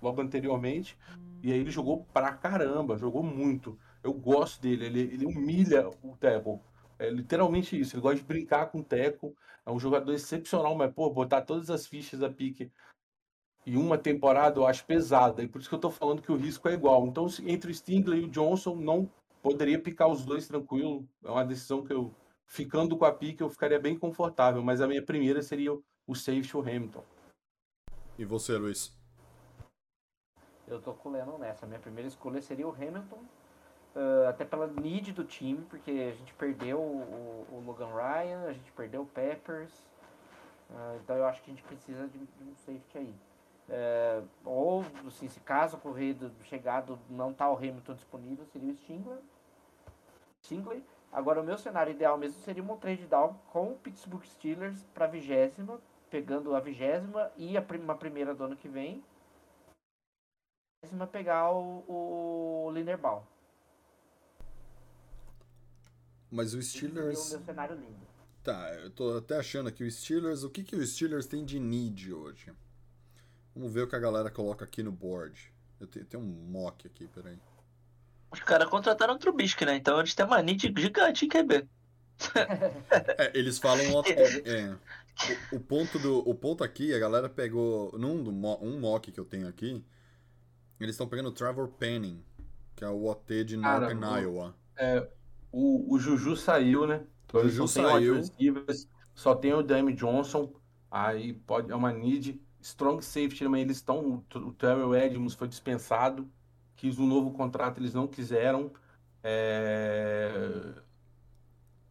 logo 0.01 0.21
anteriormente, 0.21 0.97
e 1.43 1.53
aí 1.53 1.59
ele 1.59 1.71
jogou 1.71 2.05
pra 2.13 2.33
caramba, 2.33 2.99
jogou 2.99 3.23
muito. 3.23 3.79
Eu 4.03 4.13
gosto 4.13 4.61
dele, 4.61 4.87
ele, 4.87 5.01
ele 5.01 5.27
humilha 5.27 5.89
o 6.03 6.17
tackle. 6.17 6.61
É 6.99 7.11
literalmente 7.11 7.79
isso, 7.79 7.95
ele 7.95 8.03
gosta 8.03 8.19
de 8.19 8.25
brincar 8.25 8.67
com 8.67 8.81
o 8.81 8.85
tackle, 8.85 9.35
é 9.65 9.71
um 9.71 9.79
jogador 9.79 10.13
excepcional, 10.13 10.75
mas, 10.75 10.93
pô, 10.93 11.09
botar 11.11 11.43
todas 11.43 11.71
as 11.71 11.87
fichas 11.87 12.21
da 12.21 12.31
pique 12.31 12.71
em 13.67 13.77
uma 13.77 13.99
temporada 13.99 14.59
eu 14.59 14.67
acho 14.67 14.85
pesada, 14.85 15.43
e 15.43 15.49
por 15.49 15.61
isso 15.61 15.69
que 15.69 15.75
eu 15.75 15.81
tô 15.81 15.91
falando 15.91 16.23
que 16.23 16.33
o 16.33 16.37
risco 16.37 16.69
é 16.69 16.75
igual. 16.75 17.07
Então, 17.07 17.27
entre 17.45 17.71
o 17.71 17.75
Stingley 17.75 18.23
e 18.23 18.25
o 18.25 18.29
Johnson, 18.29 18.75
não 18.75 19.11
poderia 19.43 19.79
picar 19.79 20.09
os 20.09 20.25
dois 20.25 20.47
tranquilo. 20.47 21.07
É 21.25 21.31
uma 21.31 21.45
decisão 21.45 21.85
que 21.85 21.93
eu, 21.93 22.15
ficando 22.47 22.97
com 22.97 23.05
a 23.05 23.13
pique, 23.13 23.43
eu 23.43 23.51
ficaria 23.51 23.79
bem 23.79 23.99
confortável, 23.99 24.63
mas 24.63 24.81
a 24.81 24.89
minha 24.89 25.03
primeira 25.03 25.43
seria 25.43 25.73
o, 25.73 25.83
o 26.07 26.15
safety, 26.15 26.57
o 26.57 26.61
Hamilton. 26.61 27.05
E 28.19 28.25
você, 28.25 28.57
Luiz? 28.57 29.00
Eu 30.71 30.81
tô 30.81 30.95
com 30.95 31.09
o 31.09 31.13
Lennon 31.13 31.39
nessa. 31.39 31.67
Minha 31.67 31.81
primeira 31.81 32.09
escolha 32.09 32.41
seria 32.41 32.67
o 32.67 32.73
Hamilton. 32.73 33.19
ah, 33.97 34.29
até 34.31 34.45
pela 34.45 34.67
need 34.67 35.13
do 35.13 35.25
time, 35.25 35.63
porque 35.69 35.91
a 35.91 36.17
gente 36.17 36.33
perdeu 36.35 36.79
o, 36.79 37.47
o 37.51 37.63
Logan 37.67 37.89
Ryan, 37.89 38.45
a 38.49 38.53
gente 38.53 38.71
perdeu 38.73 39.03
o 39.03 39.07
Peppers. 39.07 39.73
ah, 40.75 40.97
então 41.03 41.17
eu 41.17 41.27
acho 41.27 41.43
que 41.43 41.51
a 41.51 41.55
gente 41.55 41.65
precisa 41.65 42.07
de, 42.09 42.19
de 42.19 42.45
um 42.45 42.55
safety 42.57 42.99
aí. 42.99 43.15
É, 43.73 44.21
ou, 44.45 44.85
assim, 45.07 45.29
se 45.29 45.39
caso 45.41 45.77
o 45.77 45.81
correio 45.81 46.15
do 46.15 46.33
chegado 46.45 46.99
não 47.09 47.33
tá 47.33 47.49
o 47.49 47.57
Hamilton 47.57 47.95
disponível, 47.95 48.45
seria 48.47 48.69
o 48.69 48.75
Stingler. 48.75 49.19
Stingley. 50.43 50.85
Agora, 51.13 51.41
o 51.41 51.45
meu 51.45 51.57
cenário 51.59 51.93
ideal 51.93 52.17
mesmo 52.19 52.41
seria 52.43 52.63
um 52.63 52.77
trade 52.77 53.07
down 53.07 53.35
com 53.53 53.69
o 53.73 53.77
Pittsburgh 53.77 54.25
Steelers 54.25 54.85
para 54.95 55.07
vigésima, 55.07 55.81
pegando 56.09 56.55
a 56.55 56.61
vigésima 56.61 57.31
e 57.37 57.57
a 57.57 57.63
prim- 57.63 57.83
uma 57.83 57.95
primeira 57.95 58.35
do 58.35 58.45
ano 58.45 58.57
que 58.57 58.69
vem. 58.69 59.03
Vigésima 60.83 61.07
pegar 61.07 61.51
o, 61.53 61.85
o 62.67 62.71
Linderbaum. 62.73 63.23
Mas 66.31 66.55
o 66.55 66.59
o 66.59 66.63
Steelers. 66.63 67.33
meu 67.33 67.45
cenário 67.45 67.77
lindo. 67.77 68.09
Tá, 68.43 68.73
eu 68.75 68.91
tô 68.91 69.19
até 69.19 69.37
achando 69.37 69.69
aqui 69.69 69.85
o 69.85 69.91
Steelers. 69.91 70.43
O 70.43 70.51
que, 70.51 70.65
que 70.65 70.75
o 70.75 70.87
Steelers 70.87 71.27
tem 71.27 71.45
de 71.45 71.59
need 71.59 72.13
hoje? 72.13 72.53
Vamos 73.55 73.73
ver 73.73 73.83
o 73.83 73.89
que 73.89 73.97
a 73.97 73.99
galera 73.99 74.31
coloca 74.31 74.65
aqui 74.65 74.83
no 74.83 74.93
board. 74.93 75.53
Eu 75.79 75.87
tenho, 75.87 76.07
tem 76.07 76.19
um 76.19 76.23
mock 76.23 76.87
aqui, 76.87 77.07
peraí. 77.09 77.39
Os 78.31 78.41
caras 78.41 78.69
contrataram 78.69 79.15
o 79.15 79.19
Trubisky, 79.19 79.67
né? 79.67 79.77
Então 79.77 79.99
eles 79.99 80.15
têm 80.15 80.25
uma 80.25 80.41
need 80.41 80.73
gigante 80.77 81.27
em 81.27 81.29
QB. 81.29 81.69
É, 83.19 83.33
eles 83.35 83.59
falam. 83.59 83.83
é, 84.45 84.77
o, 85.53 85.57
o 85.57 85.61
ponto 85.61 85.99
do, 85.99 86.19
o 86.19 86.35
ponto 86.35 86.63
aqui, 86.63 86.95
a 86.95 86.99
galera 86.99 87.29
pegou. 87.29 87.99
Num 87.99 88.29
um 88.63 88.79
mock 88.79 89.11
que 89.11 89.19
eu 89.19 89.25
tenho 89.25 89.49
aqui, 89.49 89.83
eles 90.85 90.95
estão 90.95 91.07
pegando 91.09 91.29
o 91.29 91.33
Trevor 91.33 91.69
Penning, 91.69 92.23
que 92.77 92.85
é 92.85 92.89
o 92.89 93.05
OT 93.07 93.45
de 93.45 93.59
Cara, 93.59 93.95
Northern 93.95 94.05
o- 94.05 94.19
Iowa. 94.19 94.55
O, 95.53 95.95
o 95.95 95.99
Juju 95.99 96.37
saiu, 96.37 96.87
né? 96.87 97.05
Então 97.27 97.41
O 97.41 97.45
eles 97.45 97.55
Juju 97.55 97.69
saiu. 97.69 98.21
só 99.15 99.35
tem 99.35 99.53
o 99.53 99.63
Dame 99.63 99.93
Johnson, 99.93 100.53
aí 100.91 101.33
pode, 101.33 101.71
é 101.71 101.75
uma 101.75 101.93
need. 101.93 102.41
Strong 102.63 103.03
safety 103.03 103.45
também, 103.45 103.63
eles 103.63 103.79
estão. 103.79 104.23
O 104.35 104.53
Terrell 104.53 104.95
Edmonds 104.95 105.35
foi 105.35 105.49
dispensado, 105.49 106.31
quis 106.77 106.99
um 106.99 107.07
novo 107.07 107.31
contrato, 107.33 107.79
eles 107.81 107.95
não 107.95 108.07
quiseram. 108.07 108.71
É, 109.23 110.75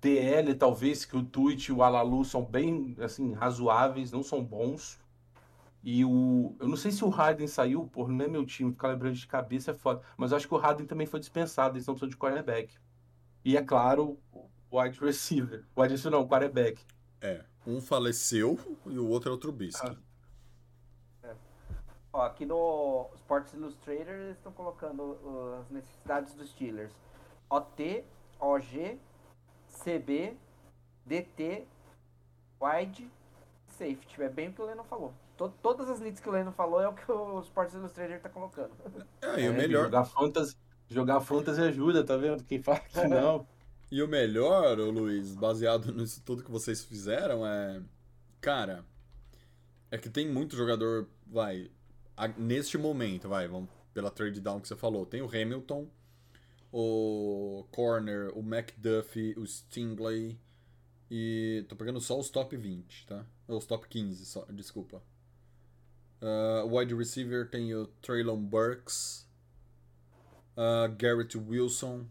DL, 0.02 0.54
talvez, 0.56 1.06
que 1.06 1.18
o 1.18 1.24
Tuit 1.24 1.70
e 1.70 1.74
o 1.74 1.84
Alalu 1.84 2.24
são 2.24 2.44
bem 2.46 2.96
assim, 3.00 3.34
razoáveis, 3.34 4.12
não 4.12 4.24
são 4.24 4.44
bons. 4.44 4.99
E 5.82 6.04
o. 6.04 6.56
Eu 6.60 6.68
não 6.68 6.76
sei 6.76 6.92
se 6.92 7.04
o 7.06 7.10
Harden 7.10 7.48
saiu, 7.48 7.88
porra, 7.88 8.12
não 8.12 8.26
é 8.26 8.28
meu 8.28 8.46
time, 8.46 8.72
ficar 8.72 8.90
lembrando 8.90 9.16
de 9.16 9.28
cabeça 9.28 9.72
é 9.72 9.74
foda. 9.74 10.02
Mas 10.18 10.32
eu 10.32 10.38
acho 10.38 10.48
que 10.48 10.54
o 10.54 10.58
Harden 10.58 10.86
também 10.86 11.08
foi 11.08 11.20
dispensado, 11.20 11.76
eles 11.76 11.88
não 11.88 11.94
precisam 11.94 12.10
de 12.10 12.18
cornerback. 12.18 12.76
E 13.46 13.56
é 13.56 13.62
claro, 13.62 14.20
o 14.34 14.50
wide 14.80 15.00
receiver. 15.00 15.66
O 15.76 15.82
wide 15.82 15.94
receiver 15.94 16.12
não, 16.12 16.26
o 16.26 16.30
quarterback. 16.30 16.84
É, 17.22 17.44
um 17.66 17.82
faleceu 17.82 18.60
e 18.86 18.98
o 18.98 19.08
outro 19.08 19.32
é 19.32 19.34
o 19.34 19.38
Trubisky. 19.38 19.88
Ah. 19.88 20.10
Ó, 22.12 22.24
aqui 22.24 22.46
no 22.46 23.10
Sports 23.16 23.54
Illustrator 23.54 24.14
eles 24.14 24.38
estão 24.38 24.52
colocando 24.52 25.02
uh, 25.02 25.60
as 25.62 25.70
necessidades 25.70 26.34
dos 26.34 26.50
Steelers. 26.50 26.94
OT, 27.50 28.04
OG, 28.40 29.00
CB, 29.84 30.36
DT, 31.06 31.68
wide, 32.62 33.10
safety. 33.68 34.22
É 34.22 34.30
bem 34.30 34.50
o 34.50 34.54
que 34.54 34.62
o 34.62 34.66
Lennon 34.66 34.84
falou. 34.84 35.14
To- 35.40 35.54
todas 35.62 35.90
as 35.90 36.00
needs 36.02 36.20
que 36.20 36.28
o 36.28 36.32
Lennon 36.34 36.52
falou 36.52 36.82
é 36.82 36.88
o 36.90 36.94
que 36.94 37.10
o 37.10 37.40
Sports 37.42 37.74
Illustrator 37.74 38.20
tá 38.20 38.28
colocando. 38.30 38.72
É, 39.22 39.42
e 39.42 39.48
o 39.48 39.54
É, 39.54 39.58
melhor, 39.58 39.86
Jogar 39.86 40.04
fantasy, 40.06 40.58
jogar 40.90 41.22
fantasy 41.22 41.62
ajuda, 41.62 42.04
tá 42.04 42.18
vendo? 42.18 42.44
Quem 42.44 42.62
fala 42.62 42.80
que 42.82 43.08
não. 43.08 43.48
E 43.90 44.04
o 44.04 44.08
melhor, 44.08 44.78
ô 44.80 44.92
Luiz, 44.92 45.34
baseado 45.36 45.92
nisso 45.96 46.22
tudo 46.26 46.44
que 46.44 46.52
vocês 46.52 46.84
fizeram, 46.84 47.46
é. 47.48 47.82
Cara, 48.42 48.86
é 49.90 49.98
que 49.98 50.10
tem 50.10 50.28
muito 50.30 50.56
jogador, 50.58 51.08
vai. 51.26 51.72
a- 52.18 52.28
neste 52.28 52.78
momento, 52.78 53.30
vai, 53.30 53.48
vamos 53.48 53.70
pela 53.94 54.12
trade 54.12 54.42
down 54.42 54.60
que 54.60 54.68
você 54.68 54.76
falou. 54.76 55.06
Tem 55.06 55.22
o 55.22 55.28
Hamilton, 55.28 55.88
o 56.72 57.66
Corner, 57.72 58.30
o 58.38 58.42
McDuffie, 58.42 59.36
o 59.38 59.46
Stingley. 59.48 60.38
E. 61.10 61.66
tô 61.70 61.76
pegando 61.76 62.00
só 62.02 62.20
os 62.20 62.30
top 62.30 62.56
20, 62.58 63.08
tá? 63.08 63.26
Os 63.48 63.66
top 63.66 63.88
15, 63.88 64.26
só, 64.26 64.46
desculpa. 64.52 65.02
O 66.22 66.78
wide 66.78 66.94
receiver 66.94 67.50
tem 67.50 67.74
o 67.74 67.88
Traylon 68.02 68.38
Burks, 68.38 69.26
ah, 70.60 70.88
Garrett 70.88 71.38
Wilson. 71.38 72.06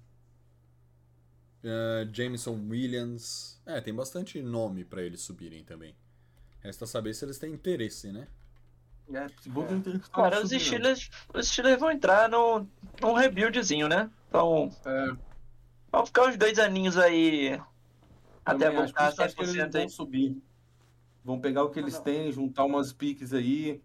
Uh, 1.62 2.08
Jameson 2.12 2.58
Williams. 2.70 3.60
É, 3.66 3.80
tem 3.80 3.92
bastante 3.92 4.40
nome 4.40 4.84
pra 4.84 5.02
eles 5.02 5.20
subirem 5.20 5.62
também. 5.64 5.94
Resta 6.60 6.86
saber 6.86 7.12
se 7.12 7.24
eles 7.24 7.38
têm 7.38 7.52
interesse, 7.52 8.10
né? 8.10 8.26
É, 9.12 9.26
não 9.46 9.80
tem 9.82 9.98
Cara, 10.12 10.42
os. 10.42 10.50
Steelers, 10.50 11.10
os 11.34 11.48
Steelers 11.48 11.80
vão 11.80 11.90
entrar 11.90 12.28
no, 12.28 12.66
num 13.02 13.12
rebuildzinho, 13.12 13.88
né? 13.88 14.10
Então, 14.28 14.70
É, 14.86 15.16
vão 15.90 16.06
ficar 16.06 16.28
uns 16.28 16.36
dois 16.36 16.58
aninhos 16.58 16.96
aí 16.96 17.60
até 18.44 18.66
também 18.66 18.78
acho, 18.78 18.94
por 18.94 19.02
voltar 19.02 19.22
eu 19.22 19.26
acho 19.26 19.36
que 19.36 19.42
eles 19.42 19.54
100% 19.56 19.72
vão 19.72 19.88
subir. 19.88 20.42
Vão 21.24 21.40
pegar 21.40 21.64
o 21.64 21.70
que 21.70 21.78
eles 21.80 21.98
têm, 21.98 22.32
juntar 22.32 22.64
umas 22.64 22.92
piques 22.92 23.34
aí. 23.34 23.82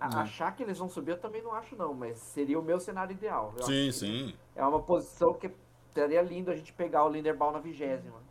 A- 0.00 0.08
Hum. 0.08 0.18
Achar 0.20 0.54
que 0.54 0.62
eles 0.62 0.78
vão 0.78 0.88
subir 0.88 1.12
eu 1.12 1.18
também 1.18 1.42
não 1.42 1.52
acho 1.52 1.74
não, 1.76 1.92
mas 1.92 2.18
seria 2.18 2.58
o 2.58 2.62
meu 2.62 2.78
cenário 2.78 3.12
ideal. 3.12 3.52
Eu 3.56 3.64
Sim, 3.64 3.90
sim. 3.92 4.34
É 4.54 4.64
uma 4.64 4.80
posição 4.82 5.34
que 5.34 5.50
seria 5.92 6.22
lindo 6.22 6.50
a 6.50 6.56
gente 6.56 6.72
pegar 6.72 7.04
o 7.04 7.08
Linderbaum 7.08 7.50
na 7.52 7.58
vigésima. 7.58 8.22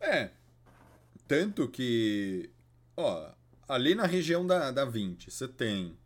É. 0.00 0.30
Tanto 1.26 1.68
que. 1.68 2.50
Ó, 2.96 3.32
ali 3.68 3.94
na 3.94 4.06
região 4.06 4.46
da, 4.46 4.70
da 4.70 4.84
20, 4.84 5.30
você 5.30 5.48
tem. 5.48 5.96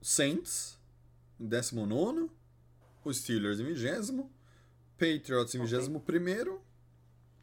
Saints 0.00 0.78
em 1.38 1.46
19, 1.46 2.30
os 3.04 3.18
Steelers 3.18 3.60
em 3.60 3.64
20, 3.64 4.24
Patriots 4.98 5.54
em 5.54 5.60
Ok. 5.60 5.78
21 5.78 6.58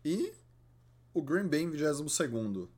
e 0.06 0.34
o 1.14 1.22
Green 1.22 1.48
Bay 1.48 1.62
em 1.64 1.70
22. 1.72 2.70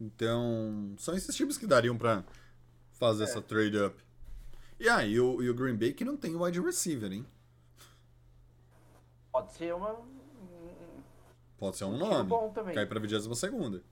Então, 0.00 0.94
são 0.98 1.14
esses 1.14 1.34
times 1.36 1.58
que 1.58 1.66
dariam 1.66 1.96
pra 1.96 2.24
fazer 2.94 3.24
essa 3.24 3.42
trade 3.42 3.78
up. 3.78 4.02
E 4.78 4.88
aí, 4.88 5.12
e 5.14 5.20
o, 5.20 5.42
e 5.42 5.50
o 5.50 5.54
Green 5.54 5.76
Bay 5.76 5.92
que 5.92 6.04
não 6.04 6.16
tem 6.16 6.34
wide 6.36 6.60
receiver, 6.60 7.12
hein? 7.12 7.26
Pode 9.32 9.52
ser 9.52 9.74
uma. 9.74 9.92
um- 9.92 11.02
Pode 11.58 11.76
ser 11.76 11.84
um 11.84 11.94
um 11.94 11.98
nome. 11.98 12.28
bom 12.28 12.50
também. 12.50 12.74
Cai 12.74 12.86
pra 12.86 12.98
22 12.98 13.38
segunda. 13.38 13.82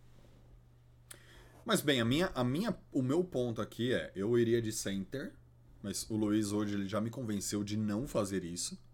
Mas 1.65 1.81
bem, 1.83 2.01
a 2.01 2.05
minha, 2.05 2.31
a 2.35 2.43
minha, 2.43 2.75
o 2.91 3.03
meu 3.03 3.23
ponto 3.23 3.61
aqui 3.61 3.93
é, 3.93 4.11
eu 4.17 4.39
iria 4.39 4.61
de 4.63 4.73
center, 4.73 5.35
mas 5.83 6.09
o 6.09 6.17
Luiz 6.17 6.51
hoje 6.51 6.75
ele 6.75 6.89
já 6.89 7.01
me 7.01 7.11
convenceu 7.11 7.63
de 7.63 7.77
não 7.77 8.07
fazer 8.09 8.45
isso. 8.45 8.79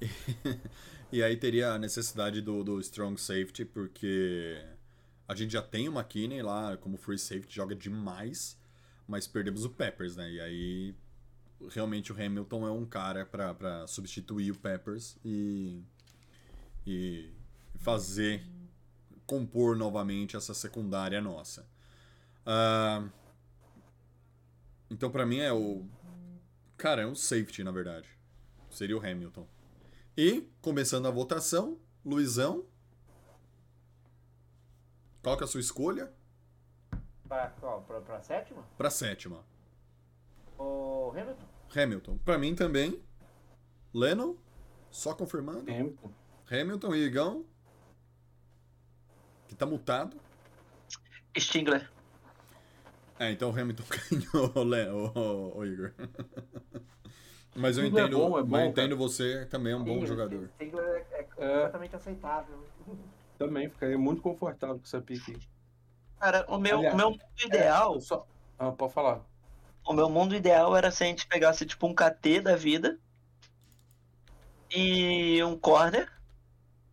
E, 1.12 1.22
aí 1.22 1.36
teria 1.36 1.72
a 1.72 1.78
necessidade 1.78 2.40
do, 2.40 2.64
do 2.64 2.80
strong 2.80 3.20
safety, 3.20 3.64
porque 3.64 4.60
a 5.26 5.34
gente 5.34 5.52
já 5.52 5.62
tem 5.62 5.88
o 5.88 5.92
McKinney 5.92 6.42
lá 6.42 6.76
como 6.76 6.96
free 6.96 7.18
safety, 7.18 7.54
joga 7.54 7.74
demais, 7.74 8.58
mas 9.06 9.26
perdemos 9.26 9.64
o 9.64 9.70
Peppers, 9.70 10.16
né? 10.16 10.30
E 10.30 10.40
aí 10.40 10.94
realmente 11.70 12.12
o 12.12 12.14
Hamilton 12.14 12.66
é 12.66 12.70
um 12.70 12.84
cara 12.84 13.24
para 13.24 13.86
substituir 13.86 14.50
o 14.50 14.58
Peppers 14.58 15.16
e, 15.24 15.82
e 16.86 17.30
fazer 17.76 18.44
compor 19.26 19.76
novamente 19.76 20.36
essa 20.36 20.52
secundária 20.52 21.20
nossa. 21.20 21.66
Uh, 22.46 23.10
então, 24.90 25.10
para 25.10 25.24
mim, 25.24 25.38
é 25.38 25.52
o. 25.52 25.84
Cara, 26.76 27.02
é 27.02 27.06
um 27.06 27.14
safety, 27.14 27.64
na 27.64 27.70
verdade. 27.70 28.08
Seria 28.70 28.96
o 28.96 29.00
Hamilton. 29.00 29.46
E, 30.16 30.48
começando 30.60 31.06
a 31.06 31.10
votação, 31.10 31.78
Luizão. 32.04 32.64
Qual 35.24 35.38
que 35.38 35.42
é 35.42 35.46
a 35.46 35.48
sua 35.48 35.60
escolha? 35.60 36.12
Pra, 37.26 37.48
qual? 37.58 37.80
Pra, 37.84 37.98
pra 38.02 38.20
sétima? 38.20 38.62
Pra 38.76 38.90
sétima. 38.90 39.42
O 40.58 41.10
Hamilton? 41.16 41.46
Hamilton. 41.74 42.18
Pra 42.18 42.36
mim 42.36 42.54
também. 42.54 43.02
Lennon. 43.94 44.36
Só 44.90 45.14
confirmando. 45.14 45.60
Hamilton. 45.60 46.10
Hamilton 46.50 46.94
e 46.94 47.04
Igão. 47.06 47.46
Que 49.48 49.54
tá 49.54 49.64
mutado. 49.64 50.20
Stingler. 51.38 51.90
É, 53.18 53.30
então 53.30 53.50
o 53.50 53.58
Hamilton 53.58 53.84
ganhou, 54.34 54.52
o, 54.54 54.62
Le- 54.62 54.90
o- 54.90 55.56
o- 55.56 55.64
Igor. 55.64 55.94
Mas 57.56 57.78
eu 57.78 57.84
é 57.84 57.86
entendo, 57.86 58.18
bom, 58.18 58.38
é 58.38 58.42
bom, 58.42 58.58
eu 58.58 58.66
entendo 58.66 58.94
você 58.96 59.46
também 59.46 59.72
é 59.72 59.76
um 59.76 59.84
bom 59.84 60.00
Sim, 60.00 60.06
jogador. 60.06 60.48
Stigler 60.56 61.06
é, 61.12 61.20
é 61.20 61.22
completamente 61.22 61.96
aceitável. 61.96 62.62
Também 63.38 63.68
ficaria 63.68 63.98
muito 63.98 64.22
confortável 64.22 64.76
com 64.76 64.84
essa 64.84 65.00
pique. 65.00 65.38
Cara, 66.20 66.44
o 66.48 66.58
meu, 66.58 66.78
Aliás, 66.78 66.94
o 66.94 66.96
meu 66.96 67.10
mundo 67.10 67.22
ideal, 67.44 67.94
Eu 67.94 68.00
Só... 68.00 68.26
Ah, 68.58 68.70
pode 68.70 68.92
falar. 68.92 69.20
o 69.86 69.92
meu 69.92 70.08
mundo 70.08 70.34
ideal 70.34 70.76
era 70.76 70.90
se 70.90 71.02
a 71.04 71.06
gente 71.06 71.26
pegasse 71.26 71.66
tipo 71.66 71.86
um 71.86 71.94
KT 71.94 72.40
da 72.40 72.56
vida 72.56 72.98
e 74.70 75.42
um 75.44 75.56
corner 75.58 76.10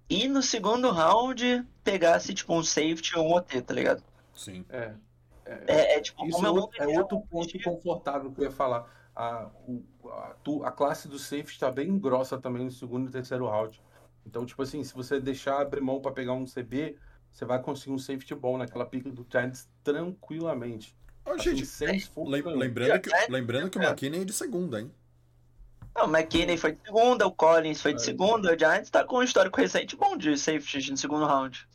e 0.10 0.28
no 0.28 0.42
segundo 0.42 0.90
round 0.92 1.66
pegasse 1.84 2.34
tipo 2.34 2.54
um 2.54 2.64
safety 2.64 3.18
ou 3.18 3.28
um 3.30 3.34
OT, 3.36 3.62
tá 3.62 3.74
ligado? 3.74 4.04
Sim. 4.34 4.66
É. 4.70 4.94
É, 5.46 5.96
é, 5.98 6.02
tipo, 6.02 6.26
Isso 6.26 6.46
é 6.46 6.50
outro- 6.50 6.84
é 6.84 6.88
outro 7.00 7.22
ponto 7.22 7.62
confortável 7.64 8.32
que 8.32 8.40
eu 8.42 8.46
ia 8.46 8.52
falar. 8.52 8.90
A, 9.16 9.50
o- 9.68 9.84
a, 10.10 10.36
tu- 10.44 10.64
a 10.64 10.72
classe 10.72 11.08
do 11.08 11.18
safety 11.20 11.52
está 11.52 11.70
bem 11.72 11.98
grossa 12.00 12.38
também 12.40 12.64
no 12.66 12.72
segundo 12.72 13.10
e 13.10 13.12
terceiro 13.12 13.48
round. 13.48 13.82
Então, 14.26 14.46
tipo 14.46 14.62
assim, 14.62 14.84
se 14.84 14.94
você 14.94 15.20
deixar 15.20 15.62
abrir 15.62 15.82
mão 15.82 16.00
para 16.02 16.12
pegar 16.12 16.34
um 16.34 16.46
CB, 16.46 16.96
você 17.32 17.46
vai 17.46 17.62
conseguir 17.62 17.92
um 17.92 17.98
safety 17.98 18.36
bom 18.36 18.58
naquela 18.58 18.86
pick 18.86 19.04
do 19.10 19.26
Giants 19.30 19.68
tranquilamente. 19.84 20.96
Ó, 21.26 21.34
Assim, 21.34 21.52
gente, 21.56 21.66
sem 21.66 21.96
esforço 21.98 22.30
lem- 22.32 22.44
lembrando, 22.44 23.00
que, 23.02 23.14
É, 23.14 23.28
lembrando 23.30 23.70
que 23.70 23.78
o 23.78 23.84
é. 23.84 23.88
McKinney 23.88 24.22
é 24.22 24.26
de 24.26 24.34
segunda, 24.34 24.80
hein? 24.82 24.92
Não, 25.96 26.06
o 26.06 26.10
McKinney 26.10 26.58
foi 26.58 26.72
de 26.74 26.82
segunda, 26.86 27.28
o 27.28 27.32
Collins 27.32 27.82
foi 27.82 27.94
de 27.94 28.02
É. 28.02 28.06
segunda, 28.06 28.54
o 28.54 28.58
Giants 28.58 28.90
tá 28.90 29.04
com 29.04 29.18
um 29.18 29.24
histórico 29.24 29.60
recente 29.60 29.96
bom 29.96 30.16
de 30.18 30.38
safeties 30.38 30.90
no 30.90 30.98
segundo 30.98 31.26
round. 31.26 31.68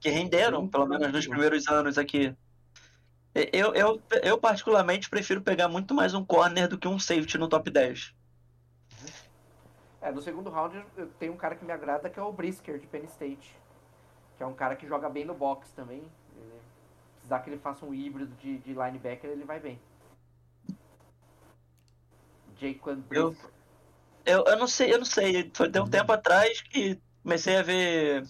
Que 0.00 0.08
renderam, 0.08 0.66
pelo 0.68 0.86
menos 0.86 1.12
nos 1.12 1.26
primeiros 1.26 1.66
anos 1.68 1.98
aqui. 1.98 2.34
Eu, 3.52 3.74
eu, 3.74 4.02
eu 4.22 4.38
particularmente 4.38 5.08
prefiro 5.10 5.40
pegar 5.42 5.68
muito 5.68 5.94
mais 5.94 6.14
um 6.14 6.24
corner 6.24 6.66
do 6.68 6.78
que 6.78 6.88
um 6.88 6.98
safety 6.98 7.36
no 7.38 7.48
top 7.48 7.70
10. 7.70 8.14
É, 10.08 10.12
no 10.12 10.22
segundo 10.22 10.48
round 10.48 10.82
eu 10.96 11.06
tenho 11.18 11.34
um 11.34 11.36
cara 11.36 11.54
que 11.54 11.64
me 11.64 11.70
agrada 11.70 12.08
que 12.08 12.18
é 12.18 12.22
o 12.22 12.32
Brisker 12.32 12.78
de 12.78 12.86
Penn 12.86 13.04
State. 13.04 13.54
Que 14.38 14.42
é 14.42 14.46
um 14.46 14.54
cara 14.54 14.74
que 14.74 14.86
joga 14.86 15.06
bem 15.10 15.26
no 15.26 15.34
box 15.34 15.70
também. 15.72 16.02
Ele- 16.34 16.60
precisar 17.16 17.40
que 17.40 17.50
ele 17.50 17.58
faça 17.58 17.84
um 17.84 17.92
híbrido 17.92 18.34
de, 18.36 18.56
de 18.58 18.72
linebacker, 18.72 19.28
ele 19.28 19.44
vai 19.44 19.60
bem. 19.60 19.78
Jaquan 22.56 23.02
Eu- 23.10 23.30
Brisker. 23.30 23.50
Eu, 24.24 24.44
eu 24.44 24.58
não 24.58 24.66
sei, 24.66 24.92
eu 24.92 24.98
não 24.98 25.04
sei. 25.04 25.50
Foi 25.54 25.70
tem 25.70 25.80
um 25.82 25.88
tempo 25.88 26.10
atrás 26.12 26.60
que 26.62 26.98
comecei 27.22 27.56
a 27.56 27.62
ver 27.62 28.26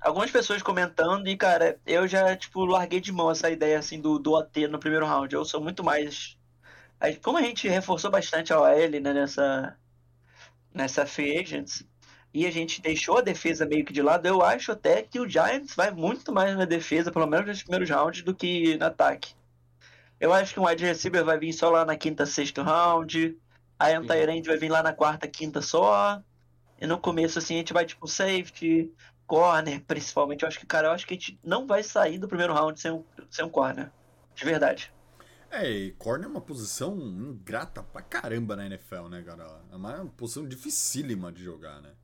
algumas 0.00 0.30
pessoas 0.30 0.62
comentando 0.62 1.26
e, 1.28 1.36
cara, 1.36 1.78
eu 1.86 2.06
já, 2.06 2.36
tipo, 2.36 2.64
larguei 2.64 3.00
de 3.00 3.12
mão 3.12 3.30
essa 3.30 3.50
ideia, 3.50 3.78
assim, 3.78 4.00
do, 4.00 4.18
do 4.18 4.32
OT 4.32 4.66
no 4.68 4.78
primeiro 4.78 5.06
round. 5.06 5.34
Eu 5.34 5.44
sou 5.44 5.60
muito 5.60 5.82
mais... 5.82 6.37
aí, 7.00 7.16
Como 7.16 7.38
a 7.38 7.42
gente 7.42 7.68
reforçou 7.68 8.10
bastante 8.10 8.52
a 8.52 8.60
OL, 8.60 9.00
né, 9.00 9.12
nessa, 9.12 9.76
nessa 10.72 11.06
Free 11.06 11.38
Agents, 11.38 11.86
e 12.32 12.46
a 12.46 12.50
gente 12.50 12.82
deixou 12.82 13.18
a 13.18 13.22
defesa 13.22 13.64
meio 13.64 13.84
que 13.84 13.92
de 13.92 14.02
lado, 14.02 14.26
eu 14.26 14.42
acho 14.42 14.72
até 14.72 15.02
que 15.02 15.18
o 15.18 15.28
Giants 15.28 15.74
vai 15.74 15.90
muito 15.90 16.32
mais 16.32 16.56
na 16.56 16.64
defesa, 16.64 17.10
pelo 17.10 17.26
menos 17.26 17.46
nos 17.46 17.62
primeiros 17.62 17.90
rounds, 17.90 18.22
do 18.22 18.34
que 18.34 18.76
no 18.76 18.86
ataque. 18.86 19.34
Eu 20.20 20.32
acho 20.32 20.52
que 20.52 20.60
um 20.60 20.66
wide 20.66 20.84
receiver 20.84 21.24
vai 21.24 21.38
vir 21.38 21.52
só 21.52 21.70
lá 21.70 21.84
na 21.84 21.96
quinta, 21.96 22.26
sexto 22.26 22.62
round. 22.62 23.36
Aí 23.78 23.96
um. 23.96 24.04
Tyrande 24.04 24.48
vai 24.48 24.58
vir 24.58 24.68
lá 24.68 24.82
na 24.82 24.92
quarta, 24.92 25.28
quinta 25.28 25.62
só. 25.62 26.20
E 26.80 26.86
no 26.86 26.98
começo, 26.98 27.38
assim, 27.38 27.54
a 27.54 27.58
gente 27.58 27.72
vai 27.72 27.84
tipo 27.84 28.06
safety, 28.06 28.92
corner, 29.26 29.82
principalmente. 29.86 30.42
Eu 30.42 30.48
acho 30.48 30.58
que, 30.58 30.66
cara, 30.66 30.88
eu 30.88 30.92
acho 30.92 31.06
que 31.06 31.14
a 31.14 31.16
gente 31.16 31.38
não 31.42 31.66
vai 31.66 31.82
sair 31.82 32.18
do 32.18 32.28
primeiro 32.28 32.52
round 32.52 32.80
sem 32.80 32.90
um, 32.90 33.04
sem 33.30 33.44
um 33.44 33.48
corner. 33.48 33.90
De 34.34 34.44
verdade. 34.44 34.92
É, 35.50 35.70
e 35.70 35.92
corner 35.92 36.26
é 36.26 36.30
uma 36.30 36.40
posição 36.40 36.98
ingrata 36.98 37.82
pra 37.82 38.02
caramba 38.02 38.54
na 38.54 38.66
NFL, 38.66 39.08
né, 39.08 39.22
cara? 39.22 39.62
É 39.70 39.76
uma 39.76 40.06
posição 40.06 40.46
dificílima 40.46 41.32
de 41.32 41.42
jogar, 41.42 41.80
né? 41.80 41.94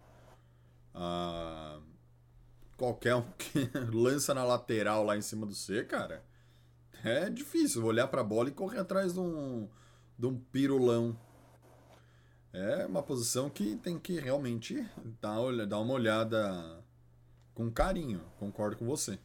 Ah, 0.95 1.79
qualquer 2.77 3.17
um 3.17 3.31
que 3.33 3.71
lança 3.93 4.33
na 4.33 4.45
lateral 4.45 5.05
lá 5.05 5.17
em 5.17 5.23
cima 5.23 5.47
do 5.47 5.55
C, 5.55 5.85
cara, 5.85 6.25
é 7.05 7.29
difícil 7.29 7.85
olhar 7.85 8.09
pra 8.09 8.25
bola 8.25 8.49
e 8.49 8.53
correr 8.53 8.79
atrás 8.79 9.13
de 9.13 9.21
um, 9.21 9.69
de 10.19 10.27
um 10.27 10.39
pirulão. 10.39 11.19
É 12.53 12.87
uma 12.87 13.03
posição 13.03 13.51
que 13.51 13.77
tem 13.77 13.99
que 13.99 14.19
realmente 14.19 14.89
dar, 15.21 15.67
dar 15.67 15.81
uma 15.81 15.93
olhada 15.93 16.83
com 17.53 17.71
carinho. 17.71 18.23
Concordo 18.39 18.77
com 18.77 18.87
você. 18.87 19.19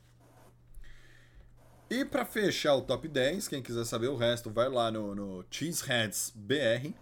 E 1.89 2.05
pra 2.05 2.23
fechar 2.25 2.75
o 2.75 2.81
top 2.81 3.07
10, 3.07 3.47
quem 3.47 3.63
quiser 3.63 3.83
saber 3.85 4.07
o 4.09 4.15
resto, 4.15 4.49
vai 4.51 4.69
lá 4.69 4.91
no, 4.91 5.15
no 5.15 5.45
Cheeseheads 5.49 6.31
BR. 6.35 6.93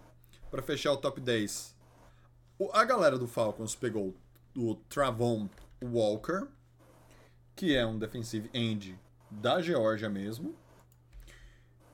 Pra 0.50 0.62
fechar 0.62 0.92
o 0.92 0.96
top 0.96 1.20
10, 1.20 1.74
o- 2.58 2.70
a 2.72 2.82
galera 2.84 3.18
do 3.18 3.28
Falcons 3.28 3.74
pegou 3.74 4.16
o 4.56 4.74
Travon 4.88 5.46
Walker, 5.82 6.46
que 7.54 7.76
é 7.76 7.84
um 7.84 7.98
defensive 7.98 8.48
end 8.54 8.98
da 9.30 9.60
Geórgia 9.60 10.08
mesmo. 10.08 10.56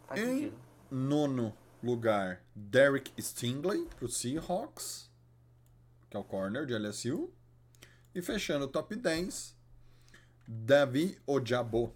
Faz 0.06 0.20
Em 0.20 0.26
sentido. 0.26 0.56
nono 0.88 1.52
lugar, 1.82 2.40
Derek 2.54 3.10
Stingley 3.20 3.86
pro 3.96 4.08
Seahawks, 4.08 5.10
que 6.08 6.16
é 6.16 6.20
o 6.20 6.24
corner 6.24 6.64
de 6.64 6.74
LSU. 6.78 7.32
E 8.14 8.22
fechando 8.22 8.66
o 8.66 8.68
top 8.68 8.94
10, 8.94 9.56
Davi 10.46 11.18
Ojabo. 11.26 11.92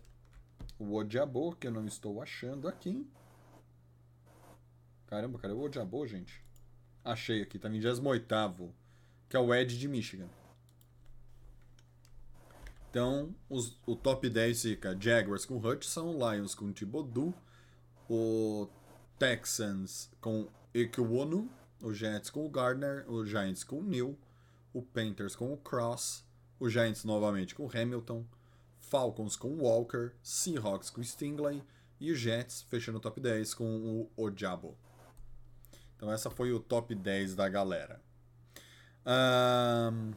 O 0.79 0.95
Ojabo, 0.95 1.57
que 1.57 1.66
eu 1.66 1.72
não 1.72 1.87
estou 1.87 2.22
achando 2.22 2.68
aqui. 2.68 3.07
Caramba, 5.07 5.39
cadê 5.39 5.55
o 5.55 5.61
Ojabo, 5.61 6.07
gente? 6.07 6.45
Achei 7.05 7.43
aqui, 7.43 7.59
tá 7.59 7.68
em 7.68 7.81
28 7.81 8.74
que 9.29 9.37
é 9.37 9.41
o 9.41 9.55
Ed 9.55 9.79
de 9.79 9.89
Michigan. 9.89 10.29
Então, 12.91 13.35
os- 13.49 13.79
o 13.87 13.95
top 13.95 14.29
10 14.31 14.62
fica 14.62 14.97
Jaguars 14.99 15.45
com 15.45 15.59
Hutchinson, 15.59 16.12
Lions 16.12 16.55
com 16.55 16.72
Thibodeau, 16.72 17.35
o 18.09 18.68
Texans 19.18 20.11
com 20.20 20.49
Ekwonu, 20.72 21.51
o 21.83 21.93
Jets 21.93 22.31
com 22.31 22.47
o 22.47 22.49
Gardner, 22.51 23.05
o 23.11 23.24
Giants 23.24 23.62
com 23.62 23.81
o 23.81 23.83
Neal, 23.83 24.16
o 24.72 24.83
Panthers 24.83 25.37
com 25.37 25.53
o 25.53 25.57
Cross, 25.59 26.24
o 26.59 26.68
Giants 26.68 27.05
novamente 27.05 27.55
com 27.55 27.66
o 27.66 27.70
Hamilton, 27.70 28.24
Falcons 28.81 29.37
com 29.37 29.49
o 29.49 29.62
Walker, 29.62 30.12
Seahawks 30.22 30.91
com 30.91 31.01
o 31.01 31.05
Stingley 31.05 31.62
e 32.01 32.11
o 32.12 32.16
Jets 32.16 32.62
fechando 32.62 32.99
o 32.99 33.01
top 33.01 33.20
10 33.20 33.55
com 33.55 33.64
o 33.64 34.11
Ojabo. 34.16 34.76
Então 35.97 36.11
essa 36.12 36.31
foi 36.31 36.53
o 36.53 36.61
top 36.61 36.95
10 36.95 37.35
da 37.35 37.49
galera. 37.49 38.01
Ahn, 39.05 40.12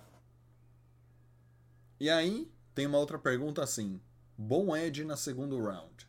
E 2.00 2.10
aí, 2.10 2.52
tem 2.74 2.88
uma 2.88 2.98
outra 2.98 3.20
pergunta 3.20 3.62
assim. 3.64 4.02
Bom 4.38 4.76
Ed 4.76 5.04
na 5.04 5.16
segundo 5.16 5.62
round. 5.64 6.08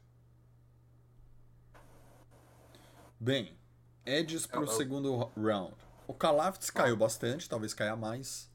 Bem, 3.20 3.56
Edges 4.04 4.46
pro 4.46 4.60
Eu- 4.62 4.66
eu- 4.66 4.72
segundo 4.72 5.14
ro- 5.14 5.32
round. 5.36 5.74
O 6.08 6.14
Kalafdis 6.14 6.70
caiu 6.70 6.96
bastante, 6.96 7.48
talvez 7.48 7.72
caia 7.72 7.94
mais. 7.94 8.50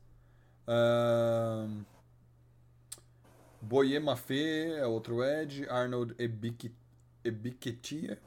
Ahn, 0.68 1.84
Boye 3.62 4.00
Mafé 4.00 4.80
é 4.80 4.86
outro 4.86 5.24
Ed. 5.24 5.68
Arnold 5.70 6.16
Ebique- 6.18 6.74
Ebiquetia. 7.24 8.20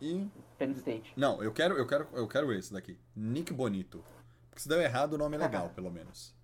E. 0.00 0.28
Penn 0.58 0.72
State. 0.72 1.12
Não, 1.16 1.42
eu 1.42 1.52
quero, 1.52 1.76
eu 1.76 1.86
quero, 1.86 2.08
eu 2.12 2.28
quero 2.28 2.52
esse 2.52 2.72
daqui. 2.72 2.98
Nick 3.14 3.52
Bonito. 3.52 4.04
Porque 4.50 4.60
se 4.62 4.68
deu 4.68 4.80
errado, 4.80 5.14
o 5.14 5.18
nome 5.18 5.36
é 5.36 5.40
legal, 5.40 5.70
pelo 5.70 5.90
menos. 5.90 6.34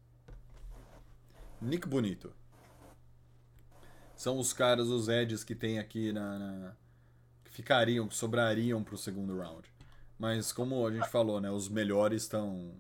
Nick 1.61 1.87
Bonito. 1.87 2.33
São 4.17 4.39
os 4.39 4.53
caras, 4.53 4.89
os 4.89 5.09
Eds 5.09 5.45
que 5.45 5.55
tem 5.55 5.79
aqui 5.79 6.13
na. 6.13 6.39
na- 6.39 6.77
que 7.45 7.51
ficariam, 7.51 8.07
que 8.09 8.15
sobrariam 8.15 8.83
pro 8.85 8.97
segundo 8.97 9.37
round. 9.39 9.69
Mas 10.19 10.53
como 10.53 10.87
a 10.87 10.93
gente 10.93 11.09
falou, 11.09 11.41
né? 11.41 11.51
Os 11.51 11.69
melhores 11.69 12.23
estão. 12.23 12.73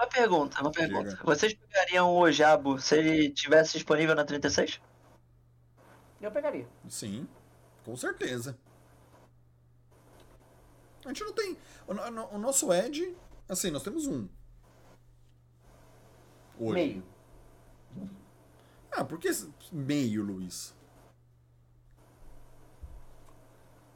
Uma 0.00 0.06
pergunta, 0.08 0.60
uma 0.62 0.72
pergunta. 0.72 1.10
Diga. 1.10 1.24
Vocês 1.24 1.52
pegariam 1.54 2.16
o 2.16 2.32
Jabo 2.32 2.80
se 2.80 2.96
ele 2.96 3.30
tivesse 3.30 3.74
disponível 3.74 4.14
na 4.14 4.24
36? 4.24 4.80
Eu 6.20 6.30
pegaria. 6.30 6.66
Sim, 6.88 7.28
com 7.84 7.94
certeza. 7.96 8.58
A 11.04 11.08
gente 11.08 11.22
não 11.24 11.32
tem. 11.34 11.56
O, 11.86 11.92
no- 11.94 12.28
o 12.34 12.38
nosso 12.38 12.72
Ed, 12.72 13.14
assim, 13.48 13.70
nós 13.70 13.82
temos 13.82 14.06
um. 14.06 14.26
Hoje. 16.58 16.72
Meio. 16.74 17.02
Ah, 18.92 19.04
por 19.04 19.18
que 19.18 19.28
meio, 19.72 20.22
Luiz? 20.22 20.74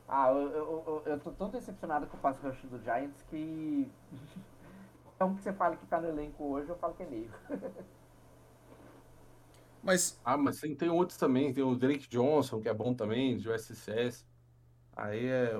Ah, 0.09 0.28
eu, 0.30 0.48
eu, 0.50 0.84
eu, 0.86 1.02
eu 1.12 1.20
tô 1.20 1.30
tão 1.32 1.50
decepcionado 1.50 2.07
com 2.07 2.16
o 2.16 2.20
pass 2.20 2.38
rush 2.40 2.62
do 2.64 2.78
Giants 2.82 3.22
que. 3.30 3.90
Então 5.25 5.37
que 5.37 5.43
você 5.43 5.55
fala 5.55 5.75
que 5.75 5.87
tá 5.87 5.99
no 5.99 6.09
elenco 6.09 6.45
hoje, 6.45 6.68
eu 6.68 6.77
falo 6.77 6.93
que 6.93 7.03
é 7.03 7.07
meio. 7.07 7.31
Mas, 9.83 10.18
Ah, 10.25 10.37
mas 10.37 10.59
tem, 10.61 10.75
tem 10.75 10.89
outros 10.91 11.18
também. 11.18 11.53
Tem 11.53 11.62
o 11.62 11.75
Drake 11.77 12.09
Johnson, 12.09 12.61
que 12.61 12.68
é 12.68 12.75
bom 12.75 12.95
também, 12.95 13.37
de 13.37 13.49
USCS. 13.49 14.27
Aí 14.97 15.27
é 15.27 15.53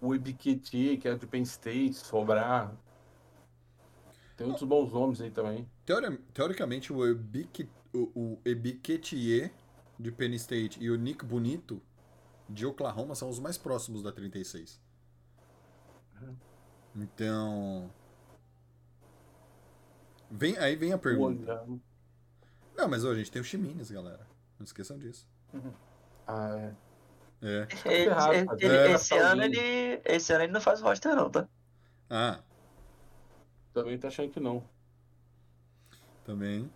o 0.00 0.14
Ebiqueti, 0.14 0.96
que 0.98 1.08
é 1.08 1.14
de 1.14 1.26
Penn 1.26 1.42
State, 1.42 1.94
Sobrar. 1.94 2.74
Tem 4.36 4.46
outros 4.46 4.68
bons 4.68 4.92
nomes 4.92 5.20
aí 5.20 5.30
também. 5.30 5.66
teori- 5.84 6.18
teoricamente, 6.34 6.92
o, 6.92 7.06
Ebique, 7.06 7.68
o, 7.94 8.10
o 8.14 8.38
Ebiquetier 8.44 9.52
de 9.98 10.12
Penn 10.12 10.34
State 10.34 10.78
e 10.82 10.90
o 10.90 10.96
Nick 10.96 11.24
Bonito 11.24 11.80
de 12.48 12.66
Oklahoma 12.66 13.14
são 13.14 13.28
os 13.30 13.38
mais 13.40 13.58
próximos 13.58 14.02
da 14.02 14.12
36. 14.12 14.80
Então. 16.94 17.90
Vem, 20.30 20.56
aí 20.58 20.76
vem 20.76 20.92
a 20.92 20.98
pergunta. 20.98 21.64
Não, 22.76 22.88
mas 22.88 23.04
ô, 23.04 23.10
a 23.10 23.14
gente 23.14 23.30
tem 23.30 23.40
o 23.40 23.44
Chimines, 23.44 23.90
galera. 23.90 24.26
Não 24.58 24.64
esqueçam 24.64 24.98
disso. 24.98 25.26
Ah, 26.26 26.56
é. 26.58 26.74
É. 27.42 27.68
Ele- 27.84 28.04
ferrado, 28.10 28.32
ele- 28.34 28.46
cara. 28.46 28.58
ele- 28.64 28.76
É. 28.76 28.90
esse, 28.92 29.14
ano 29.16 29.42
ele, 29.44 30.00
esse 30.04 30.32
ano 30.32 30.44
ele 30.44 30.52
não 30.52 30.60
faz 30.60 30.80
roster 30.80 31.14
não, 31.14 31.30
tá? 31.30 31.46
Ah, 32.10 32.40
Também 33.72 33.98
tá 33.98 34.08
achando 34.08 34.30
que 34.30 34.40
não. 34.40 34.64
também. 36.24 36.70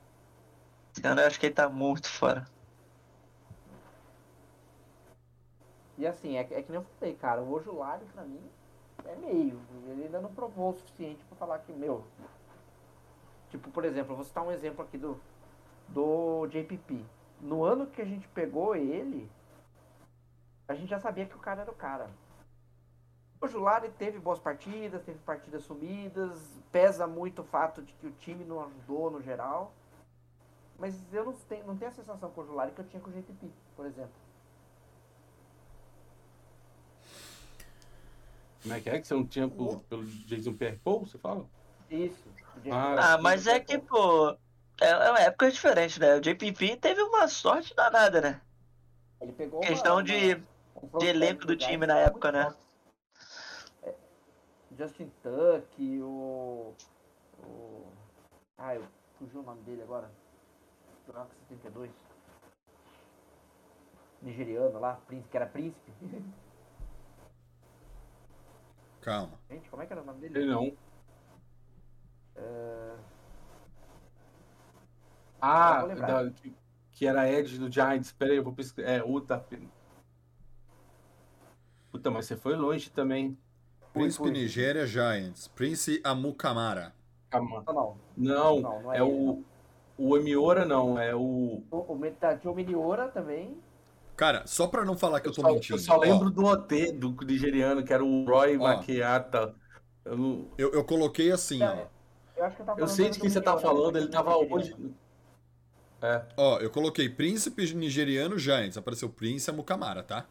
Esse 0.95 1.07
ano 1.07 1.21
eu 1.21 1.27
acho 1.27 1.41
que 1.41 1.47
ele 1.47 1.55
tá 1.55 1.69
muito 1.69 2.09
fora. 2.09 2.47
E 5.99 6.07
assim, 6.07 6.37
é, 6.37 6.45
que- 6.45 6.55
é 6.55 6.63
que 6.63 6.71
nem 6.71 6.81
eu 6.81 6.87
falei, 6.99 7.15
cara, 7.15 7.43
o 7.43 7.53
Ojulari 7.53 8.05
pra 8.15 8.23
mim 8.25 8.41
é 9.05 9.17
meio. 9.17 9.61
Ele 9.89 10.05
ainda 10.05 10.21
não 10.21 10.33
provou 10.33 10.71
o 10.71 10.75
suficiente 10.77 11.23
pra 11.25 11.37
falar 11.37 11.59
que, 11.61 11.73
meu. 11.73 12.07
Tipo, 13.51 13.71
por 13.71 13.85
exemplo, 13.85 14.13
eu 14.13 14.17
vou 14.17 14.25
citar 14.25 14.45
um 14.45 14.53
exemplo 14.53 14.85
aqui 14.85 14.97
do, 14.97 15.21
do 15.89 16.47
JPP. 16.47 17.05
No 17.41 17.65
ano 17.65 17.87
que 17.87 18.01
a 18.01 18.05
gente 18.05 18.29
pegou 18.29 18.77
ele, 18.77 19.31
a 20.69 20.75
gente 20.75 20.89
já 20.89 21.01
sabia 21.01 21.27
que 21.27 21.35
o 21.35 21.41
cara 21.41 21.63
era 21.63 21.71
o 21.71 21.75
cara. 21.75 22.09
O 23.41 23.49
Julari 23.49 23.91
teve 23.91 24.19
boas 24.19 24.39
partidas, 24.39 25.03
teve 25.03 25.19
partidas 25.21 25.65
sumidas, 25.65 26.39
pesa 26.71 27.07
muito 27.07 27.41
o 27.43 27.45
fato 27.45 27.83
de 27.83 27.93
que 27.95 28.07
o 28.07 28.13
time 28.13 28.45
não 28.45 28.65
ajudou 28.65 29.11
no 29.11 29.23
geral. 29.23 29.73
Mas 30.79 30.95
eu 31.13 31.25
não 31.25 31.33
tenho, 31.33 31.67
não 31.67 31.77
tenho 31.77 31.91
a 31.91 31.95
sensação 31.95 32.31
com 32.31 32.43
o 32.43 32.47
Julari 32.47 32.73
que 32.73 32.81
eu 32.81 32.87
tinha 32.87 33.03
com 33.03 33.11
o 33.11 33.13
JPP, 33.13 33.51
por 33.75 33.87
exemplo. 33.87 34.13
Como 38.63 38.75
é 38.75 38.81
que 38.81 38.91
é 38.91 39.01
que 39.01 39.07
você 39.07 39.15
não 39.15 39.27
tinha 39.27 39.49
pelo, 39.49 39.81
pelo 39.81 40.05
Jason 40.05 40.53
Pierre-Paul, 40.53 41.07
você 41.07 41.17
fala? 41.17 41.47
Isso. 41.91 42.29
Ah, 42.71 43.15
Ah, 43.15 43.19
mas 43.19 43.47
é 43.47 43.59
que, 43.59 43.79
pô, 43.79 44.31
é, 44.81 44.89
é 44.91 45.11
uma 45.11 45.21
época 45.21 45.51
diferente, 45.51 45.99
né? 45.99 46.15
O 46.15 46.21
JPP 46.21 46.77
teve 46.77 47.03
uma 47.03 47.27
sorte 47.27 47.75
danada, 47.75 48.21
né? 48.21 48.41
Ele 49.21 49.33
pegou 49.33 49.61
Questão 49.61 49.95
uma- 49.97 50.03
de- 50.03 50.35
uma- 50.35 50.95
um 50.95 50.99
de 50.99 51.07
elenco 51.07 51.47
do 51.47 51.57
time 51.57 51.87
na 51.87 51.99
época, 51.99 52.31
né? 52.31 52.55
É, 53.83 53.95
Justin 54.79 55.11
Tuck, 55.23 56.01
o. 56.03 56.75
o 57.41 57.93
ah, 58.57 58.75
eu 58.77 58.87
fugiu 59.19 59.41
o 59.41 59.43
nome 59.43 59.63
dele 59.63 59.83
agora. 59.83 60.11
Droga, 61.07 61.31
72. 61.49 61.91
Nigeriano 64.23 64.79
lá, 64.79 64.95
príncipe, 65.07 65.31
que 65.31 65.37
era 65.37 65.47
príncipe. 65.47 65.93
Calma. 69.01 69.39
Gente, 69.51 69.69
como 69.71 69.83
é 69.83 69.87
que 69.87 69.93
era 69.93 70.03
o 70.03 70.05
nome 70.05 70.25
Ele 70.27 70.35
dele? 70.35 70.47
não. 70.47 70.77
Ah, 75.41 75.81
Ah, 75.81 75.87
da- 75.87 76.31
que, 76.31 76.55
que 76.93 77.07
era 77.07 77.31
Ed 77.31 77.59
do 77.59 77.71
Giants. 77.71 78.13
Pera 78.13 78.33
aí, 78.33 78.37
eu 78.37 78.45
vou 78.45 78.53
pesquisar. 78.53 78.89
É, 78.89 79.03
Uta. 79.03 79.45
Puta, 81.91 82.11
mas 82.11 82.27
você 82.27 82.37
foi 82.37 82.57
longe 82.57 82.91
também. 82.91 83.37
Príncipe. 83.93 84.31
Nigéria 84.31 84.87
Giants. 84.87 85.49
Prince 85.49 86.01
Amukamara. 86.05 86.95
Calma. 87.31 87.63
não, 87.67 87.75
não. 87.75 87.97
Não, 88.17 88.61
Não, 88.61 88.83
não 88.83 88.93
é 88.93 88.99
é, 88.99 89.03
ele, 89.03 89.11
o. 89.11 89.45
O 90.03 90.17
Emiora 90.17 90.65
não, 90.65 90.99
é 90.99 91.15
o. 91.15 91.63
O, 91.71 91.77
o, 91.93 91.99
Meta- 91.99 92.37
tinha 92.37 92.51
o 92.51 92.55
Miniora 92.55 93.09
também. 93.09 93.57
Cara, 94.17 94.47
só 94.47 94.67
pra 94.67 94.85
não 94.85 94.97
falar 94.97 95.21
que 95.21 95.29
eu 95.29 95.33
tô 95.33 95.43
só, 95.43 95.53
mentindo. 95.53 95.75
eu 95.75 95.79
só 95.79 95.95
ó, 95.97 95.99
lembro 95.99 96.31
do 96.31 96.45
OT, 96.45 96.93
do 96.93 97.11
nigeriano, 97.25 97.83
que 97.85 97.93
era 97.93 98.03
o 98.05 98.25
Roy 98.25 98.57
Ó. 98.57 98.63
Maquiata. 98.63 99.55
Eu, 100.05 100.17
não- 100.17 100.49
eu, 100.57 100.73
eu 100.73 100.85
coloquei 100.85 101.31
assim, 101.33 101.63
ó. 101.63 101.87
Eu 102.41 102.47
acho 102.47 102.57
que 102.57 102.63
eu 102.63 102.67
tava 102.67 102.81
eu 102.81 102.87
falando 102.87 102.97
sei 102.97 103.11
de 103.11 103.21
quem 103.21 103.29
você 103.29 103.41
tá 103.41 103.55
Miniora, 103.55 103.69
falando, 103.77 103.95
né, 103.95 104.01
ele 104.01 104.09
tava 104.09 104.31
nigeriano. 104.31 104.57
hoje. 104.57 104.95
É. 106.01 106.25
Ó, 106.39 106.59
eu 106.59 106.71
coloquei 106.71 107.07
Príncipe 107.11 107.75
Nigeriano 107.75 108.39
Giants. 108.39 108.79
Apareceu 108.79 109.11
Prince 109.11 109.51
Amukamara, 109.51 110.03
tá? 110.03 110.25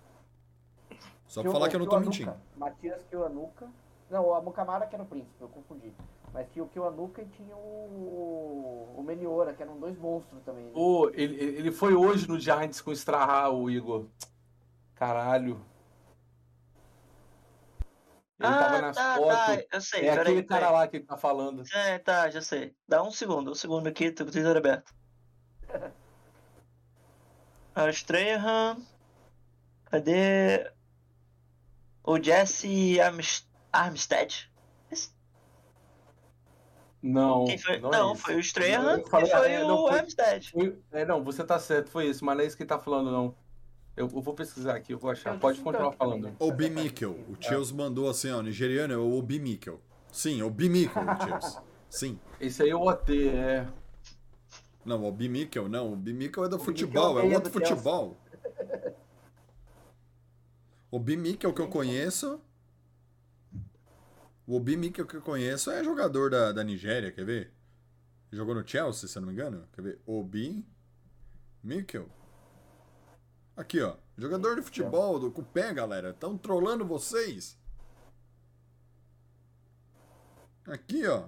Só 1.27 1.43
pra 1.43 1.51
falar 1.51 1.69
que 1.69 1.75
eu 1.75 1.79
não 1.79 1.85
tô 1.87 1.99
mentindo. 1.99 2.33
Matias 2.57 3.03
Kiwanuka. 3.03 3.67
Não, 4.09 4.25
o 4.25 4.33
Amukamara 4.33 4.87
que 4.87 4.95
era 4.95 5.03
o 5.03 5.07
príncipe, 5.07 5.39
eu 5.39 5.47
confundi. 5.47 5.93
Mas 6.33 6.47
tinha 6.51 6.65
o 6.65 6.67
Kiwanuka 6.67 7.21
e 7.21 7.25
tinha 7.27 7.55
o, 7.55 8.95
o 8.97 9.03
Meniora, 9.03 9.53
que 9.53 9.61
eram 9.61 9.79
dois 9.79 9.95
monstros 9.99 10.41
também. 10.43 10.65
né? 10.65 10.71
Ô, 10.73 11.11
ele, 11.13 11.35
ele 11.35 11.71
foi 11.71 11.93
hoje 11.93 12.27
no 12.27 12.39
Giants 12.39 12.81
com 12.81 12.89
o 12.89 12.93
Straha, 12.93 13.49
o 13.49 13.69
Igor. 13.69 14.05
Caralho. 14.95 15.61
Ele 18.39 18.53
tava 18.53 18.77
ah, 18.77 18.81
nas 18.81 18.95
tá, 18.95 19.15
fotos. 19.15 19.35
tá, 19.37 19.63
eu 19.73 19.81
sei, 19.81 19.99
É 20.07 20.15
peraí, 20.15 20.21
aquele 20.21 20.43
cara 20.43 20.69
lá 20.71 20.87
que 20.87 20.99
tá 21.01 21.17
falando. 21.17 21.63
É, 21.73 21.99
tá, 21.99 22.29
já 22.29 22.41
sei. 22.41 22.73
Dá 22.87 23.03
um 23.03 23.11
segundo, 23.11 23.51
um 23.51 23.55
segundo 23.55 23.87
aqui, 23.87 24.11
tô 24.11 24.23
com 24.23 24.29
o 24.29 24.33
Twitter 24.33 24.55
aberto. 24.57 24.93
Ah, 27.75 27.89
Strahan. 27.91 28.77
Cadê? 29.85 30.69
O 32.03 32.21
Jesse 32.21 32.99
Arms- 32.99 33.47
Armstead? 33.71 34.51
Não, 37.01 37.45
foi? 37.57 37.79
não, 37.79 37.89
Não, 37.91 38.11
é 38.11 38.15
foi 38.15 38.35
o 38.35 38.39
Strahan 38.41 38.99
e 38.99 39.05
foi 39.09 39.29
é, 39.29 39.63
não, 39.63 39.85
o 39.85 39.87
foi- 39.87 39.99
Armstead. 39.99 40.51
Foi- 40.51 40.81
É, 40.91 41.05
não, 41.05 41.23
você 41.23 41.45
tá 41.45 41.57
certo, 41.57 41.89
foi 41.89 42.07
isso, 42.07 42.25
mas 42.25 42.35
não 42.35 42.43
é 42.43 42.47
isso 42.47 42.57
que 42.57 42.63
ele 42.63 42.67
tá 42.67 42.79
falando, 42.79 43.09
não. 43.11 43.33
Eu, 43.99 44.09
eu 44.13 44.21
vou 44.21 44.33
pesquisar 44.33 44.77
aqui, 44.77 44.93
eu 44.93 44.97
vou 44.97 45.11
achar. 45.11 45.33
Eu 45.33 45.39
Pode 45.41 45.59
continuar 45.59 45.91
falando. 45.91 46.33
Obi 46.39 46.69
Mikkel. 46.69 47.11
O 47.27 47.35
Chills 47.37 47.73
mandou 47.75 48.09
assim, 48.09 48.31
ó. 48.31 48.41
Nigeriano 48.41 48.93
é 48.93 48.97
o 48.97 49.17
Obi 49.17 49.39
Mikkel. 49.41 49.81
Sim, 50.09 50.41
Obi 50.41 50.69
Mikkel, 50.69 51.03
o 51.03 51.21
Chills. 51.21 51.61
Sim. 51.89 52.19
Esse 52.39 52.63
aí 52.63 52.69
é 52.69 52.75
o 52.75 52.87
OT, 52.87 53.27
é. 53.27 53.67
Não, 54.85 55.03
o 55.03 55.05
Obi 55.05 55.27
Mikkel 55.27 55.67
não. 55.67 55.89
O 55.89 55.93
Obi 55.93 56.13
Mikkel 56.13 56.45
é 56.45 56.47
do 56.47 56.55
Obi 56.55 56.63
futebol, 56.63 57.19
é 57.19 57.27
é 57.27 57.35
outro 57.35 57.51
futebol. 57.51 58.17
O 60.89 60.95
Obi 60.95 61.17
Mikkel 61.17 61.53
que 61.53 61.61
eu 61.61 61.67
conheço. 61.67 62.39
O 64.47 64.55
Obi 64.55 64.77
Mikkel 64.77 65.05
que 65.05 65.17
eu 65.17 65.21
conheço 65.21 65.71
é 65.71 65.83
jogador 65.83 66.29
da, 66.29 66.53
da 66.53 66.63
Nigéria, 66.63 67.11
quer 67.11 67.25
ver? 67.25 67.51
Jogou 68.31 68.55
no 68.55 68.65
Chelsea, 68.65 69.09
se 69.09 69.17
eu 69.17 69.21
não 69.21 69.27
me 69.27 69.33
engano. 69.33 69.67
Quer 69.73 69.81
ver? 69.81 70.01
Obi 70.05 70.65
Mikkel. 71.61 72.09
Aqui, 73.59 73.81
ó. 73.81 73.93
Jogador 74.17 74.55
de 74.55 74.61
futebol 74.61 75.19
do 75.19 75.29
com 75.29 75.41
o 75.41 75.45
pé, 75.45 75.73
galera. 75.73 76.11
Estão 76.11 76.37
trolando 76.37 76.85
vocês. 76.85 77.59
Aqui, 80.65 81.05
ó. 81.05 81.23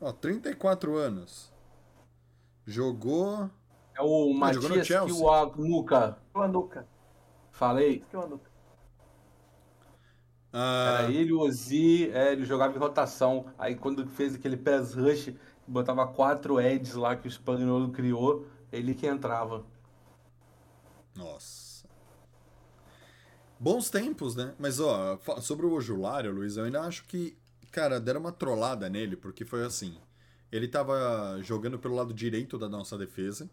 Ó, 0.00 0.10
34 0.10 0.96
anos. 0.96 1.52
Jogou. 2.66 3.48
É 3.96 4.02
o 4.02 4.36
Ah, 4.42 4.52
jogou 4.52 4.70
no 4.70 4.76
Matias 4.76 4.86
Chelsea. 4.88 5.14
Kiwanuka. 5.14 6.18
O 6.34 6.40
Anuka. 6.40 6.88
Falei. 7.52 8.04
Ah, 10.52 11.02
Era 11.02 11.12
ele, 11.12 11.32
o 11.32 11.38
Ozzy, 11.38 12.10
é, 12.10 12.32
ele 12.32 12.44
jogava 12.44 12.74
em 12.74 12.80
rotação. 12.80 13.46
Aí 13.56 13.76
quando 13.76 14.08
fez 14.08 14.34
aquele 14.34 14.56
pass 14.56 14.92
rush, 14.94 15.32
botava 15.68 16.04
quatro 16.08 16.60
Eds 16.60 16.94
lá 16.94 17.14
que 17.14 17.28
o 17.28 17.30
Spaniolo 17.30 17.92
criou, 17.92 18.44
ele 18.72 18.92
que 18.92 19.06
entrava. 19.06 19.64
Nossa. 21.18 21.84
Bons 23.58 23.90
tempos, 23.90 24.36
né? 24.36 24.54
Mas, 24.56 24.78
ó, 24.78 25.18
sobre 25.40 25.66
o 25.66 25.72
Ojulário, 25.72 26.32
Luiz, 26.32 26.56
eu 26.56 26.64
ainda 26.64 26.82
acho 26.82 27.04
que, 27.06 27.36
cara, 27.72 27.98
deram 27.98 28.20
uma 28.20 28.30
trollada 28.30 28.88
nele, 28.88 29.16
porque 29.16 29.44
foi 29.44 29.64
assim. 29.64 29.98
Ele 30.52 30.68
tava 30.68 31.40
jogando 31.42 31.76
pelo 31.76 31.96
lado 31.96 32.14
direito 32.14 32.56
da 32.56 32.68
nossa 32.68 32.96
defesa 32.96 33.50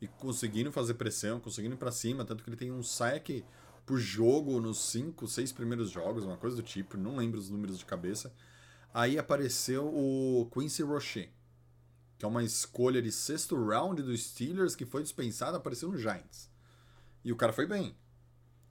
e 0.00 0.08
conseguindo 0.08 0.72
fazer 0.72 0.94
pressão, 0.94 1.38
conseguindo 1.38 1.74
ir 1.74 1.78
pra 1.78 1.92
cima, 1.92 2.24
tanto 2.24 2.42
que 2.42 2.48
ele 2.48 2.56
tem 2.56 2.72
um 2.72 2.82
saque 2.82 3.44
por 3.84 3.98
jogo 3.98 4.58
nos 4.58 4.78
cinco, 4.78 5.28
seis 5.28 5.52
primeiros 5.52 5.90
jogos, 5.90 6.24
uma 6.24 6.38
coisa 6.38 6.56
do 6.56 6.62
tipo, 6.62 6.96
não 6.96 7.16
lembro 7.16 7.38
os 7.38 7.50
números 7.50 7.78
de 7.78 7.84
cabeça. 7.84 8.32
Aí 8.94 9.18
apareceu 9.18 9.86
o 9.86 10.48
Quincy 10.54 10.82
Rocher, 10.82 11.28
que 12.18 12.24
é 12.24 12.28
uma 12.28 12.42
escolha 12.42 13.02
de 13.02 13.12
sexto 13.12 13.62
round 13.62 14.02
dos 14.02 14.24
Steelers 14.24 14.74
que 14.74 14.86
foi 14.86 15.02
dispensada, 15.02 15.58
apareceu 15.58 15.90
no 15.90 15.98
Giants. 15.98 16.48
E 17.24 17.32
o 17.32 17.36
cara 17.36 17.52
foi 17.52 17.66
bem. 17.66 17.96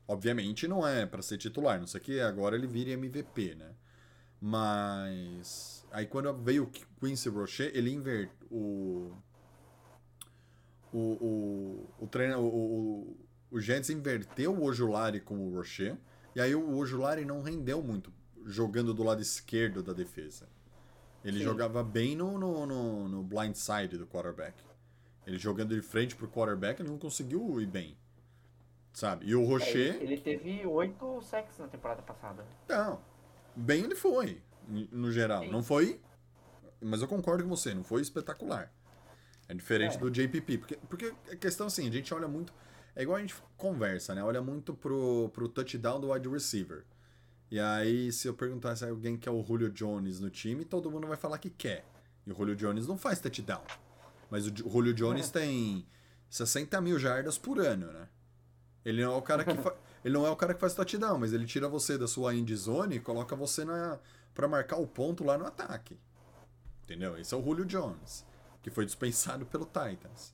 Obviamente 0.08 0.68
não 0.68 0.88
é 0.88 1.06
pra 1.06 1.22
ser 1.22 1.38
titular, 1.38 1.80
não 1.80 1.88
sei 1.88 2.00
que 2.00 2.20
agora 2.20 2.56
ele 2.56 2.68
vire 2.68 2.92
MVP, 2.92 3.56
né? 3.56 3.76
Mas 4.40 5.86
aí 5.92 6.06
quando 6.06 6.34
veio 6.34 6.64
o 6.64 6.72
Quincy 7.00 7.30
Rocher, 7.30 7.72
ele 7.74 7.92
inverteu 7.92 8.48
o 8.50 9.12
o 10.94 11.00
o 11.00 11.90
o, 12.00 12.08
treino, 12.08 12.40
o, 12.40 12.48
o, 12.48 13.18
o 13.52 13.60
Giants 13.60 13.90
inverteu 13.90 14.54
o 14.54 14.64
Ojulari 14.64 15.20
com 15.20 15.38
o 15.46 15.56
Rocher, 15.56 15.98
e 16.36 16.40
aí 16.40 16.56
o 16.56 16.78
Ojulari 16.78 17.26
não 17.26 17.42
rendeu 17.42 17.84
muito 17.84 18.14
jogando 18.46 18.94
do 18.94 19.04
lado 19.04 19.22
esquerdo 19.22 19.84
da 19.84 19.92
defesa. 19.92 20.48
Ele 21.24 21.40
Sim. 21.40 21.44
jogava 21.44 21.84
bem 21.84 22.16
no, 22.16 22.38
no, 22.38 22.66
no, 22.66 23.10
no 23.10 23.24
blind 23.24 23.56
side 23.56 23.98
do 23.98 24.08
quarterback. 24.08 24.64
Ele 25.26 25.38
jogando 25.38 25.76
de 25.76 25.82
frente 25.82 26.16
pro 26.16 26.30
quarterback, 26.30 26.82
ele 26.82 26.90
não 26.90 26.98
conseguiu 26.98 27.60
ir 27.60 27.66
bem. 27.66 27.98
Sabe? 28.98 29.28
E 29.28 29.36
o 29.36 29.44
É, 29.44 29.46
Rocher. 29.46 29.96
ele, 29.98 30.14
ele 30.14 30.18
teve 30.18 30.66
oito 30.66 31.22
sacks 31.22 31.60
na 31.60 31.68
temporada 31.68 32.02
passada. 32.02 32.44
Não. 32.68 33.00
Bem 33.56 33.84
ele 33.84 33.94
foi, 33.94 34.42
no 34.92 35.12
geral. 35.12 35.44
Sim. 35.44 35.52
Não 35.52 35.62
foi. 35.62 36.02
Mas 36.82 37.00
eu 37.04 37.08
concordo 37.08 37.44
com 37.44 37.50
você, 37.52 37.76
não 37.76 37.84
foi 37.84 38.02
espetacular. 38.02 38.74
É 39.48 39.54
diferente 39.54 39.98
É. 39.98 40.00
do 40.00 40.10
JPP. 40.10 40.58
Porque, 40.58 40.78
porque 40.90 41.14
a 41.32 41.36
questão 41.36 41.68
assim, 41.68 41.88
a 41.88 41.92
gente 41.92 42.12
olha 42.12 42.28
muito. 42.28 42.52
É 42.96 43.04
igual 43.04 43.18
a 43.18 43.22
gente 43.22 43.36
conversa, 43.56 44.16
né? 44.16 44.24
Olha 44.24 44.42
muito 44.42 44.74
pro, 44.74 45.30
pro 45.32 45.48
touchdown 45.48 46.00
do 46.02 46.12
wide 46.12 46.28
receiver. 46.28 46.84
E 47.52 47.60
aí, 47.60 48.12
se 48.12 48.28
eu 48.28 48.34
perguntar 48.34 48.76
se 48.78 48.84
alguém 48.84 49.16
quer 49.16 49.30
o 49.30 49.44
Julio 49.44 49.70
Jones 49.70 50.20
no 50.20 50.32
time, 50.32 50.66
todo 50.66 50.90
mundo 50.90 51.06
vai 51.06 51.18
falar 51.18 51.38
que 51.38 51.52
quer. 51.52 51.86
E 52.26 52.32
o 52.32 52.36
Julio 52.36 52.56
Jones 52.56 52.88
não 52.88 52.98
faz 52.98 53.20
touchdown. 53.20 53.62
Mas 54.32 54.48
o 54.48 54.52
Julio 54.56 54.92
Jones 54.96 55.30
tem 55.30 55.86
60 56.32 56.82
mil 56.82 56.98
jardas 56.98 57.38
por 57.38 57.60
ano, 57.60 57.92
né? 57.94 58.10
Ele 58.88 59.04
não 59.04 59.14
é 59.14 59.18
o 59.18 59.22
cara 59.22 59.44
que 59.44 59.54
fa... 59.62 59.76
ele 60.04 60.14
não 60.14 60.26
é 60.26 60.30
o 60.30 60.36
cara 60.36 60.54
que 60.54 60.62
faz 60.62 60.74
touchdown, 60.74 61.20
mas 61.20 61.34
ele 61.34 61.46
tira 61.46 61.68
você 61.68 61.98
da 61.98 62.08
sua 62.08 62.34
end 62.34 62.56
zone 62.56 62.96
e 62.96 63.00
coloca 63.02 63.36
você 63.36 63.66
na 63.66 64.00
para 64.34 64.48
marcar 64.48 64.78
o 64.78 64.88
ponto 64.88 65.24
lá 65.24 65.38
no 65.38 65.46
ataque. 65.46 66.00
Entendeu? 66.84 67.18
Esse 67.18 67.34
é 67.34 67.38
o 67.38 67.44
Julio 67.44 67.66
Jones, 67.66 68.26
que 68.62 68.70
foi 68.70 68.86
dispensado 68.86 69.46
pelo 69.46 69.66
Titans. 69.66 70.34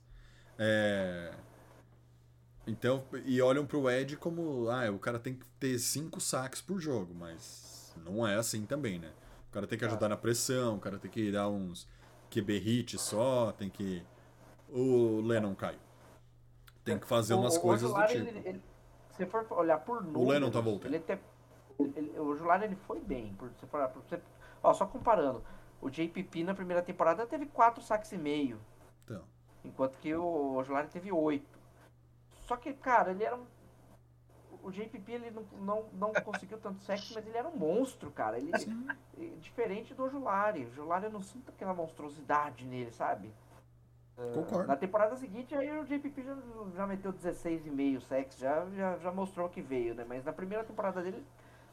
É... 0.59 1.33
Então, 2.67 3.03
e 3.25 3.41
olham 3.41 3.65
pro 3.65 3.89
Ed 3.89 4.15
como, 4.17 4.69
ah, 4.69 4.89
o 4.91 4.99
cara 4.99 5.17
tem 5.17 5.33
que 5.33 5.45
ter 5.59 5.79
cinco 5.79 6.21
saques 6.21 6.61
por 6.61 6.79
jogo, 6.79 7.13
mas 7.13 7.93
não 8.05 8.27
é 8.27 8.35
assim 8.35 8.65
também, 8.65 8.99
né? 8.99 9.11
O 9.49 9.53
cara 9.53 9.65
tem 9.65 9.79
que 9.79 9.85
ajudar 9.85 10.09
na 10.09 10.17
pressão, 10.17 10.75
o 10.75 10.79
cara 10.79 10.99
tem 10.99 11.09
que 11.09 11.31
dar 11.31 11.49
uns 11.49 11.87
QB 12.29 12.57
hits 12.57 13.01
só, 13.01 13.51
tem 13.51 13.69
que 13.69 14.03
o 14.69 15.21
Lennon 15.21 15.55
caiu. 15.55 15.82
Tem 16.83 16.99
que 16.99 17.07
fazer 17.07 17.33
O- 17.33 17.39
umas 17.39 17.55
o 17.57 17.61
coisas 17.61 17.89
do 17.89 17.95
Ojulari, 17.95 18.13
tipo. 18.25 18.27
ele- 18.37 18.47
ele- 18.49 18.61
se 19.11 19.25
for 19.25 19.45
olhar 19.51 19.79
por 19.79 20.03
números, 20.03 20.27
Lennon 20.27 20.51
tá 20.51 20.59
voltando. 20.59 20.93
Ele 20.93 20.99
te- 20.99 21.19
ele- 21.95 22.19
o 22.19 22.25
Ojulari 22.27 22.65
ele 22.65 22.75
foi 22.75 22.99
bem. 22.99 23.33
Por, 23.35 23.49
se 23.59 23.65
for, 23.67 23.87
por- 23.89 24.03
ó, 24.61 24.73
só 24.73 24.85
comparando. 24.85 25.43
O 25.81 25.89
JPP 25.89 26.43
na 26.43 26.53
primeira 26.53 26.81
temporada 26.81 27.25
teve 27.25 27.45
quatro 27.45 27.81
saques 27.83 28.11
e 28.11 28.17
meio. 28.17 28.59
Então, 29.05 29.21
Enquanto 29.65 29.97
que 29.97 30.13
o 30.13 30.55
Ojulari 30.55 30.87
teve 30.89 31.09
oito. 31.11 31.57
Só 32.41 32.57
que, 32.57 32.73
cara, 32.73 33.11
ele 33.11 33.23
era 33.23 33.35
um. 33.37 33.45
O 34.61 34.71
JPP 34.71 35.11
ele 35.11 35.31
não, 35.31 35.43
não, 35.61 35.85
não 35.93 36.13
conseguiu 36.23 36.57
tanto 36.57 36.81
sexo, 36.83 37.13
mas 37.13 37.25
ele 37.25 37.37
era 37.37 37.47
um 37.47 37.55
monstro, 37.55 38.11
cara. 38.11 38.37
Ele, 38.37 38.51
diferente 39.39 39.93
do 39.93 40.03
Ojulari. 40.03 40.65
O 40.65 40.67
Ojulari 40.69 41.05
eu 41.05 41.11
não 41.11 41.21
sinto 41.21 41.49
aquela 41.49 41.73
monstruosidade 41.73 42.65
nele, 42.65 42.91
sabe? 42.91 43.33
Concordo. 44.15 44.67
Na 44.67 44.75
temporada 44.75 45.15
seguinte, 45.15 45.55
aí 45.55 45.71
o 45.77 45.85
JPP 45.85 46.23
já, 46.23 46.37
já 46.75 46.87
meteu 46.87 47.11
16,5 47.11 48.01
sacks, 48.01 48.37
já, 48.37 48.69
já, 48.71 48.97
já 48.97 49.11
mostrou 49.11 49.49
que 49.49 49.61
veio, 49.61 49.95
né? 49.95 50.05
Mas 50.07 50.23
na 50.23 50.31
primeira 50.31 50.63
temporada 50.63 51.01
dele, 51.01 51.25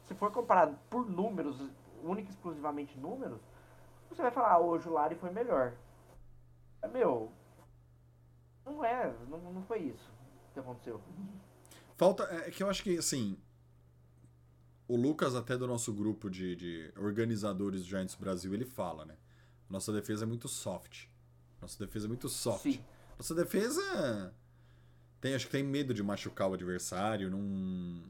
se 0.03 0.15
for 0.15 0.31
comparado 0.31 0.77
por 0.89 1.09
números, 1.09 1.61
única 2.03 2.29
e 2.29 2.33
exclusivamente 2.33 2.97
números, 2.99 3.39
você 4.09 4.21
vai 4.21 4.31
falar, 4.31 4.53
ah, 4.53 4.59
o 4.59 4.77
Julari 4.79 5.15
foi 5.15 5.31
melhor. 5.31 5.73
É, 6.81 6.87
Meu, 6.87 7.31
não 8.65 8.83
é, 8.83 9.13
não, 9.29 9.39
não 9.53 9.63
foi 9.63 9.79
isso 9.79 10.11
que 10.53 10.59
aconteceu. 10.59 11.01
Falta. 11.95 12.23
É 12.23 12.51
que 12.51 12.63
eu 12.63 12.69
acho 12.69 12.83
que, 12.83 12.97
assim. 12.97 13.37
O 14.87 14.97
Lucas, 14.97 15.35
até 15.35 15.55
do 15.55 15.65
nosso 15.67 15.93
grupo 15.93 16.29
de, 16.29 16.55
de 16.55 16.93
organizadores 16.97 17.81
do 17.81 17.87
Giants 17.87 18.15
Brasil, 18.15 18.53
ele 18.53 18.65
fala, 18.65 19.05
né? 19.05 19.15
Nossa 19.69 19.93
defesa 19.93 20.25
é 20.25 20.27
muito 20.27 20.49
soft. 20.49 21.07
Nossa 21.61 21.85
defesa 21.85 22.07
é 22.07 22.09
muito 22.09 22.27
soft. 22.27 22.63
Sim. 22.63 22.83
Nossa 23.17 23.35
defesa. 23.35 24.33
Tem, 25.19 25.35
acho 25.35 25.45
que 25.45 25.51
tem 25.51 25.63
medo 25.63 25.93
de 25.93 26.01
machucar 26.01 26.49
o 26.49 26.53
adversário. 26.53 27.29
Não. 27.29 28.03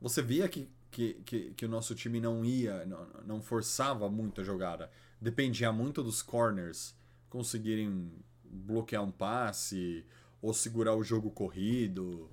Você 0.00 0.22
via 0.22 0.48
que, 0.48 0.70
que, 0.90 1.14
que, 1.24 1.54
que 1.54 1.66
o 1.66 1.68
nosso 1.68 1.94
time 1.94 2.20
não 2.20 2.44
ia, 2.44 2.84
não, 2.86 3.06
não 3.24 3.42
forçava 3.42 4.08
muito 4.08 4.40
a 4.40 4.44
jogada. 4.44 4.90
Dependia 5.20 5.72
muito 5.72 6.02
dos 6.02 6.22
corners 6.22 6.94
conseguirem 7.28 8.12
bloquear 8.44 9.02
um 9.02 9.10
passe 9.10 10.04
ou 10.40 10.52
segurar 10.52 10.94
o 10.94 11.02
jogo 11.02 11.30
corrido. 11.30 12.30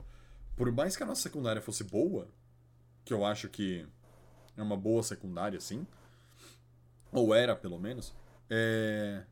Por 0.56 0.72
mais 0.72 0.98
que 0.98 1.04
a 1.04 1.06
nossa 1.06 1.22
secundária 1.22 1.62
fosse 1.62 1.84
boa, 1.84 2.28
que 3.06 3.14
eu 3.14 3.24
acho 3.26 3.48
que 3.48 3.88
é 4.58 4.62
uma 4.62 4.76
boa 4.76 5.02
secundária, 5.02 5.60
sim, 5.60 5.88
ou 7.12 7.34
era 7.34 7.56
pelo 7.56 7.80
menos, 7.80 8.14
é... 8.50 9.24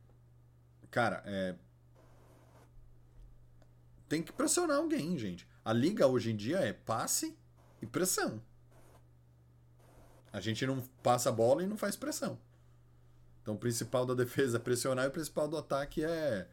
cara, 0.90 1.22
é... 1.26 1.56
tem 4.08 4.22
que 4.22 4.32
pressionar 4.32 4.78
alguém, 4.78 5.18
gente. 5.18 5.48
A 5.64 5.74
liga 5.74 6.08
hoje 6.08 6.32
em 6.32 6.36
dia 6.36 6.60
é 6.60 6.74
passe 6.74 7.38
e 7.82 7.86
pressão. 7.86 8.42
A 10.32 10.40
gente 10.40 10.66
não 10.66 10.82
passa 11.02 11.30
a 11.30 11.32
bola 11.32 11.64
e 11.64 11.68
não 11.68 11.78
faz 11.78 11.96
pressão. 11.96 12.40
Então 13.42 13.56
o 13.56 13.58
principal 13.58 14.06
da 14.06 14.14
defesa 14.16 14.58
é 14.58 14.60
pressionar 14.60 15.06
e 15.06 15.08
o 15.08 15.12
principal 15.12 15.48
do 15.48 15.58
ataque 15.58 16.04
é, 16.04 16.48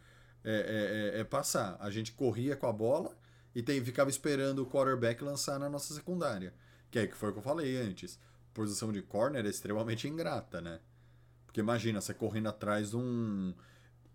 é, 0.45 1.15
é, 1.15 1.19
é- 1.19 1.21
é 1.21 1.25
passar. 1.25 1.77
A 1.81 1.91
gente 1.91 2.13
corria 2.13 2.57
com 2.57 2.67
a 2.67 2.73
bola 2.73 3.17
e 3.55 3.63
tem, 3.63 3.85
ficava 3.85 4.11
esperando 4.11 4.61
o 4.61 4.67
quarterback 4.67 5.23
lançar 5.23 5.59
na 5.59 5.69
nossa 5.69 5.95
secundária. 5.95 6.55
Que 6.91 7.01
é 7.01 7.07
que 7.07 7.17
foi 7.17 7.31
o 7.31 7.33
que 7.33 7.39
eu 7.39 7.43
falei 7.43 7.77
antes. 7.77 8.19
Posição 8.53 8.93
de 8.93 9.03
corner 9.03 9.45
é 9.45 9.49
extremamente 9.49 10.09
ingrata, 10.09 10.61
né? 10.61 10.81
Porque 11.45 11.61
imagina, 11.61 12.01
você 12.01 12.15
correndo 12.15 12.49
atrás 12.49 12.91
de 12.91 12.97
um 12.97 13.55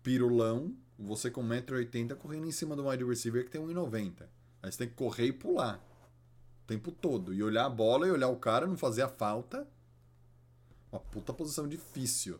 pirulão, 0.02 0.74
você 0.98 1.30
com 1.30 1.42
1,80m 1.42 2.14
correndo 2.16 2.46
em 2.46 2.52
cima 2.52 2.76
do 2.76 2.88
wide 2.88 3.04
receiver 3.04 3.44
que 3.44 3.50
tem 3.50 3.60
1,90m. 3.60 4.28
Aí 4.62 4.70
você 4.70 4.78
tem 4.78 4.88
que 4.88 4.94
correr 4.94 5.26
e 5.26 5.32
pular. 5.32 5.78
O 6.64 6.66
tempo 6.66 6.92
todo. 6.92 7.32
E 7.32 7.42
olhar 7.42 7.66
a 7.66 7.70
bola 7.70 8.06
e 8.06 8.10
olhar 8.10 8.28
o 8.28 8.36
cara, 8.36 8.66
não 8.66 8.76
fazer 8.76 9.02
a 9.02 9.08
falta. 9.08 9.66
Uma 10.92 11.00
puta 11.00 11.32
posição 11.32 11.66
difícil. 11.66 12.38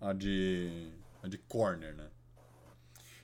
A 0.00 0.12
de. 0.12 0.90
A 1.22 1.28
de 1.28 1.38
corner, 1.38 1.94
né? 1.94 2.10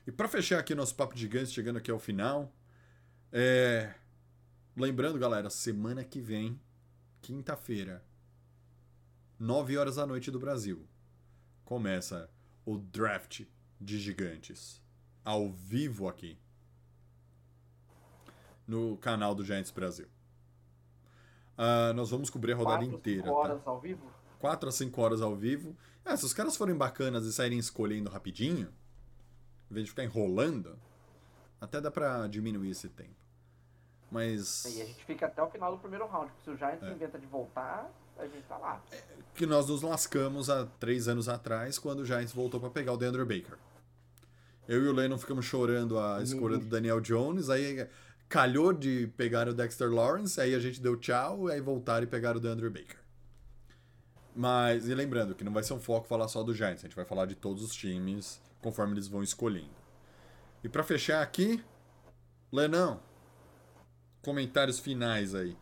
E 0.06 0.12
pra 0.12 0.28
fechar 0.28 0.58
aqui 0.58 0.74
nosso 0.74 0.94
papo 0.94 1.14
de 1.14 1.20
gigantes, 1.20 1.52
chegando 1.52 1.78
aqui 1.78 1.90
ao 1.90 1.98
final. 1.98 2.52
É. 3.32 3.94
Lembrando, 4.76 5.18
galera, 5.18 5.50
semana 5.50 6.04
que 6.04 6.20
vem, 6.20 6.60
quinta-feira, 7.20 8.04
9 9.38 9.76
horas 9.76 9.96
da 9.96 10.06
noite 10.06 10.30
do 10.30 10.38
Brasil, 10.38 10.86
começa 11.64 12.30
o 12.70 12.76
draft 12.76 13.46
de 13.80 13.98
gigantes. 13.98 14.82
Ao 15.24 15.50
vivo 15.50 16.06
aqui. 16.06 16.38
No 18.66 18.98
canal 18.98 19.34
do 19.34 19.42
Giants 19.42 19.70
Brasil. 19.70 20.06
Ah, 21.56 21.92
nós 21.94 22.10
vamos 22.10 22.28
cobrir 22.28 22.52
a 22.52 22.56
rodada 22.56 22.78
Quatro, 22.84 22.94
inteira. 22.96 23.22
cinco 23.22 23.34
tá? 23.34 23.40
horas 23.40 23.66
ao 23.66 23.80
vivo? 23.80 24.18
4 24.38 24.68
a 24.68 24.72
5 24.72 25.00
horas 25.02 25.20
ao 25.20 25.34
vivo. 25.34 25.76
Ah, 26.04 26.16
se 26.16 26.24
os 26.24 26.32
caras 26.32 26.56
forem 26.56 26.76
bacanas 26.76 27.24
e 27.24 27.32
saírem 27.32 27.58
escolhendo 27.58 28.08
rapidinho, 28.08 28.72
em 29.68 29.74
vez 29.74 29.86
de 29.86 29.90
ficar 29.90 30.04
enrolando, 30.04 30.78
até 31.60 31.80
dá 31.80 31.90
pra 31.90 32.28
diminuir 32.28 32.70
esse 32.70 32.88
tempo. 32.88 33.16
Mas. 34.10 34.64
E 34.66 34.82
a 34.82 34.84
gente 34.86 35.04
fica 35.04 35.26
até 35.26 35.42
o 35.42 35.50
final 35.50 35.72
do 35.72 35.78
primeiro 35.80 36.06
round, 36.06 36.30
porque 36.30 36.44
se 36.44 36.50
o 36.50 36.56
Giants 36.56 36.84
É. 36.84 36.92
inventa 36.92 37.18
de 37.18 37.26
voltar, 37.26 37.90
a 38.18 38.26
gente 38.26 38.42
tá 38.48 38.58
lá. 38.58 38.82
que 39.34 39.46
nós 39.46 39.68
nos 39.68 39.82
lascamos 39.82 40.50
há 40.50 40.66
três 40.66 41.08
anos 41.08 41.28
atrás, 41.28 41.78
quando 41.78 42.00
o 42.00 42.06
Giants 42.06 42.32
voltou 42.32 42.60
pra 42.60 42.70
pegar 42.70 42.92
o 42.92 42.96
DeAndre 42.96 43.24
Baker. 43.24 43.56
Eu 44.66 44.84
e 44.84 44.88
o 44.88 44.92
Lennon 44.92 45.16
ficamos 45.16 45.46
chorando 45.46 45.98
a 45.98 46.22
escolha 46.22 46.58
do 46.58 46.66
Daniel 46.66 47.00
Jones, 47.00 47.48
aí 47.48 47.88
calhou 48.28 48.72
de 48.72 49.06
pegar 49.16 49.48
o 49.48 49.54
Dexter 49.54 49.90
Lawrence, 49.90 50.38
aí 50.38 50.54
a 50.54 50.58
gente 50.58 50.80
deu 50.80 50.96
tchau, 50.96 51.48
aí 51.48 51.60
voltaram 51.60 52.04
e 52.04 52.06
pegaram 52.06 52.38
o 52.38 52.40
DeAndre 52.40 52.68
Baker. 52.68 52.98
Mas, 54.36 54.88
e 54.88 54.94
lembrando 54.94 55.34
que 55.34 55.42
não 55.42 55.52
vai 55.52 55.62
ser 55.62 55.72
um 55.72 55.80
foco 55.80 56.06
falar 56.06 56.28
só 56.28 56.42
do 56.42 56.54
Giants, 56.54 56.84
a 56.84 56.86
gente 56.86 56.96
vai 56.96 57.04
falar 57.04 57.26
de 57.26 57.34
todos 57.34 57.62
os 57.62 57.74
times 57.74 58.40
conforme 58.60 58.94
eles 58.94 59.08
vão 59.08 59.22
escolhendo. 59.22 59.70
E 60.62 60.68
pra 60.68 60.82
fechar 60.82 61.22
aqui, 61.22 61.64
Lenão, 62.52 63.00
comentários 64.22 64.78
finais 64.78 65.34
aí. 65.34 65.56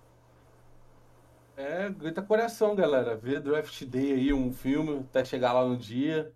É, 1.56 1.88
grita 1.88 2.20
coração, 2.20 2.74
galera. 2.74 3.16
Ver 3.16 3.40
Draft 3.40 3.82
Day 3.84 4.12
aí, 4.12 4.32
um 4.32 4.52
filme, 4.52 5.00
até 5.00 5.24
chegar 5.24 5.54
lá 5.54 5.66
no 5.66 5.76
dia. 5.76 6.30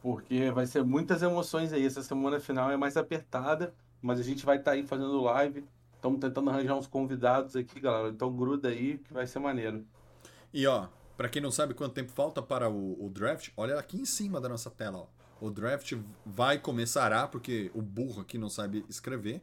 Porque 0.00 0.50
vai 0.52 0.64
ser 0.64 0.84
muitas 0.84 1.22
emoções 1.22 1.72
aí. 1.72 1.84
Essa 1.84 2.02
semana 2.02 2.38
final 2.38 2.70
é 2.70 2.76
mais 2.76 2.96
apertada, 2.96 3.74
mas 4.00 4.20
a 4.20 4.22
gente 4.22 4.46
vai 4.46 4.58
estar 4.58 4.72
aí 4.72 4.86
fazendo 4.86 5.20
live. 5.22 5.64
Estamos 5.96 6.20
tentando 6.20 6.48
arranjar 6.50 6.76
uns 6.76 6.86
convidados 6.86 7.56
aqui, 7.56 7.80
galera. 7.80 8.10
Então 8.10 8.32
gruda 8.32 8.68
aí 8.68 8.98
que 8.98 9.12
vai 9.12 9.26
ser 9.26 9.40
maneiro. 9.40 9.84
E 10.54 10.64
ó, 10.68 10.86
pra 11.16 11.28
quem 11.28 11.42
não 11.42 11.50
sabe 11.50 11.74
quanto 11.74 11.94
tempo 11.94 12.12
falta 12.12 12.40
para 12.40 12.70
o, 12.70 13.04
o 13.04 13.10
draft, 13.10 13.50
olha 13.56 13.76
aqui 13.76 14.00
em 14.00 14.04
cima 14.04 14.40
da 14.40 14.48
nossa 14.48 14.70
tela, 14.70 14.98
ó. 14.98 15.06
O 15.40 15.50
draft 15.50 15.94
vai 16.24 16.58
começará, 16.58 17.26
porque 17.26 17.70
o 17.74 17.82
burro 17.82 18.22
aqui 18.22 18.38
não 18.38 18.50
sabe 18.50 18.84
escrever, 18.88 19.40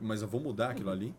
mas 0.00 0.22
eu 0.22 0.28
vou 0.28 0.40
mudar 0.40 0.70
aquilo 0.70 0.90
ali. 0.90 1.14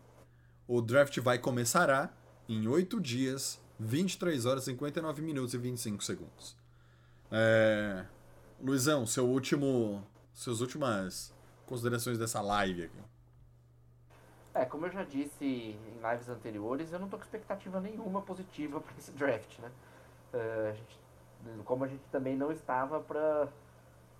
O 0.66 0.80
draft 0.80 1.18
vai 1.18 1.38
começará 1.38 2.10
em 2.50 2.66
8 2.66 3.00
dias, 3.00 3.60
23 3.78 4.44
horas, 4.44 4.64
59 4.64 5.22
minutos 5.22 5.54
e 5.54 5.58
25 5.58 6.02
segundos. 6.02 6.56
É... 7.30 8.04
Luizão, 8.60 9.06
seu 9.06 9.26
último, 9.26 10.04
suas 10.34 10.60
últimas 10.60 11.32
considerações 11.64 12.18
dessa 12.18 12.40
live 12.40 12.84
aqui. 12.84 12.98
É, 14.52 14.64
como 14.64 14.86
eu 14.86 14.90
já 14.90 15.04
disse 15.04 15.44
em 15.44 15.78
lives 16.10 16.28
anteriores, 16.28 16.92
eu 16.92 16.98
não 16.98 17.08
tô 17.08 17.16
com 17.16 17.22
expectativa 17.22 17.80
nenhuma 17.80 18.20
positiva 18.20 18.80
para 18.80 18.92
esse 18.98 19.12
draft, 19.12 19.60
né? 19.60 19.70
Eh, 20.32 20.70
a 20.70 20.72
gente- 20.74 21.62
como 21.64 21.84
a 21.84 21.86
gente 21.88 22.02
também 22.10 22.36
não 22.36 22.50
estava 22.50 23.00
para 23.00 23.48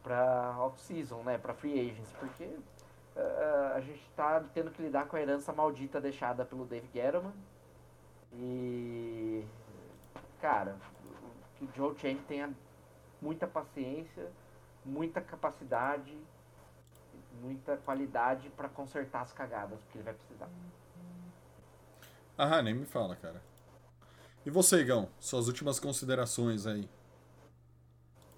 para 0.03 0.57
off-season, 0.61 1.23
né? 1.25 1.37
Para 1.37 1.53
free 1.53 1.79
agents, 1.79 2.11
porque 2.19 2.49
eh, 3.17 3.73
a 3.75 3.81
gente 3.81 4.01
tá 4.17 4.43
tendo 4.55 4.71
que 4.71 4.81
lidar 4.81 5.07
com 5.07 5.17
a 5.17 5.21
herança 5.21 5.53
maldita 5.53 6.01
deixada 6.01 6.45
pelo 6.45 6.65
Dave 6.65 6.89
Gettleman. 6.95 7.33
E 8.33 9.45
cara, 10.41 10.77
que 11.57 11.65
o 11.65 11.69
Joe 11.75 11.99
Change 11.99 12.23
tenha 12.27 12.51
muita 13.21 13.47
paciência, 13.47 14.31
muita 14.85 15.21
capacidade 15.21 16.17
muita 17.41 17.77
qualidade 17.79 18.49
pra 18.51 18.69
consertar 18.69 19.23
as 19.23 19.33
cagadas, 19.33 19.81
porque 19.83 19.99
ele 19.99 20.05
vai 20.05 20.15
precisar. 20.15 20.49
Ah, 22.37 22.63
nem 22.63 22.75
me 22.75 22.87
fala, 22.87 23.17
cara. 23.17 23.43
E 24.45 24.51
você, 24.51 24.81
Igão? 24.81 25.09
Suas 25.19 25.47
últimas 25.47 25.79
considerações 25.79 26.67
aí. 26.67 26.89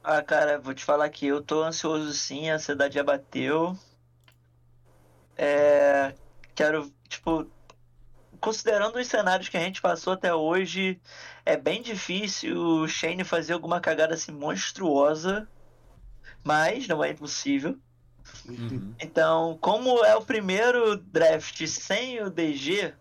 Ah, 0.03 0.22
cara, 0.22 0.59
vou 0.59 0.74
te 0.74 0.84
falar 0.84 1.09
que 1.11 1.26
eu 1.26 1.43
tô 1.43 1.62
ansioso 1.62 2.12
sim, 2.12 2.51
a 2.51 2.57
ansiedade 2.57 2.97
já 2.97 3.05
bateu. 3.05 3.76
É, 5.36 6.14
quero, 6.55 6.93
tipo, 7.09 7.49
considerando 8.43 8.97
os 8.99 9.07
cenários 9.07 9.49
que 9.49 9.57
a 9.57 9.61
gente 9.61 9.80
passou 9.80 10.12
até 10.12 10.34
hoje, 10.34 11.01
é 11.47 11.57
bem 11.57 11.80
difícil 11.80 12.59
o 12.59 12.88
Shane 12.88 13.24
fazer 13.24 13.55
alguma 13.55 13.80
cagada 13.80 14.14
assim 14.14 14.32
monstruosa, 14.32 15.49
mas 16.45 16.86
não 16.86 17.03
é 17.03 17.11
impossível. 17.11 17.78
Uhum. 18.47 18.95
Então, 19.01 19.57
como 19.61 20.05
é 20.05 20.14
o 20.16 20.22
primeiro 20.24 20.97
draft 20.97 21.64
sem 21.66 22.20
o 22.22 22.28
DG, 22.28 22.93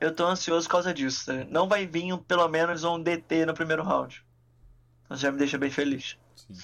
eu 0.00 0.14
tô 0.14 0.26
ansioso 0.26 0.66
por 0.66 0.72
causa 0.72 0.94
disso. 0.94 1.26
tá? 1.26 1.44
Não 1.50 1.66
vai 1.68 1.86
vir 1.86 2.12
um- 2.12 2.18
pelo 2.18 2.46
menos 2.48 2.84
um 2.84 3.02
DT 3.02 3.46
no 3.46 3.54
primeiro 3.54 3.82
round. 3.82 4.24
Isso 5.10 5.20
já 5.20 5.32
me 5.32 5.38
deixa 5.38 5.58
bem 5.58 5.70
feliz. 5.70 6.16
Sim. 6.36 6.54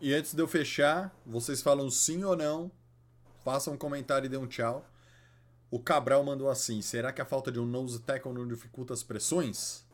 E 0.00 0.14
antes 0.14 0.32
de 0.34 0.40
eu 0.40 0.48
fechar, 0.48 1.14
vocês 1.26 1.60
falam 1.60 1.90
sim 1.90 2.24
ou 2.24 2.36
não. 2.36 2.70
Façam 3.44 3.74
um 3.74 3.76
comentário 3.78 4.26
e 4.26 4.28
dê 4.28 4.36
um 4.36 4.46
tchau. 4.46 4.86
O 5.70 5.78
Cabral 5.78 6.24
mandou 6.24 6.48
assim: 6.48 6.80
será 6.82 7.12
que 7.12 7.20
a 7.20 7.24
falta 7.24 7.52
de 7.52 7.60
um 7.60 7.66
nose 7.66 8.00
tackle 8.00 8.32
não 8.32 8.46
dificulta 8.46 8.94
as 8.94 9.02
pressões? 9.02 9.86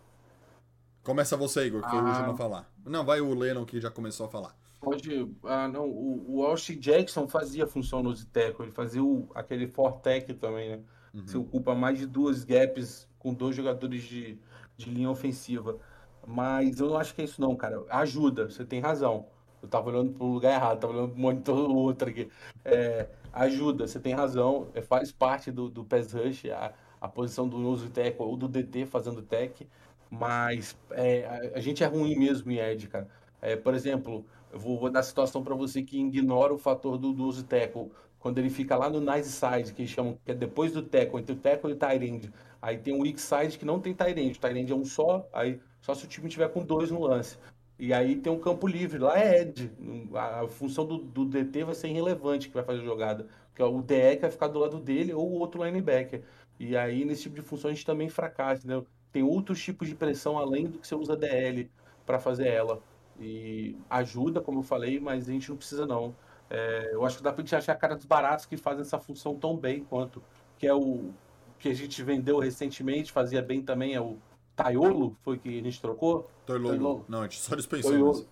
Começa 1.03 1.37
você, 1.37 1.67
Igor, 1.67 1.83
que 1.83 1.91
foi 1.91 1.99
o 2.01 2.07
Ah. 2.07 2.11
último 2.11 2.31
a 2.33 2.37
falar. 2.37 2.73
Não, 2.85 3.05
vai 3.05 3.21
o 3.21 3.35
Lennon 3.35 3.65
que 3.65 3.81
já 3.81 3.91
começou 3.91 4.27
a 4.27 4.29
falar. 4.29 4.57
Pode. 4.81 5.31
Ah, 5.45 5.69
não. 5.69 5.89
O, 5.89 6.37
o 6.37 6.45
Austin 6.47 6.79
Jackson 6.79 7.27
fazia 7.29 7.65
a 7.65 7.67
função 7.67 8.03
no 8.03 8.15
tackle. 8.27 8.67
Ele 8.67 8.73
fazia 8.73 9.03
o, 9.03 9.29
aquele 9.35 9.67
Fortec 9.67 10.33
também, 10.35 10.71
né? 10.71 10.81
Uhum. 11.13 11.27
Você 11.27 11.37
ocupa 11.37 11.75
mais 11.75 11.99
de 11.99 12.07
duas 12.07 12.45
gaps 12.45 13.09
com 13.19 13.33
dois 13.35 13.55
jogadores 13.57 14.03
de, 14.05 14.39
de 14.77 14.91
linha 14.91 15.11
ofensiva. 15.11 15.79
Mas 16.27 16.81
eu 16.81 16.89
não 16.89 16.97
acho 16.97 17.15
que 17.15 17.21
é 17.23 17.25
isso, 17.25 17.41
não, 17.41 17.55
cara. 17.55 17.83
Ajuda, 17.91 18.49
você 18.51 18.65
tem 18.65 18.81
razão. 18.81 19.27
Eu 19.65 19.69
tava 19.69 19.89
olhando 19.91 20.13
pro 20.13 20.27
lugar 20.27 20.53
errado, 20.55 20.81
tava 20.81 20.93
olhando 20.93 21.11
pro 21.13 21.21
monitor 21.21 21.71
outro 21.71 22.11
aqui. 22.11 22.29
É, 22.65 23.09
ajuda, 23.33 23.87
você 23.87 23.99
tem 23.99 24.15
razão. 24.15 24.69
É, 24.75 24.83
faz 24.83 25.11
parte 25.11 25.51
do, 25.51 25.69
do 25.71 25.85
pass 25.85 26.13
rush, 26.13 26.47
a, 26.51 26.73
a 27.01 27.09
posição 27.09 27.49
do 27.49 27.59
nose 27.59 27.89
tackle 27.91 28.27
ou 28.27 28.37
do 28.37 28.47
DT 28.49 28.87
fazendo 28.87 29.23
tech. 29.23 29.67
Mas 30.11 30.77
é, 30.91 31.51
a, 31.55 31.59
a 31.59 31.61
gente 31.61 31.83
é 31.83 31.87
ruim 31.87 32.17
mesmo 32.17 32.51
em 32.53 32.59
edge, 32.59 32.89
cara. 32.89 33.09
É, 33.41 33.57
por 33.57 33.75
exemplo, 33.75 34.25
eu 34.53 34.59
vou, 34.59 34.79
vou 34.79 34.91
dar 34.91 35.03
situação 35.03 35.43
para 35.43 35.55
você 35.55 35.83
que 35.83 35.99
ignora 35.99 36.53
o 36.53 36.59
fator 36.59 36.99
do 36.99 37.13
nose 37.13 37.43
tackle. 37.45 37.91
Quando 38.19 38.39
ele 38.39 38.51
fica 38.51 38.77
lá 38.77 38.89
no 38.89 39.01
nice 39.01 39.31
side, 39.31 39.73
que 39.75 39.87
chamam, 39.87 40.19
que 40.25 40.33
é 40.33 40.35
depois 40.35 40.73
do 40.73 40.83
tackle, 40.83 41.21
entre 41.21 41.33
o 41.33 41.37
tackle 41.37 41.71
e 41.71 41.75
o 41.75 41.77
tight. 41.77 42.33
Aí 42.63 42.79
tem 42.79 42.95
o 42.95 43.03
weak 43.03 43.21
side 43.21 43.59
que 43.59 43.65
não 43.65 43.81
tem 43.81 43.93
tight 43.95 44.19
end. 44.19 44.39
O 44.39 44.41
tight 44.41 44.59
end 44.59 44.73
é 44.73 44.75
um 44.75 44.85
só, 44.85 45.29
aí 45.33 45.61
só 45.81 45.95
se 45.95 46.05
o 46.07 46.09
time 46.09 46.29
tiver 46.31 46.49
com 46.49 46.65
dois 46.65 46.91
no 46.91 47.01
lance. 47.01 47.37
E 47.79 47.93
aí 47.93 48.17
tem 48.17 48.33
um 48.33 48.39
campo 48.39 48.67
livre, 48.67 48.99
lá 48.99 49.19
é 49.19 49.43
edge. 49.43 49.71
A, 50.15 50.47
função 50.49 50.87
do, 50.87 50.99
do 50.99 51.25
DT 51.25 51.65
vai 51.65 51.75
ser 51.75 51.89
irrelevante 51.89 52.49
que 52.49 52.55
vai 52.55 52.65
fazer 52.65 52.81
a 52.81 52.85
jogada. 52.85 53.27
Porque 53.49 53.63
o 53.63 53.83
DE 53.83 54.17
vai 54.21 54.31
ficar 54.31 54.49
do 54.49 54.59
lado 54.59 54.79
dele 54.79 55.13
ou 55.13 55.29
o 55.29 55.39
outro 55.39 55.65
linebacker. 55.65 56.23
E 56.59 56.77
aí, 56.77 57.05
nesse 57.05 57.23
tipo 57.25 57.35
de 57.37 57.43
função, 57.43 57.71
a 57.71 57.75
gente 57.75 57.85
também 57.85 58.09
fracassa, 58.09 58.61
entendeu? 58.61 58.87
Tem 59.13 59.23
outros 59.23 59.63
tipos 59.63 59.89
de 59.89 59.95
pressão 59.95 60.39
além 60.39 60.67
do 60.67 60.79
que 60.79 60.87
você 60.87 60.95
usa 60.95 61.17
DL 61.17 61.71
para 62.07 62.19
fazer 62.19 62.49
ela. 62.49 62.81
E 63.21 63.77
ajuda, 63.91 64.41
como 64.41 64.61
eu 64.61 64.63
falei, 64.63 64.99
mas 65.01 65.29
a 65.29 65.33
gente 65.33 65.51
não 65.51 65.57
precisa 65.57 65.87
não. 65.87 66.15
É, 66.51 66.91
eu 66.93 67.05
acho 67.05 67.19
que 67.19 67.23
dá 67.23 67.33
pra 67.33 67.43
gente 67.43 67.55
achar 67.57 67.75
caras 67.77 68.05
baratos 68.05 68.47
que 68.47 68.57
fazem 68.57 68.83
essa 68.83 68.99
função 68.99 69.37
tão 69.37 69.57
bem 69.57 69.85
quanto. 69.85 70.23
Que 70.59 70.67
é 70.67 70.75
o 70.75 71.11
que 71.59 71.69
a 71.69 71.75
gente 71.75 72.03
vendeu 72.03 72.39
recentemente, 72.39 73.11
fazia 73.13 73.41
bem 73.43 73.63
também, 73.63 73.95
é 73.95 74.01
o 74.01 74.19
Taiolo, 74.57 75.17
foi 75.23 75.39
que 75.39 75.49
a 75.59 75.63
gente 75.63 75.81
trocou. 75.81 76.31
Toilogo. 76.47 77.05
Não, 77.09 77.21
a 77.21 77.23
gente 77.25 77.41
só 77.41 77.55
dispensou. 77.57 77.91
Foi 77.91 78.01
o- 78.03 78.07
mesmo. 78.09 78.27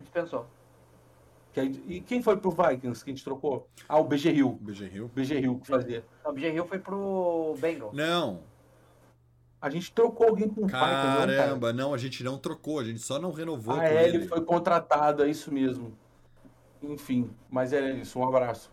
Dispensou. 0.00 0.46
a 1.56 1.62
e 1.62 2.00
quem 2.00 2.20
foi 2.22 2.36
pro 2.36 2.50
Vikings 2.50 3.04
que 3.04 3.10
a 3.10 3.14
gente 3.14 3.22
trocou? 3.24 3.68
Ah, 3.88 3.98
o 3.98 4.04
BG 4.04 4.30
Hill. 4.32 4.58
BG 4.60 4.86
Hill. 4.92 5.10
BG 5.14 5.38
Hill 5.40 5.58
que 5.60 5.66
fazia. 5.68 6.04
O 6.24 6.32
BG 6.32 6.50
Hill 6.52 6.66
foi 6.66 6.78
pro 6.78 7.54
Bengals. 7.60 7.92
Não, 7.94 8.40
A 9.60 9.70
gente 9.70 9.92
trocou 9.92 10.28
alguém 10.28 10.46
com 10.48 10.62
o 10.62 10.66
Vikings, 10.66 10.72
não, 10.84 11.16
cara? 11.16 11.36
caramba, 11.36 11.72
não, 11.72 11.94
a 11.94 11.96
gente 11.98 12.22
não 12.24 12.36
trocou, 12.38 12.80
a 12.80 12.84
gente 12.84 12.98
só 13.00 13.18
não 13.18 13.32
renovou 13.32 13.74
Ah, 13.74 13.78
com 13.78 13.82
é, 13.84 14.04
ele 14.08 14.16
ele. 14.18 14.28
foi 14.28 14.40
contratado, 14.42 15.22
é 15.24 15.28
isso 15.30 15.50
mesmo. 15.52 15.96
Enfim, 16.82 17.30
mas 17.48 17.72
é 17.72 17.92
isso, 17.92 18.18
um 18.18 18.28
abraço. 18.28 18.70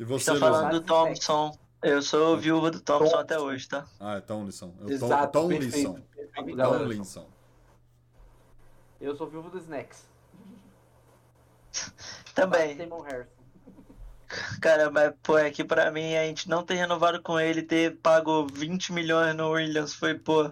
E 0.00 0.04
você, 0.04 0.26
Tá 0.26 0.32
Luizão? 0.32 0.52
falando 0.52 0.72
do 0.72 0.80
Thompson. 0.80 1.52
Eu 1.82 2.02
sou 2.02 2.36
viúva 2.36 2.70
do 2.70 2.80
Thompson 2.80 3.16
até 3.16 3.38
hoje, 3.38 3.66
tá? 3.68 3.86
Ah, 3.98 4.16
é 4.16 4.20
Tomlinson. 4.20 4.74
É 4.80 4.84
o 4.84 4.86
Tom- 4.86 4.92
Exato, 5.06 5.32
Tomlinson. 5.32 5.94
perfeito, 5.94 6.32
perfeito. 6.34 6.56
Tomlinson. 6.58 7.28
Eu 9.00 9.16
sou 9.16 9.26
viúvo 9.28 9.48
do 9.48 9.58
Snacks. 9.58 10.04
Também. 12.34 12.76
Cara, 14.60 14.90
mas 14.90 15.12
pô, 15.22 15.38
é 15.38 15.50
que 15.50 15.64
pra 15.64 15.90
mim 15.90 16.14
a 16.16 16.24
gente 16.26 16.48
não 16.48 16.62
ter 16.62 16.74
renovado 16.74 17.20
com 17.22 17.40
ele, 17.40 17.62
ter 17.62 17.96
pago 17.96 18.46
20 18.52 18.92
milhões 18.92 19.34
no 19.34 19.50
Williams, 19.50 19.94
foi, 19.94 20.14
pô, 20.18 20.50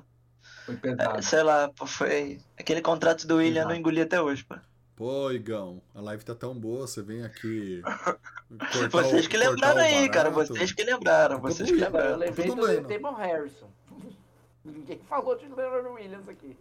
Foi 0.65 0.75
é, 0.75 0.79
pesado. 0.79 1.23
sei 1.23 1.43
lá, 1.43 1.69
pô, 1.69 1.87
foi. 1.87 2.41
Aquele 2.59 2.81
contrato 2.81 3.27
do 3.27 3.37
Williams 3.37 3.59
eu 3.59 3.65
não 3.65 3.71
Exato. 3.73 3.81
engoli 3.81 4.01
até 4.01 4.21
hoje, 4.21 4.45
pô. 4.45 4.57
Pô, 4.99 5.31
Igão, 5.31 5.81
a 5.95 6.01
live 6.01 6.25
tá 6.25 6.35
tão 6.35 6.59
boa, 6.59 6.85
você 6.85 7.01
vem 7.01 7.23
aqui. 7.23 7.81
Vocês 8.91 9.29
que 9.29 9.37
lembraram 9.37 9.81
aí, 9.81 10.09
cara, 10.09 10.31
vocês 10.31 10.73
que 10.73 10.83
lembraram, 10.83 11.39
vocês 11.39 11.71
que 11.71 11.77
Tudo 11.77 11.85
Eu 11.99 12.17
lembraram. 12.17 12.19
lembrei 12.19 12.81
do. 12.81 12.89
Damon 12.89 13.15
Harrison. 13.15 13.71
Ninguém 14.65 14.99
falou 15.09 15.37
de 15.37 15.47
Leonard 15.47 15.89
Williams 15.89 16.29
aqui. 16.29 16.57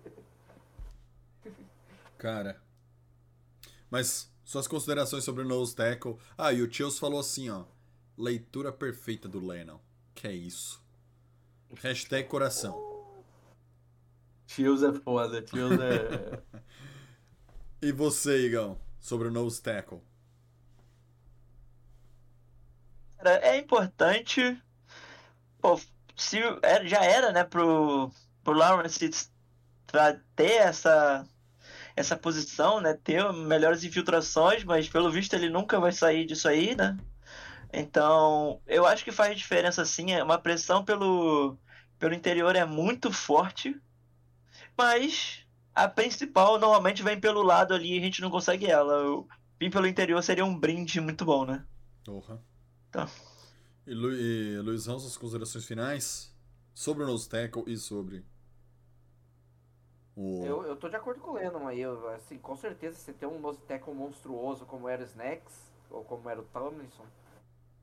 Cara. 2.20 2.62
Mas 3.90 4.30
Suas 4.48 4.66
considerações 4.66 5.26
sobre 5.26 5.44
o 5.44 5.46
nose 5.48 5.76
tackle. 5.76 6.16
Ah, 6.38 6.54
e 6.54 6.62
o 6.62 6.72
Chills 6.72 6.98
falou 6.98 7.20
assim, 7.20 7.50
ó. 7.50 7.66
Leitura 8.18 8.72
perfeita 8.72 9.28
do 9.28 9.46
Lennon. 9.46 9.78
Que 10.16 10.28
é 10.28 10.32
isso. 10.32 10.82
Hashtag 11.82 12.30
coração. 12.30 12.82
Tios 14.46 14.84
é 14.84 14.94
foda, 14.94 15.42
tios 15.42 15.72
é. 15.74 16.42
E 17.82 17.92
você, 17.92 18.46
Igão? 18.46 18.80
Sobre 19.00 19.28
o 19.28 19.32
nose 19.32 19.60
tackle. 19.62 20.02
É 23.42 23.58
importante. 23.58 24.60
Pô, 25.62 25.80
se 26.16 26.40
era- 26.64 26.88
já 26.88 27.04
era, 27.04 27.32
né, 27.32 27.44
pro, 27.44 28.12
pro 28.44 28.54
Lawrence 28.54 29.00
ter 30.36 30.52
essa, 30.62 31.28
essa 31.96 32.18
posição, 32.18 32.82
né, 32.82 32.96
ter 32.96 33.32
melhores 33.34 33.84
infiltrações, 33.86 34.64
mas 34.64 34.90
pelo 34.90 35.12
visto 35.12 35.34
ele 35.36 35.50
nunca 35.50 35.80
vai 35.80 35.92
sair 35.94 36.26
disso 36.26 36.48
aí, 36.48 36.76
né? 36.76 36.98
Então, 37.74 38.62
eu 38.68 38.86
acho 38.88 39.04
que 39.06 39.12
faz 39.12 39.38
diferença 39.38 39.86
sim. 39.86 40.12
é 40.14 40.24
Uma 40.24 40.40
pressão 40.42 40.86
pelo, 40.86 41.58
pelo 42.00 42.14
interior 42.16 42.56
é 42.56 42.66
muito 42.66 43.12
forte, 43.14 43.76
mas 44.78 45.47
a 45.84 45.88
principal 45.88 46.60
normalmente 46.60 47.04
vem 47.04 47.20
pelo 47.20 47.42
lado 47.44 47.74
ali 47.74 47.96
e 47.96 48.00
a 48.00 48.02
gente 48.02 48.22
não 48.22 48.30
consegue 48.30 48.66
ela. 48.66 49.06
O- 49.10 49.28
Vir 49.60 49.72
pelo 49.72 49.88
interior 49.88 50.22
seria 50.22 50.46
um 50.46 50.58
brinde 50.58 51.02
muito 51.02 51.26
bom, 51.26 51.46
né? 51.46 51.66
Porra. 52.06 52.40
Tá. 52.92 53.10
E, 53.88 53.94
Lu, 53.94 54.14
e 54.14 54.60
Luizão, 54.60 55.00
suas 55.00 55.18
considerações 55.18 55.66
finais? 55.66 56.36
Sobre 56.74 57.04
o 57.04 57.08
nose 57.08 57.28
tackle 57.28 57.64
e 57.66 57.76
sobre 57.76 58.24
o... 60.16 60.44
Eu, 60.46 60.64
eu 60.64 60.76
tô 60.76 60.90
de 60.90 60.96
acordo 60.96 61.20
com 61.22 61.32
o 61.32 61.34
Lennon 61.36 61.68
aí. 61.68 61.80
eu, 61.82 62.08
assim, 62.10 62.38
com 62.38 62.56
certeza, 62.56 62.98
você 62.98 63.14
ter 63.14 63.26
um 63.26 63.40
nose 63.40 63.60
tackle 63.62 63.94
monstruoso 63.94 64.66
como 64.66 64.88
era 64.88 65.02
o 65.02 65.06
Snacks, 65.06 65.54
ou 65.90 66.04
como 66.04 66.30
era 66.30 66.40
o 66.40 66.44
Tomlinson, 66.46 67.06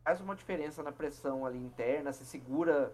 faz 0.05 0.21
uma 0.21 0.37
diferença 0.37 0.83
na 0.83 0.93
pressão 0.93 1.45
ali 1.47 1.59
interna. 1.59 2.13
Você 2.13 2.25
segura 2.25 2.93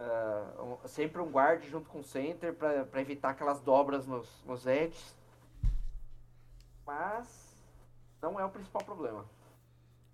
ah, 0.00 0.62
um- 0.62 0.88
sempre 0.88 1.20
um 1.20 1.30
guard 1.30 1.62
junto 1.64 1.88
com 1.88 2.00
o 2.00 2.04
center 2.04 2.54
pra, 2.54 2.84
pra 2.84 3.00
evitar 3.00 3.30
aquelas 3.30 3.60
dobras 3.60 4.06
nos, 4.06 4.28
nos 4.46 4.66
edges. 4.66 5.14
Mas 6.86 7.54
não 8.20 8.38
é 8.38 8.44
o 8.44 8.50
principal 8.50 8.84
problema. 8.84 9.24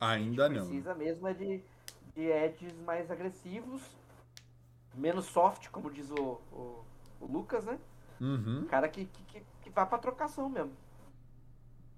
Ainda 0.00 0.48
não. 0.48 0.66
Precisa 0.66 0.94
mesmo 0.94 1.26
é 1.26 1.32
de, 1.34 1.62
de 2.14 2.22
edges 2.22 2.76
mais 2.80 3.10
agressivos, 3.10 3.82
menos 4.94 5.24
soft, 5.26 5.68
como 5.70 5.90
diz 5.90 6.10
o, 6.10 6.40
o, 6.52 6.84
o 7.20 7.26
Lucas, 7.26 7.64
né? 7.64 7.78
Uhum. 8.20 8.66
Cara 8.66 8.88
que, 8.88 9.06
que, 9.06 9.22
que, 9.24 9.42
que 9.62 9.70
vá 9.70 9.86
pra 9.86 9.98
trocação 9.98 10.48
mesmo. 10.48 10.72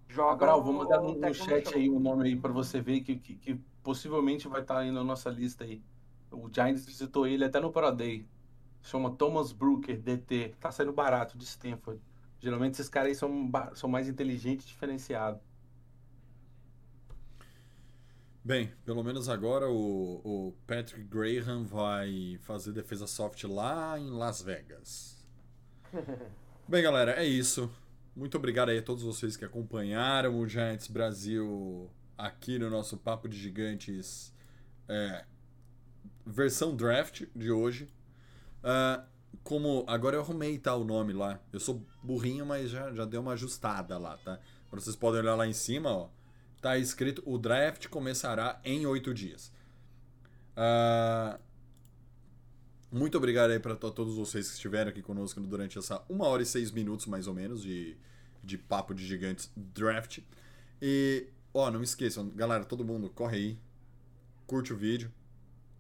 Joga 0.08 0.56
o- 0.56 0.62
vou 0.62 0.72
mandar 0.72 1.00
no, 1.00 1.14
no 1.14 1.34
chat 1.34 1.74
aí 1.74 1.88
o 1.90 1.98
nome 2.00 2.24
aí 2.28 2.36
pra 2.36 2.52
você 2.52 2.80
ver 2.80 3.00
que, 3.00 3.16
que, 3.16 3.34
que 3.36 3.54
possivelmente 3.82 4.48
vai 4.48 4.62
estar 4.62 4.78
aí 4.78 4.90
na 4.90 5.02
nossa 5.04 5.28
lista 5.30 5.64
aí. 5.64 5.82
O 6.30 6.48
Giants 6.52 6.84
visitou 6.84 7.26
ele 7.26 7.44
até 7.44 7.60
no 7.60 7.72
Pro 7.72 7.90
Day. 7.90 8.26
Chama 8.82 9.10
Thomas 9.10 9.52
Brooker, 9.52 9.98
DT. 10.00 10.54
Tá 10.60 10.70
saindo 10.70 10.92
barato 10.92 11.36
de 11.36 11.44
Stanford. 11.44 12.00
Geralmente 12.40 12.74
esses 12.74 12.88
caras 12.88 13.08
aí 13.08 13.14
são, 13.14 13.50
são 13.74 13.88
mais 13.88 14.08
inteligentes 14.08 14.64
e 14.66 14.68
diferenciados. 14.68 15.40
Bem, 18.44 18.72
pelo 18.84 19.02
menos 19.02 19.28
agora 19.28 19.68
o, 19.68 20.20
o 20.24 20.52
Patrick 20.66 21.04
Graham 21.04 21.64
vai 21.64 22.38
fazer 22.40 22.72
defesa 22.72 23.06
soft 23.06 23.44
lá 23.44 23.98
em 23.98 24.10
Las 24.10 24.40
Vegas. 24.40 25.26
Bem, 26.66 26.82
galera, 26.82 27.12
é 27.12 27.26
isso. 27.26 27.70
Muito 28.16 28.36
obrigado 28.36 28.70
aí 28.70 28.78
a 28.78 28.82
todos 28.82 29.02
vocês 29.02 29.36
que 29.36 29.44
acompanharam 29.44 30.38
o 30.38 30.46
Giants 30.46 30.88
Brasil 30.88 31.90
aqui 32.16 32.58
no 32.58 32.70
nosso 32.70 32.96
Papo 32.96 33.28
de 33.28 33.36
Gigantes 33.36 34.34
é, 34.88 35.24
versão 36.28 36.76
draft 36.76 37.24
de 37.34 37.50
hoje. 37.50 37.88
Ah, 38.62 39.04
como 39.42 39.84
agora 39.86 40.16
eu 40.16 40.20
arrumei 40.20 40.58
tá, 40.58 40.74
o 40.74 40.84
nome 40.84 41.12
lá. 41.12 41.40
Eu 41.52 41.60
sou 41.60 41.84
burrinho, 42.02 42.44
mas 42.44 42.70
já, 42.70 42.92
já 42.92 43.04
deu 43.04 43.20
uma 43.20 43.32
ajustada 43.32 43.98
lá, 43.98 44.16
tá? 44.18 44.38
Agora 44.66 44.80
vocês 44.80 44.96
podem 44.96 45.20
olhar 45.20 45.34
lá 45.34 45.46
em 45.46 45.52
cima, 45.52 45.90
ó. 45.90 46.08
Tá 46.60 46.76
escrito: 46.76 47.22
o 47.24 47.38
draft 47.38 47.88
começará 47.88 48.60
em 48.64 48.86
oito 48.86 49.14
dias. 49.14 49.52
Ah, 50.56 51.38
muito 52.90 53.18
obrigado 53.18 53.50
aí 53.50 53.60
para 53.60 53.76
todos 53.76 54.16
vocês 54.16 54.48
que 54.48 54.54
estiveram 54.54 54.90
aqui 54.90 55.02
conosco 55.02 55.40
durante 55.40 55.78
essa 55.78 56.02
uma 56.08 56.26
hora 56.26 56.42
e 56.42 56.46
seis 56.46 56.70
minutos, 56.70 57.06
mais 57.06 57.26
ou 57.26 57.34
menos, 57.34 57.62
de, 57.62 57.96
de 58.42 58.56
papo 58.56 58.94
de 58.94 59.06
gigantes 59.06 59.50
draft. 59.56 60.20
E, 60.80 61.28
ó, 61.52 61.70
não 61.70 61.82
esqueçam, 61.82 62.30
galera, 62.30 62.64
todo 62.64 62.84
mundo, 62.84 63.10
corre 63.10 63.36
aí, 63.36 63.58
curte 64.46 64.72
o 64.72 64.76
vídeo, 64.76 65.12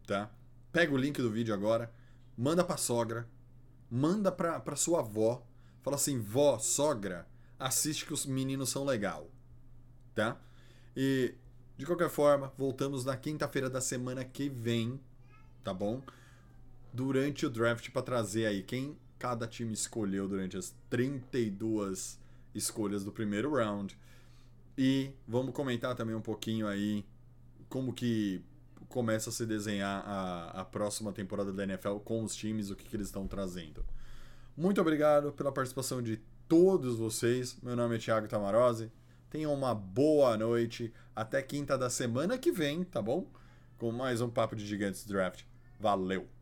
tá? 0.06 0.30
Pega 0.72 0.92
o 0.92 0.96
link 0.96 1.20
do 1.20 1.30
vídeo 1.30 1.54
agora, 1.54 1.92
manda 2.36 2.62
pra 2.62 2.76
sogra, 2.76 3.28
manda 3.90 4.30
pra, 4.30 4.60
pra 4.60 4.76
sua 4.76 5.00
avó, 5.00 5.44
fala 5.82 5.96
assim, 5.96 6.20
vó, 6.20 6.58
sogra, 6.58 7.26
assiste 7.58 8.04
que 8.04 8.12
os 8.12 8.26
meninos 8.26 8.68
são 8.68 8.84
legal, 8.84 9.30
tá? 10.14 10.40
E, 10.96 11.34
de 11.76 11.86
qualquer 11.86 12.10
forma, 12.10 12.52
voltamos 12.56 13.04
na 13.04 13.16
quinta-feira 13.16 13.70
da 13.70 13.80
semana 13.80 14.24
que 14.24 14.48
vem, 14.48 15.00
tá 15.64 15.72
bom? 15.72 16.02
Durante 16.92 17.46
o 17.46 17.50
draft 17.50 17.90
para 17.90 18.02
trazer 18.02 18.46
aí 18.46 18.62
quem 18.62 18.96
cada 19.18 19.46
time 19.46 19.72
escolheu 19.72 20.28
durante 20.28 20.56
as 20.56 20.74
32 20.88 22.18
escolhas 22.54 23.04
do 23.04 23.12
primeiro 23.12 23.54
round. 23.54 23.98
E 24.76 25.10
vamos 25.26 25.52
comentar 25.52 25.94
também 25.94 26.14
um 26.14 26.20
pouquinho 26.20 26.66
aí 26.68 27.04
como 27.68 27.92
que 27.92 28.42
começa 28.88 29.30
a 29.30 29.32
se 29.32 29.44
desenhar 29.44 30.02
a, 30.06 30.60
a 30.60 30.64
próxima 30.64 31.12
temporada 31.12 31.52
da 31.52 31.64
NFL 31.64 31.96
com 31.98 32.22
os 32.22 32.34
times, 32.34 32.70
o 32.70 32.76
que, 32.76 32.84
que 32.84 32.96
eles 32.96 33.08
estão 33.08 33.26
trazendo. 33.26 33.84
Muito 34.56 34.80
obrigado 34.80 35.32
pela 35.32 35.52
participação 35.52 36.02
de 36.02 36.20
todos 36.48 36.96
vocês. 36.96 37.56
Meu 37.62 37.76
nome 37.76 37.96
é 37.96 37.98
Thiago 37.98 38.26
Tamarose. 38.26 38.90
Tenham 39.30 39.52
uma 39.52 39.74
boa 39.74 40.36
noite. 40.36 40.92
Até 41.14 41.42
quinta 41.42 41.76
da 41.76 41.90
semana 41.90 42.38
que 42.38 42.50
vem, 42.50 42.82
tá 42.82 43.02
bom? 43.02 43.26
Com 43.76 43.92
mais 43.92 44.20
um 44.20 44.30
Papo 44.30 44.56
de 44.56 44.66
Gigantes 44.66 45.04
Draft. 45.04 45.44
Valeu! 45.78 46.37